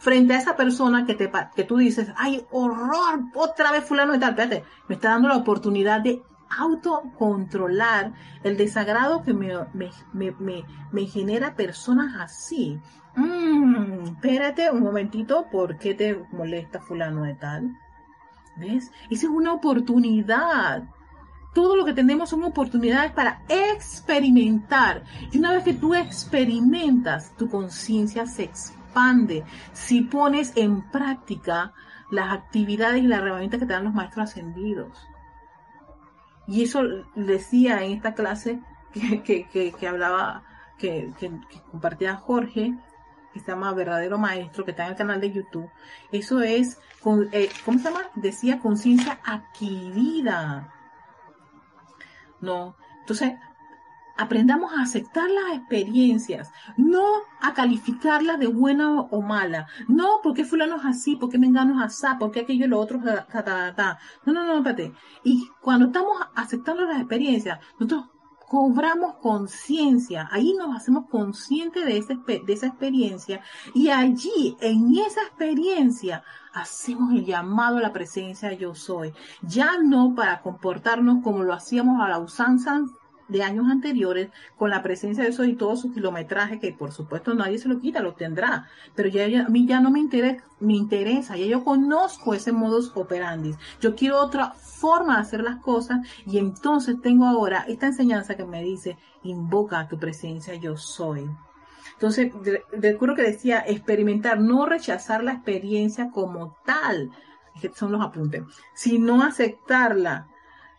frente 0.01 0.33
a 0.33 0.39
esa 0.39 0.55
persona 0.55 1.05
que, 1.05 1.13
te, 1.13 1.31
que 1.55 1.63
tú 1.63 1.77
dices, 1.77 2.11
ay, 2.17 2.43
horror, 2.49 3.21
otra 3.35 3.71
vez 3.71 3.83
fulano 3.83 4.15
y 4.15 4.19
tal, 4.19 4.31
espérate, 4.31 4.63
me 4.87 4.95
está 4.95 5.09
dando 5.09 5.27
la 5.27 5.37
oportunidad 5.37 6.01
de 6.01 6.23
autocontrolar 6.57 8.11
el 8.43 8.57
desagrado 8.57 9.21
que 9.21 9.35
me, 9.35 9.53
me, 9.73 11.05
genera 11.05 11.55
personas 11.55 12.15
así. 12.19 12.79
Mm, 13.15 14.05
espérate 14.07 14.71
un 14.71 14.81
momentito, 14.81 15.45
¿por 15.51 15.77
qué 15.77 15.93
te 15.93 16.19
molesta 16.31 16.81
fulano 16.81 17.21
de 17.21 17.35
tal? 17.35 17.77
¿Ves? 18.57 18.91
Esa 19.11 19.27
es 19.27 19.31
una 19.31 19.53
oportunidad. 19.53 20.83
Todo 21.53 21.75
lo 21.75 21.85
que 21.85 21.93
tenemos 21.93 22.31
son 22.31 22.43
oportunidades 22.43 23.11
para 23.11 23.43
experimentar. 23.47 25.03
Y 25.31 25.37
una 25.37 25.51
vez 25.51 25.63
que 25.63 25.75
tú 25.75 25.93
experimentas, 25.93 27.35
tu 27.37 27.47
conciencia 27.47 28.25
se 28.25 28.45
expande 28.45 28.80
si 29.73 30.01
pones 30.01 30.53
en 30.55 30.89
práctica 30.91 31.73
las 32.11 32.33
actividades 32.33 33.01
y 33.01 33.07
las 33.07 33.19
herramientas 33.19 33.59
que 33.59 33.65
te 33.65 33.73
dan 33.73 33.85
los 33.85 33.93
maestros 33.93 34.29
ascendidos. 34.29 35.07
Y 36.47 36.63
eso 36.63 36.83
decía 37.15 37.83
en 37.83 37.93
esta 37.93 38.13
clase 38.13 38.59
que, 38.93 39.87
hablaba, 39.87 40.43
que, 40.77 41.11
compartía 41.71 42.15
Jorge, 42.15 42.77
que 43.33 43.39
se 43.39 43.47
llama 43.47 43.73
Verdadero 43.73 44.17
Maestro, 44.17 44.65
que 44.65 44.71
está 44.71 44.83
en 44.83 44.91
el 44.91 44.97
canal 44.97 45.21
de 45.21 45.31
YouTube. 45.31 45.69
Eso 46.11 46.41
es, 46.41 46.79
eh, 47.31 47.49
¿cómo 47.63 47.77
se 47.77 47.85
llama? 47.85 48.01
Decía 48.15 48.59
conciencia 48.59 49.19
adquirida. 49.23 50.73
No. 52.41 52.75
Entonces, 52.99 53.33
aprendamos 54.17 54.73
a 54.73 54.83
aceptar 54.83 55.29
las 55.29 55.57
experiencias, 55.57 56.51
no 56.77 57.05
a 57.41 57.53
calificarlas 57.53 58.39
de 58.39 58.47
buena 58.47 59.01
o 59.01 59.21
mala, 59.21 59.67
no 59.87 60.19
porque 60.23 60.45
fulano 60.45 60.77
es 60.77 60.85
así, 60.85 61.15
porque 61.15 61.37
mengano 61.37 61.83
es 61.83 62.01
porque 62.19 62.41
aquello 62.41 62.65
y 62.65 62.69
lo 62.69 62.79
otro, 62.79 62.99
ta, 63.01 63.99
no, 64.25 64.33
no, 64.33 64.45
no, 64.45 64.57
espérate. 64.57 64.93
Y 65.23 65.49
cuando 65.61 65.87
estamos 65.87 66.17
aceptando 66.35 66.85
las 66.85 66.99
experiencias, 66.99 67.59
nosotros 67.79 68.09
cobramos 68.47 69.15
conciencia, 69.21 70.27
ahí 70.29 70.53
nos 70.53 70.75
hacemos 70.75 71.05
conscientes 71.09 71.85
de, 71.85 71.97
esa, 71.97 72.15
de 72.15 72.53
esa 72.53 72.67
experiencia. 72.67 73.41
Y 73.73 73.89
allí, 73.89 74.57
en 74.59 74.93
esa 74.97 75.21
experiencia, 75.21 76.23
hacemos 76.53 77.13
el 77.13 77.25
llamado 77.25 77.77
a 77.77 77.81
la 77.81 77.93
presencia 77.93 78.51
yo 78.53 78.75
soy, 78.75 79.13
ya 79.41 79.77
no 79.81 80.13
para 80.15 80.41
comportarnos 80.41 81.23
como 81.23 81.43
lo 81.43 81.53
hacíamos 81.53 82.01
a 82.01 82.09
la 82.09 82.19
usanza 82.19 82.81
de 83.31 83.43
años 83.43 83.65
anteriores 83.69 84.29
con 84.57 84.69
la 84.69 84.83
presencia 84.83 85.23
de 85.23 85.29
eso 85.29 85.45
y 85.45 85.55
todo 85.55 85.77
su 85.77 85.93
kilometraje, 85.93 86.59
que 86.59 86.73
por 86.73 86.91
supuesto 86.91 87.33
nadie 87.33 87.57
se 87.57 87.69
lo 87.69 87.79
quita, 87.79 88.01
lo 88.01 88.13
tendrá, 88.13 88.67
pero 88.93 89.07
ya, 89.07 89.25
a 89.45 89.49
mí 89.49 89.65
ya 89.65 89.79
no 89.79 89.89
me 89.89 89.99
interesa, 89.99 90.43
me 90.59 90.73
interesa, 90.73 91.37
ya 91.37 91.45
yo 91.45 91.63
conozco 91.63 92.33
ese 92.33 92.51
modus 92.51 92.91
operandi, 92.93 93.55
yo 93.79 93.95
quiero 93.95 94.19
otra 94.19 94.51
forma 94.51 95.15
de 95.15 95.21
hacer 95.21 95.41
las 95.41 95.61
cosas 95.61 96.05
y 96.25 96.37
entonces 96.37 97.01
tengo 97.01 97.25
ahora 97.25 97.63
esta 97.67 97.87
enseñanza 97.87 98.35
que 98.35 98.45
me 98.45 98.61
dice, 98.61 98.97
invoca 99.23 99.79
a 99.79 99.87
tu 99.87 99.97
presencia, 99.97 100.53
yo 100.55 100.75
soy. 100.75 101.29
Entonces, 101.93 102.33
recuerdo 102.71 103.15
que 103.15 103.21
decía 103.21 103.63
experimentar, 103.65 104.39
no 104.39 104.65
rechazar 104.65 105.23
la 105.23 105.33
experiencia 105.33 106.09
como 106.09 106.57
tal, 106.65 107.11
son 107.75 107.91
los 107.91 108.01
apuntes, 108.01 108.43
sino 108.73 109.23
aceptarla. 109.23 110.27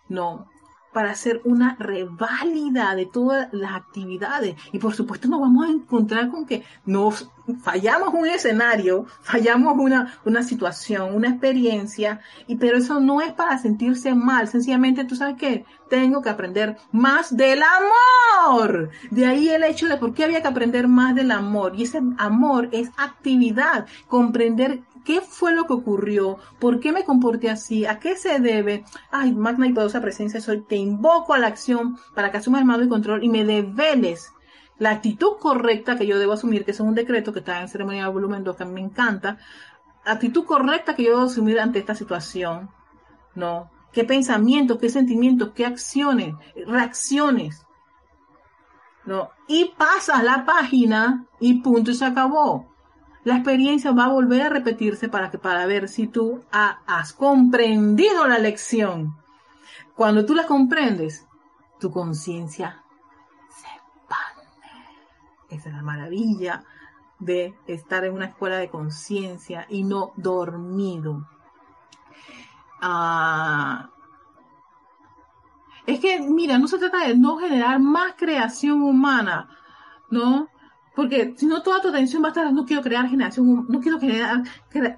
No, 0.09 0.49
para 0.93 1.11
hacer 1.11 1.41
una 1.45 1.77
reválida 1.79 2.95
de 2.95 3.07
todas 3.07 3.49
las 3.53 3.73
actividades. 3.73 4.57
Y 4.73 4.79
por 4.79 4.95
supuesto 4.95 5.29
nos 5.29 5.41
vamos 5.41 5.67
a 5.67 5.71
encontrar 5.71 6.31
con 6.31 6.47
que 6.47 6.65
nos 6.85 7.31
fallamos 7.63 8.15
un 8.15 8.27
escenario, 8.27 9.07
fallamos 9.23 9.77
una, 9.79 10.19
una 10.25 10.43
situación, 10.43 11.15
una 11.15 11.31
experiencia, 11.31 12.21
y 12.47 12.57
pero 12.57 12.79
eso 12.79 13.01
no 13.01 13.21
es 13.21 13.33
para 13.33 13.59
sentirse 13.59 14.15
mal, 14.15 14.49
sencillamente 14.49 15.05
tú 15.05 15.17
sabes 15.17 15.37
que 15.37 15.65
tengo 15.93 16.23
que 16.23 16.31
aprender 16.31 16.79
más 16.91 17.37
del 17.37 17.61
amor. 17.63 18.91
De 19.11 19.27
ahí 19.27 19.51
el 19.51 19.63
hecho 19.65 19.89
de 19.89 19.99
por 19.99 20.15
qué 20.15 20.25
había 20.25 20.41
que 20.41 20.49
aprender 20.49 20.89
más 20.89 21.15
del 21.15 21.31
amor. 21.31 21.75
Y 21.77 21.83
ese 21.83 22.01
amor 22.17 22.71
es 22.73 22.89
actividad, 22.97 23.87
comprender 24.09 24.81
¿Qué 25.05 25.21
fue 25.21 25.53
lo 25.53 25.67
que 25.67 25.73
ocurrió? 25.73 26.39
¿Por 26.59 26.81
qué 26.81 26.93
me 26.93 27.05
comporté 27.05 27.51
así? 27.51 27.87
¿A 27.87 27.99
qué 27.99 28.17
se 28.17 28.39
debe? 28.39 28.85
Ay, 29.11 29.33
magna 29.33 29.67
y 29.67 29.73
poderosa 29.73 30.01
presencia 30.01 30.41
soy. 30.41 30.61
Te 30.61 30.77
invoco 30.77 31.35
a 31.35 31.39
la 31.39 31.49
acción 31.49 31.99
para 32.15 32.31
que 32.31 32.39
asumas 32.39 32.61
el 32.61 32.67
mando 32.67 32.85
y 32.85 32.89
control 32.89 33.25
y 33.25 33.29
me 33.29 33.45
develes 33.45 34.33
la 34.79 34.91
actitud 34.91 35.37
correcta 35.39 35.97
que 35.97 36.07
yo 36.07 36.19
debo 36.19 36.33
asumir, 36.33 36.65
que 36.65 36.73
es 36.73 36.81
un 36.81 36.95
decreto 36.95 37.33
que 37.33 37.39
está 37.39 37.61
en 37.61 37.69
ceremonia 37.69 38.05
de 38.05 38.11
volumen 38.11 38.43
2, 38.43 38.57
que 38.57 38.63
a 38.63 38.67
mí 38.67 38.73
me 38.73 38.81
encanta, 38.81 39.39
actitud 40.05 40.45
correcta 40.45 40.97
que 40.97 41.05
yo 41.05 41.11
debo 41.11 41.23
asumir 41.23 41.61
ante 41.61 41.79
esta 41.79 41.95
situación, 41.95 42.71
¿no? 43.35 43.71
¿Qué 43.93 44.05
pensamientos, 44.05 44.79
qué 44.79 44.89
sentimientos, 44.89 45.53
qué 45.55 45.67
acciones, 45.67 46.35
reacciones? 46.67 47.67
¿No? 49.05 49.31
Y 49.47 49.73
pasas 49.77 50.25
la 50.25 50.45
página 50.45 51.27
y 51.39 51.61
punto 51.61 51.91
y 51.91 51.95
se 51.95 52.05
acabó. 52.05 52.72
La 53.25 53.37
experiencia 53.37 53.93
va 53.93 54.07
a 54.07 54.13
volver 54.13 54.43
a 54.43 54.49
repetirse 54.49 55.09
para, 55.09 55.31
que, 55.31 55.39
para 55.39 55.67
ver 55.67 55.89
si 55.89 56.09
tú 56.09 56.43
has 56.51 57.13
comprendido 57.13 58.27
la 58.27 58.39
lección. 58.39 59.17
Cuando 59.95 60.25
tú 60.27 60.35
la 60.35 60.47
comprendes, 60.47 61.27
tu 61.79 61.93
conciencia 61.93 62.83
se 63.49 63.69
expande. 63.69 64.49
Esa 65.51 65.69
es 65.69 65.75
la 65.75 65.83
maravilla 65.83 66.65
de 67.21 67.55
estar 67.67 68.05
en 68.05 68.15
una 68.15 68.27
escuela 68.27 68.57
de 68.57 68.69
conciencia 68.69 69.67
y 69.69 69.85
no 69.85 70.13
dormido. 70.17 71.29
Ah, 72.81 73.91
es 75.87 76.01
que, 76.01 76.21
mira, 76.21 76.59
no 76.59 76.67
se 76.67 76.79
trata 76.79 77.07
de 77.07 77.17
no 77.17 77.39
generar 77.39 77.79
más 77.79 78.15
creación 78.17 78.83
humana, 78.83 79.49
¿no? 80.11 80.49
Porque 80.95 81.35
si 81.37 81.47
no, 81.47 81.63
toda 81.63 81.81
tu 81.81 81.89
atención 81.89 82.23
va 82.23 82.29
a 82.29 82.31
estar, 82.31 82.53
no 82.53 82.65
quiero 82.65 82.83
crear 82.83 83.09
generación, 83.09 83.67
no 83.69 83.81
quiero 83.81 83.99
generar 83.99 84.43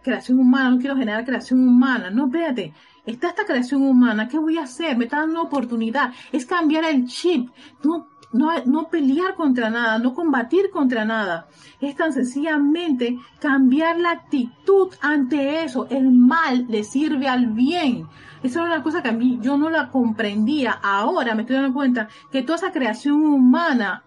creación 0.02 0.38
humana, 0.38 0.70
no 0.70 0.78
quiero 0.78 0.96
generar 0.96 1.24
creación 1.24 1.68
humana. 1.68 2.10
No, 2.10 2.26
espérate, 2.26 2.74
está 3.06 3.28
esta 3.28 3.44
creación 3.44 3.82
humana, 3.82 4.28
¿qué 4.28 4.38
voy 4.38 4.58
a 4.58 4.64
hacer? 4.64 4.96
Me 4.96 5.04
está 5.04 5.18
dando 5.18 5.40
una 5.40 5.42
oportunidad. 5.42 6.12
Es 6.32 6.46
cambiar 6.46 6.84
el 6.84 7.06
chip. 7.06 7.48
No 7.84 8.08
no, 8.34 8.50
no 8.66 8.88
pelear 8.88 9.36
contra 9.36 9.70
nada, 9.70 9.98
no 9.98 10.12
combatir 10.12 10.70
contra 10.70 11.04
nada. 11.04 11.46
Es 11.80 11.94
tan 11.94 12.12
sencillamente 12.12 13.16
cambiar 13.38 13.98
la 14.00 14.10
actitud 14.10 14.92
ante 15.00 15.62
eso. 15.62 15.86
El 15.88 16.10
mal 16.10 16.66
le 16.68 16.82
sirve 16.82 17.28
al 17.28 17.46
bien. 17.46 18.08
Esa 18.42 18.60
era 18.60 18.74
una 18.74 18.82
cosa 18.82 19.02
que 19.02 19.10
a 19.10 19.12
mí 19.12 19.38
yo 19.40 19.56
no 19.56 19.70
la 19.70 19.88
comprendía. 19.88 20.72
Ahora 20.82 21.34
me 21.36 21.42
estoy 21.42 21.56
dando 21.56 21.72
cuenta 21.72 22.08
que 22.32 22.42
toda 22.42 22.56
esa 22.56 22.72
creación 22.72 23.22
humana, 23.24 24.02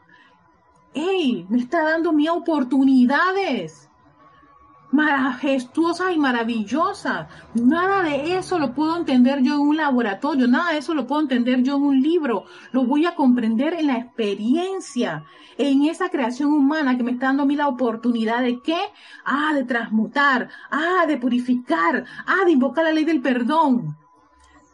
hey, 0.98 1.46
me 1.50 1.60
está 1.60 1.84
dando 1.84 2.12
mi 2.12 2.28
oportunidades 2.28 3.88
majestuosas 4.92 6.14
y 6.14 6.18
maravillosas. 6.18 7.28
Nada 7.54 8.04
de 8.04 8.38
eso 8.38 8.58
lo 8.58 8.74
puedo 8.74 8.96
entender 8.96 9.42
yo 9.42 9.56
en 9.56 9.60
un 9.60 9.78
laboratorio, 9.78 10.48
nada 10.48 10.72
de 10.72 10.80
eso 10.80 10.94
lo 10.94 11.08
puedo 11.08 11.22
entender 11.22 11.62
yo 11.64 11.76
en 11.76 11.84
un 11.84 12.02
libro. 12.02 12.46
Lo 12.72 12.86
voy 12.86 13.06
a 13.06 13.16
comprender 13.16 13.74
en 13.74 13.88
la 13.88 13.98
experiencia, 13.98 15.26
en 15.58 15.84
esa 15.84 16.10
creación 16.10 16.54
humana 16.54 16.98
que 16.98 17.04
me 17.04 17.12
está 17.12 17.28
dando 17.28 17.44
a 17.44 17.46
mí 17.46 17.56
la 17.56 17.68
oportunidad 17.68 18.42
de 18.42 18.62
qué? 18.62 18.80
Ah, 19.26 19.54
de 19.54 19.66
transmutar, 19.66 20.50
ah, 20.72 21.06
de 21.08 21.18
purificar, 21.18 22.06
ah, 22.26 22.46
de 22.46 22.52
invocar 22.52 22.86
la 22.86 22.94
ley 22.94 23.06
del 23.06 23.22
perdón, 23.22 23.98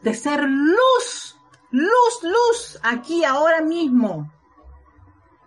de 0.02 0.14
ser 0.14 0.44
luz, 0.44 1.36
luz, 1.70 2.22
luz, 2.22 2.78
aquí, 2.82 3.24
ahora 3.24 3.62
mismo. 3.62 4.30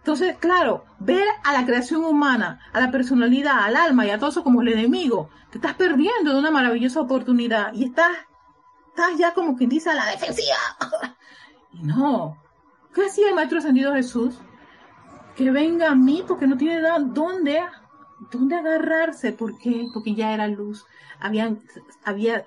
Entonces, 0.08 0.38
claro, 0.38 0.86
ver 0.99 1.28
a 1.43 1.51
la 1.51 1.66
creación 1.66 2.05
humana, 2.05 2.62
a 2.72 2.80
la 2.80 2.91
personalidad, 2.91 3.60
al 3.60 3.76
alma 3.76 4.05
y 4.05 4.10
a 4.10 4.18
todo 4.18 4.30
eso 4.30 4.41
como 4.41 4.62
el 4.62 4.70
enemigo, 4.70 5.30
te 5.51 5.58
estás 5.58 5.74
perdiendo 5.74 6.32
de 6.32 6.39
una 6.39 6.49
maravillosa 6.49 7.01
oportunidad 7.01 7.74
y 7.74 7.84
estás, 7.84 8.16
estás 8.88 9.18
ya 9.18 9.34
como 9.34 9.58
quien 9.58 9.70
dice 9.70 9.89
a 9.89 9.95
la 9.95 10.05
defensiva. 10.05 10.55
y 11.74 11.84
no. 11.84 12.38
¿Qué 12.93 13.08
hacía 13.08 13.28
el 13.28 13.36
Maestro 13.36 13.58
Ascendido 13.58 13.93
Jesús? 13.95 14.39
Que 15.36 15.51
venga 15.51 15.91
a 15.91 15.95
mí 15.95 16.24
porque 16.26 16.47
no 16.47 16.55
tiene 16.55 16.80
dónde, 17.08 17.66
dónde 18.32 18.55
agarrarse. 18.55 19.34
¿Por 19.34 19.58
qué? 19.58 19.88
Porque 19.93 20.16
ya 20.16 20.34
era 20.34 20.47
luz. 20.47 20.86
Habían, 21.20 21.60
había, 22.05 22.45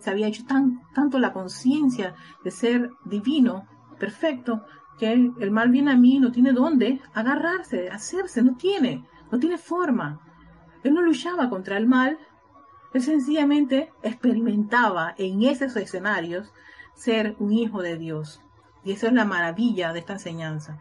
se 0.00 0.10
había 0.10 0.28
hecho 0.28 0.46
tan, 0.46 0.80
tanto 0.94 1.18
la 1.18 1.34
conciencia 1.34 2.14
de 2.42 2.50
ser 2.50 2.90
divino, 3.04 3.68
perfecto, 3.98 4.64
que 4.98 5.12
el, 5.12 5.50
mal 5.50 5.70
viene 5.70 5.92
a 5.92 5.96
mí, 5.96 6.18
no 6.18 6.32
tiene 6.32 6.52
dónde 6.52 7.00
agarrarse, 7.14 7.88
hacerse, 7.88 8.42
no 8.42 8.56
tiene, 8.56 9.04
no 9.30 9.38
tiene 9.38 9.58
forma. 9.58 10.20
Él 10.82 10.94
no 10.94 11.02
luchaba 11.02 11.48
contra 11.48 11.76
el 11.76 11.86
mal, 11.86 12.18
él 12.92 13.02
sencillamente 13.02 13.92
experimentaba 14.02 15.14
en 15.18 15.42
esos 15.42 15.76
escenarios 15.76 16.52
ser 16.94 17.36
un 17.38 17.52
hijo 17.52 17.82
de 17.82 17.96
Dios. 17.96 18.42
Y 18.84 18.92
esa 18.92 19.08
es 19.08 19.12
la 19.12 19.24
maravilla 19.24 19.92
de 19.92 20.00
esta 20.00 20.14
enseñanza. 20.14 20.78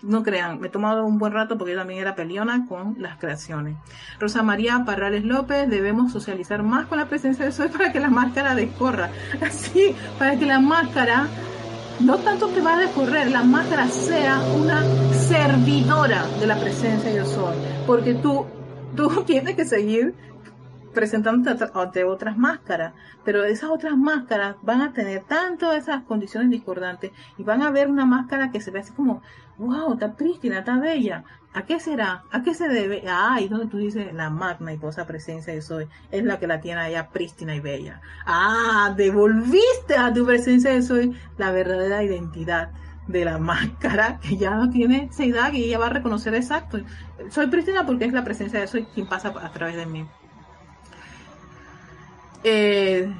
No 0.00 0.22
crean, 0.22 0.60
me 0.60 0.68
he 0.68 0.70
tomado 0.70 1.04
un 1.04 1.18
buen 1.18 1.32
rato 1.32 1.58
porque 1.58 1.72
yo 1.72 1.78
también 1.78 2.00
era 2.00 2.14
peleona 2.14 2.66
con 2.68 2.96
las 2.98 3.18
creaciones. 3.18 3.76
Rosa 4.20 4.44
María 4.44 4.84
Parrales 4.84 5.24
López, 5.24 5.68
debemos 5.68 6.12
socializar 6.12 6.62
más 6.62 6.86
con 6.86 6.98
la 6.98 7.08
presencia 7.08 7.44
de 7.44 7.50
Sol 7.50 7.70
para 7.70 7.92
que 7.92 7.98
la 7.98 8.08
máscara 8.08 8.54
descorra. 8.54 9.10
Así, 9.42 9.96
para 10.18 10.38
que 10.38 10.46
la 10.46 10.60
máscara 10.60 11.26
no 12.00 12.18
tanto 12.18 12.52
que 12.52 12.60
va 12.60 12.74
a 12.74 12.78
descorrer, 12.78 13.30
la 13.30 13.42
máscara 13.42 13.88
sea 13.88 14.40
una 14.56 14.82
servidora 15.12 16.26
de 16.38 16.46
la 16.46 16.58
presencia 16.58 17.10
Dios 17.10 17.28
soy, 17.28 17.56
porque 17.86 18.14
tú, 18.14 18.46
tú 18.94 19.22
tienes 19.26 19.56
que 19.56 19.64
seguir 19.64 20.14
presentándote 20.94 21.64
ante 21.74 22.04
otras 22.04 22.36
máscaras, 22.36 22.94
pero 23.24 23.44
esas 23.44 23.70
otras 23.70 23.96
máscaras 23.96 24.56
van 24.62 24.80
a 24.80 24.92
tener 24.92 25.24
tanto 25.24 25.72
esas 25.72 26.02
condiciones 26.04 26.50
discordantes 26.50 27.12
y 27.36 27.42
van 27.42 27.62
a 27.62 27.70
ver 27.70 27.88
una 27.88 28.06
máscara 28.06 28.50
que 28.50 28.60
se 28.60 28.70
ve 28.70 28.80
así 28.80 28.92
como, 28.92 29.22
wow, 29.58 29.92
está 29.94 30.14
prístina, 30.14 30.60
está 30.60 30.78
bella. 30.78 31.24
¿A 31.54 31.62
qué 31.62 31.80
será? 31.80 32.24
¿A 32.30 32.42
qué 32.42 32.54
se 32.54 32.68
debe? 32.68 33.04
Ah, 33.08 33.40
y 33.40 33.48
donde 33.48 33.66
tú 33.66 33.78
dices, 33.78 34.12
la 34.14 34.30
magna 34.30 34.72
y 34.72 34.76
posa 34.76 35.06
presencia 35.06 35.52
de 35.52 35.62
soy, 35.62 35.88
es 36.10 36.22
la 36.22 36.38
que 36.38 36.46
la 36.46 36.60
tiene 36.60 36.80
allá 36.80 37.08
prístina 37.08 37.54
y 37.54 37.60
bella. 37.60 38.00
Ah, 38.26 38.94
devolviste 38.96 39.96
a 39.96 40.12
tu 40.12 40.24
presencia 40.24 40.70
de 40.70 40.82
soy 40.82 41.16
la 41.36 41.50
verdadera 41.50 42.02
identidad 42.02 42.70
de 43.08 43.24
la 43.24 43.38
máscara 43.38 44.20
que 44.20 44.36
ya 44.36 44.50
no 44.50 44.70
tiene 44.70 45.08
edad 45.18 45.52
y 45.52 45.64
ella 45.64 45.78
va 45.78 45.86
a 45.86 45.90
reconocer 45.90 46.34
exacto. 46.34 46.78
Soy 47.30 47.46
prístina 47.48 47.86
porque 47.86 48.04
es 48.04 48.12
la 48.12 48.24
presencia 48.24 48.60
de 48.60 48.66
soy 48.66 48.84
quien 48.84 49.06
pasa 49.06 49.28
a 49.28 49.50
través 49.50 49.76
de 49.76 49.86
mí. 49.86 50.06
Eh, 52.44 53.10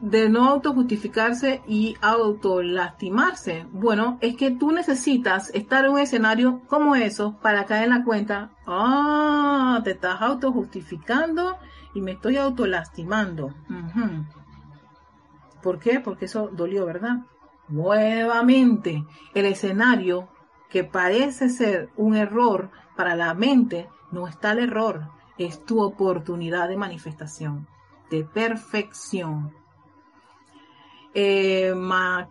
de 0.00 0.28
no 0.28 0.48
autojustificarse 0.48 1.62
y 1.66 1.96
autolastimarse. 2.00 3.66
Bueno, 3.72 4.18
es 4.20 4.36
que 4.36 4.50
tú 4.50 4.72
necesitas 4.72 5.50
estar 5.54 5.84
en 5.84 5.92
un 5.92 5.98
escenario 5.98 6.60
como 6.68 6.94
eso 6.94 7.36
para 7.42 7.64
caer 7.64 7.84
en 7.84 7.90
la 7.90 8.04
cuenta, 8.04 8.50
ah, 8.66 9.80
te 9.84 9.92
estás 9.92 10.20
autojustificando 10.20 11.58
y 11.94 12.00
me 12.00 12.12
estoy 12.12 12.36
autolastimando. 12.36 13.54
¿Por 15.62 15.78
qué? 15.78 16.00
Porque 16.00 16.26
eso 16.26 16.48
dolió, 16.52 16.86
¿verdad? 16.86 17.24
Nuevamente, 17.68 19.04
el 19.34 19.44
escenario 19.46 20.28
que 20.70 20.84
parece 20.84 21.48
ser 21.48 21.90
un 21.96 22.14
error 22.14 22.70
para 22.96 23.16
la 23.16 23.34
mente, 23.34 23.88
no 24.10 24.26
está 24.28 24.52
el 24.52 24.60
error, 24.60 25.10
es 25.38 25.64
tu 25.64 25.80
oportunidad 25.82 26.68
de 26.68 26.76
manifestación, 26.76 27.66
de 28.10 28.24
perfección. 28.24 29.54
Eh, 31.20 31.74
Michael 31.74 32.30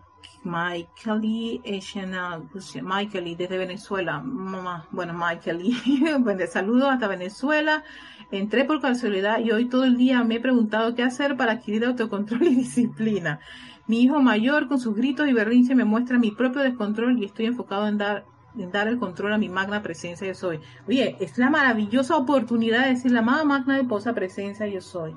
Michael 2.82 3.36
desde 3.36 3.58
Venezuela, 3.58 4.24
bueno, 4.92 5.12
Michael 5.12 6.48
saludos 6.50 6.88
hasta 6.88 7.06
Venezuela. 7.06 7.84
Entré 8.30 8.64
por 8.64 8.80
casualidad 8.80 9.40
y 9.40 9.50
hoy 9.50 9.66
todo 9.66 9.84
el 9.84 9.98
día 9.98 10.24
me 10.24 10.36
he 10.36 10.40
preguntado 10.40 10.94
qué 10.94 11.02
hacer 11.02 11.36
para 11.36 11.52
adquirir 11.52 11.84
autocontrol 11.84 12.42
y 12.46 12.54
disciplina. 12.54 13.40
Mi 13.86 14.00
hijo 14.00 14.22
mayor 14.22 14.68
con 14.68 14.80
sus 14.80 14.96
gritos 14.96 15.28
y 15.28 15.34
berrinche 15.34 15.74
me 15.74 15.84
muestra 15.84 16.18
mi 16.18 16.30
propio 16.30 16.62
descontrol 16.62 17.18
y 17.18 17.26
estoy 17.26 17.44
enfocado 17.44 17.88
en 17.88 17.98
dar 17.98 18.24
dar 18.54 18.88
el 18.88 18.98
control 18.98 19.34
a 19.34 19.38
mi 19.38 19.50
magna 19.50 19.82
presencia 19.82 20.26
yo 20.26 20.34
soy. 20.34 20.60
Oye, 20.88 21.14
es 21.20 21.36
la 21.36 21.50
maravillosa 21.50 22.16
oportunidad 22.16 22.84
de 22.84 22.94
decir 22.94 23.12
la 23.12 23.20
más 23.20 23.44
magna 23.44 23.76
de 23.76 23.84
posa 23.84 24.14
presencia 24.14 24.66
yo 24.66 24.80
soy. 24.80 25.14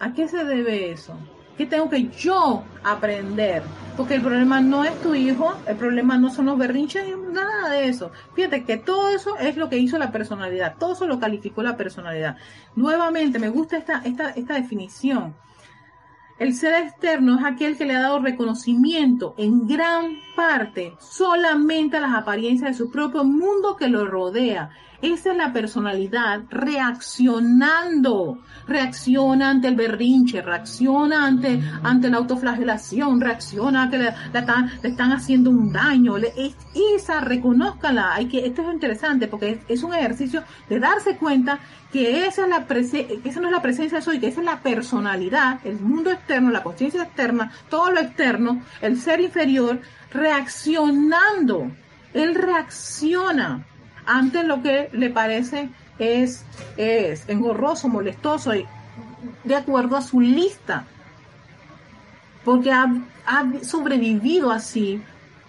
¿A 0.00 0.12
qué 0.12 0.26
se 0.26 0.44
debe 0.44 0.90
eso? 0.90 1.16
¿Qué 1.56 1.66
tengo 1.66 1.88
que 1.88 2.08
yo 2.08 2.64
aprender? 2.82 3.62
Porque 3.96 4.14
el 4.14 4.22
problema 4.22 4.60
no 4.60 4.84
es 4.84 5.00
tu 5.02 5.14
hijo, 5.14 5.54
el 5.66 5.76
problema 5.76 6.18
no 6.18 6.30
son 6.30 6.46
los 6.46 6.58
berrinches, 6.58 7.04
nada 7.32 7.70
de 7.70 7.88
eso. 7.88 8.10
Fíjate 8.34 8.64
que 8.64 8.76
todo 8.76 9.08
eso 9.10 9.36
es 9.38 9.56
lo 9.56 9.68
que 9.68 9.78
hizo 9.78 9.96
la 9.98 10.10
personalidad, 10.10 10.76
todo 10.78 10.94
eso 10.94 11.06
lo 11.06 11.20
calificó 11.20 11.62
la 11.62 11.76
personalidad. 11.76 12.36
Nuevamente, 12.74 13.38
me 13.38 13.48
gusta 13.48 13.76
esta, 13.76 14.02
esta, 14.04 14.30
esta 14.30 14.54
definición 14.54 15.34
el 16.36 16.52
ser 16.54 16.74
externo 16.74 17.38
es 17.38 17.44
aquel 17.44 17.76
que 17.76 17.84
le 17.84 17.94
ha 17.94 18.02
dado 18.02 18.18
reconocimiento 18.18 19.34
en 19.38 19.68
gran 19.68 20.18
parte 20.34 20.96
solamente 20.98 21.96
a 21.96 22.00
las 22.00 22.14
apariencias 22.14 22.72
de 22.72 22.76
su 22.76 22.90
propio 22.90 23.22
mundo 23.22 23.76
que 23.76 23.86
lo 23.86 24.04
rodea. 24.04 24.70
Esa 25.04 25.32
es 25.32 25.36
la 25.36 25.52
personalidad 25.52 26.44
reaccionando. 26.48 28.38
Reacciona 28.66 29.50
ante 29.50 29.68
el 29.68 29.76
berrinche, 29.76 30.40
reacciona 30.40 31.26
ante, 31.26 31.60
ante 31.82 32.08
la 32.08 32.16
autoflagelación, 32.16 33.20
reacciona 33.20 33.90
que 33.90 33.98
le, 33.98 34.14
están, 34.32 35.12
haciendo 35.12 35.50
un 35.50 35.70
daño. 35.70 36.16
esa, 36.96 37.20
reconózcala. 37.20 38.14
Hay 38.14 38.28
que, 38.28 38.46
esto 38.46 38.62
es 38.62 38.72
interesante 38.72 39.28
porque 39.28 39.60
es, 39.68 39.82
un 39.82 39.92
ejercicio 39.92 40.42
de 40.70 40.80
darse 40.80 41.18
cuenta 41.18 41.58
que 41.92 42.26
esa, 42.26 42.44
es 42.44 42.48
la 42.48 42.66
esa 43.24 43.40
no 43.40 43.48
es 43.48 43.52
la 43.52 43.60
presencia 43.60 43.98
de 43.98 44.04
soy, 44.04 44.18
que 44.18 44.28
esa 44.28 44.40
es 44.40 44.46
la 44.46 44.62
personalidad, 44.62 45.60
el 45.64 45.80
mundo 45.80 46.10
externo, 46.12 46.50
la 46.50 46.62
conciencia 46.62 47.02
externa, 47.02 47.52
todo 47.68 47.90
lo 47.90 48.00
externo, 48.00 48.62
el 48.80 48.98
ser 48.98 49.20
inferior, 49.20 49.82
reaccionando. 50.10 51.70
Él 52.14 52.34
reacciona 52.34 53.66
ante 54.06 54.42
lo 54.44 54.62
que 54.62 54.88
le 54.92 55.10
parece 55.10 55.68
es, 55.98 56.44
es 56.76 57.28
engorroso, 57.28 57.88
molestoso, 57.88 58.54
y 58.54 58.66
de 59.44 59.56
acuerdo 59.56 59.96
a 59.96 60.02
su 60.02 60.20
lista. 60.20 60.84
Porque 62.44 62.72
ha, 62.72 62.92
ha 63.26 63.44
sobrevivido 63.62 64.50
así 64.50 65.02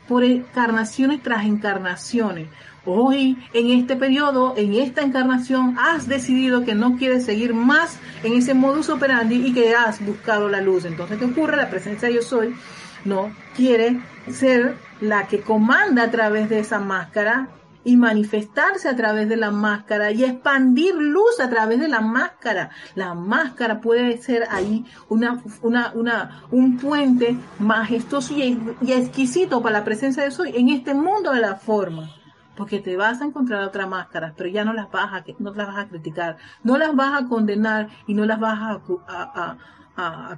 por 0.07 0.23
encarnaciones 0.23 1.21
tras 1.21 1.45
encarnaciones. 1.45 2.47
Hoy, 2.85 3.37
en 3.53 3.71
este 3.71 3.95
periodo, 3.95 4.53
en 4.55 4.75
esta 4.75 5.01
encarnación, 5.01 5.75
has 5.79 6.07
decidido 6.07 6.63
que 6.63 6.75
no 6.75 6.97
quieres 6.97 7.25
seguir 7.25 7.55
más 7.55 7.97
en 8.23 8.33
ese 8.33 8.53
modus 8.53 8.89
operandi 8.89 9.47
y 9.47 9.53
que 9.53 9.75
has 9.75 10.05
buscado 10.05 10.49
la 10.49 10.61
luz. 10.61 10.85
Entonces, 10.85 11.17
¿qué 11.17 11.25
ocurre? 11.25 11.57
La 11.57 11.71
presencia 11.71 12.07
de 12.07 12.15
yo 12.15 12.21
soy 12.21 12.55
no 13.03 13.31
quiere 13.55 13.99
ser 14.31 14.75
la 15.01 15.27
que 15.27 15.41
comanda 15.41 16.03
a 16.03 16.11
través 16.11 16.47
de 16.49 16.59
esa 16.59 16.79
máscara 16.79 17.49
y 17.86 17.95
manifestarse 17.95 18.89
a 18.89 18.95
través 18.95 19.29
de 19.29 19.38
la 19.38 19.51
máscara 19.51 20.11
y 20.11 20.25
expandir 20.25 20.95
luz 20.95 21.39
a 21.39 21.49
través 21.49 21.79
de 21.79 21.88
la 21.88 22.01
máscara. 22.01 22.71
La 22.95 23.13
máscara 23.13 23.79
puede 23.79 24.17
ser 24.17 24.47
ahí 24.49 24.83
una, 25.07 25.41
una, 25.61 25.91
una, 25.93 26.43
un 26.51 26.77
puente 26.77 27.38
majestuoso 27.59 28.33
y, 28.36 28.59
exquisito 28.88 29.61
para 29.61 29.79
la 29.79 29.86
presencia 29.86 30.23
de 30.23 30.31
Soy 30.31 30.51
en 30.55 30.69
este 30.69 30.93
mundo 30.93 31.31
de 31.31 31.39
la 31.39 31.55
forma. 31.55 32.09
Porque 32.57 32.79
te 32.79 32.95
vas 32.95 33.21
a 33.21 33.25
encontrar 33.25 33.63
otras 33.63 33.88
máscaras, 33.88 34.33
pero 34.36 34.49
ya 34.49 34.63
no 34.63 34.73
las 34.73 34.89
vas 34.89 35.13
a, 35.13 35.23
no 35.39 35.53
las 35.53 35.67
vas 35.67 35.77
a 35.77 35.88
criticar, 35.89 36.38
no 36.63 36.77
las 36.77 36.95
vas 36.95 37.21
a 37.21 37.27
condenar 37.27 37.89
y 38.07 38.13
no 38.13 38.25
las 38.25 38.39
vas 38.39 38.57
a, 38.59 38.81
a, 39.07 39.57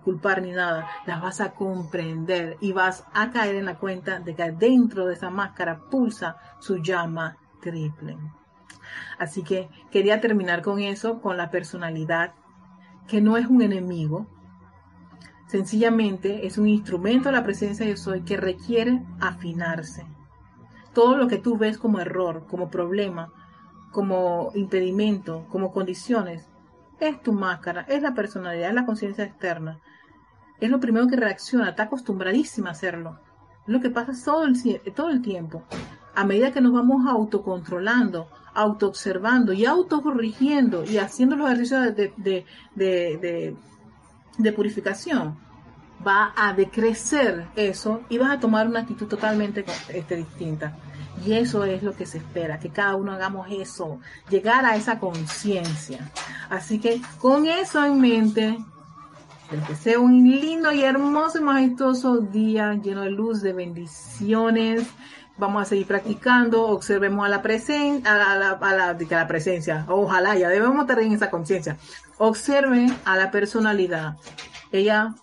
culpar 0.04 0.42
ni 0.42 0.52
nada, 0.52 0.88
las 1.06 1.22
vas 1.22 1.42
a 1.42 1.54
comprender 1.54 2.58
y 2.62 2.74
vas 2.74 3.06
a 3.14 3.32
caer 3.32 3.56
en 3.56 3.66
la 3.66 3.78
cuenta 3.78 4.20
de 4.20 4.36
que 4.36 4.52
dentro 4.52 5.06
de 5.08 5.16
esa 5.16 5.30
máscara 5.30 5.80
pulsa 5.90 6.38
su 6.60 6.78
llama 6.78 7.38
triple. 7.62 8.18
Así 9.18 9.44
que 9.44 9.70
quería 9.92 10.22
terminar 10.22 10.62
con 10.62 10.80
eso, 10.80 11.22
con 11.22 11.38
la 11.38 11.50
personalidad, 11.50 12.34
que 13.08 13.22
no 13.22 13.38
es 13.38 13.48
un 13.48 13.62
enemigo, 13.62 14.28
sencillamente 15.48 16.46
es 16.46 16.58
un 16.58 16.68
instrumento 16.68 17.30
de 17.30 17.36
la 17.36 17.44
presencia 17.44 17.86
de 17.86 17.94
yo 17.94 17.98
soy 17.98 18.22
que 18.22 18.38
requiere 18.38 19.04
afinarse. 19.20 20.06
Todo 20.94 21.18
lo 21.18 21.28
que 21.28 21.38
tú 21.38 21.58
ves 21.58 21.78
como 21.78 22.00
error, 22.00 22.46
como 22.48 22.70
problema, 22.70 23.32
como 23.92 24.52
impedimento, 24.56 25.46
como 25.50 25.72
condiciones, 25.72 26.50
es 27.00 27.22
tu 27.22 27.34
máscara, 27.34 27.82
es 27.88 28.02
la 28.02 28.14
personalidad, 28.14 28.70
es 28.70 28.76
la 28.76 28.86
conciencia 28.86 29.24
externa. 29.24 29.80
Es 30.60 30.70
lo 30.70 30.80
primero 30.80 31.08
que 31.08 31.16
reacciona, 31.16 31.70
está 31.70 31.84
acostumbradísima 31.84 32.70
a 32.70 32.72
hacerlo. 32.72 33.20
Es 33.68 33.74
lo 33.74 33.80
que 33.80 33.90
pasa 33.90 34.14
todo 34.24 34.46
el, 34.46 34.82
todo 34.96 35.10
el 35.10 35.22
tiempo. 35.22 35.64
A 36.16 36.26
medida 36.26 36.52
que 36.52 36.62
nos 36.62 36.74
vamos 36.74 37.06
autocontrolando, 37.08 38.28
autoobservando 38.56 39.54
y 39.54 39.66
autocorrigiendo 39.66 40.84
y 40.84 40.98
haciendo 40.98 41.36
los 41.36 41.48
ejercicios 41.48 41.96
de, 41.96 42.12
de, 42.18 42.46
de, 42.74 43.56
de, 44.40 44.52
purificación, 44.54 45.38
va 46.08 46.34
a 46.36 46.54
decrecer 46.54 47.48
eso 47.56 48.02
y 48.10 48.18
vas 48.18 48.32
a 48.32 48.40
tomar 48.40 48.68
una 48.68 48.82
actitud 48.82 49.08
totalmente 49.08 49.66
este, 49.90 50.16
distinta. 50.16 50.74
Y 51.26 51.34
eso 51.34 51.66
es 51.66 51.84
lo 51.84 51.96
que 51.96 52.06
se 52.06 52.20
espera, 52.20 52.60
que 52.60 52.70
cada 52.70 52.96
uno 52.96 53.12
hagamos 53.12 53.48
eso, 53.52 54.00
llegar 54.30 54.66
a 54.66 54.76
esa 54.76 55.00
conciencia. 55.00 56.12
Así 56.50 56.80
que 56.80 57.02
con 57.20 57.48
eso 57.48 57.84
en 57.84 58.00
mente, 58.00 58.58
les 59.52 59.68
deseo 59.68 60.02
un 60.02 60.24
lindo 60.24 60.72
y 60.72 60.84
hermoso 60.84 61.40
y 61.40 61.42
majestuoso 61.42 62.18
día 62.18 62.74
lleno 62.76 63.02
de 63.02 63.12
luz, 63.12 63.42
de 63.42 63.54
bendiciones. 63.54 64.88
Vamos 65.40 65.64
a 65.64 65.66
seguir 65.66 65.88
practicando, 65.88 66.68
observemos 66.68 67.26
a 67.26 67.30
la 67.30 67.42
presencia, 67.42 68.14
a 68.14 68.38
la, 68.38 68.52
a 68.52 68.74
la, 68.74 68.98
la 69.10 69.28
presencia, 69.28 69.86
ojalá 69.88 70.36
ya 70.36 70.50
debemos 70.50 70.86
tener 70.88 71.06
en 71.06 71.14
esa 71.14 71.30
conciencia. 71.30 71.78
Observe 72.18 72.88
a 73.06 73.16
la 73.16 73.30
personalidad. 73.30 74.18
Ella 74.72 75.14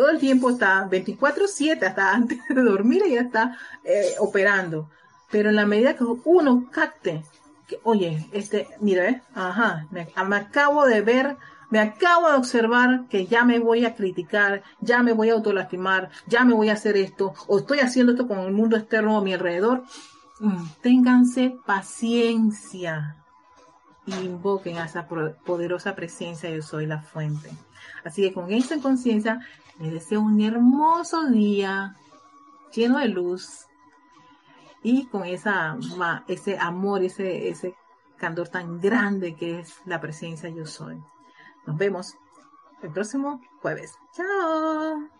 todo 0.00 0.08
el 0.08 0.18
tiempo 0.18 0.48
está 0.48 0.88
24/7, 0.88 1.84
hasta 1.84 2.14
antes 2.14 2.38
de 2.48 2.62
dormir 2.62 3.02
ella 3.04 3.20
está 3.20 3.58
eh, 3.84 4.14
operando. 4.18 4.88
Pero 5.30 5.50
en 5.50 5.56
la 5.56 5.66
medida 5.66 5.94
que 5.94 6.04
uno 6.24 6.70
capte, 6.72 7.22
oye, 7.82 8.26
este, 8.32 8.66
mira, 8.80 9.10
¿eh? 9.10 9.22
ajá, 9.34 9.86
me, 9.90 10.08
acabo 10.36 10.86
de 10.86 11.02
ver, 11.02 11.36
me 11.68 11.80
acabo 11.80 12.30
de 12.30 12.38
observar 12.38 13.08
que 13.10 13.26
ya 13.26 13.44
me 13.44 13.58
voy 13.58 13.84
a 13.84 13.94
criticar, 13.94 14.62
ya 14.80 15.02
me 15.02 15.12
voy 15.12 15.28
a 15.28 15.34
autolastimar, 15.34 16.08
ya 16.26 16.42
me 16.46 16.54
voy 16.54 16.70
a 16.70 16.72
hacer 16.72 16.96
esto, 16.96 17.34
o 17.46 17.58
estoy 17.58 17.80
haciendo 17.80 18.12
esto 18.12 18.26
con 18.26 18.38
el 18.38 18.52
mundo 18.52 18.78
externo 18.78 19.18
a 19.18 19.22
mi 19.22 19.34
alrededor. 19.34 19.84
Mm, 20.40 20.64
ténganse 20.80 21.58
paciencia 21.66 23.16
y 24.06 24.14
invoquen 24.14 24.78
a 24.78 24.86
esa 24.86 25.06
poderosa 25.06 25.94
presencia 25.94 26.48
yo 26.48 26.62
soy 26.62 26.86
la 26.86 27.02
fuente. 27.02 27.50
Así 28.04 28.22
que 28.22 28.32
con 28.32 28.50
esta 28.52 28.78
conciencia 28.78 29.40
les 29.80 29.92
deseo 29.92 30.20
un 30.20 30.40
hermoso 30.40 31.26
día 31.26 31.96
lleno 32.72 32.98
de 32.98 33.08
luz 33.08 33.66
y 34.82 35.06
con 35.06 35.24
esa, 35.24 35.76
ese 36.28 36.58
amor, 36.58 37.02
ese, 37.02 37.48
ese 37.48 37.74
candor 38.16 38.48
tan 38.48 38.80
grande 38.80 39.34
que 39.34 39.60
es 39.60 39.80
la 39.86 40.00
presencia 40.00 40.50
yo 40.50 40.66
soy. 40.66 41.02
Nos 41.66 41.76
vemos 41.76 42.14
el 42.82 42.90
próximo 42.90 43.40
jueves. 43.60 43.94
Chao. 44.12 45.19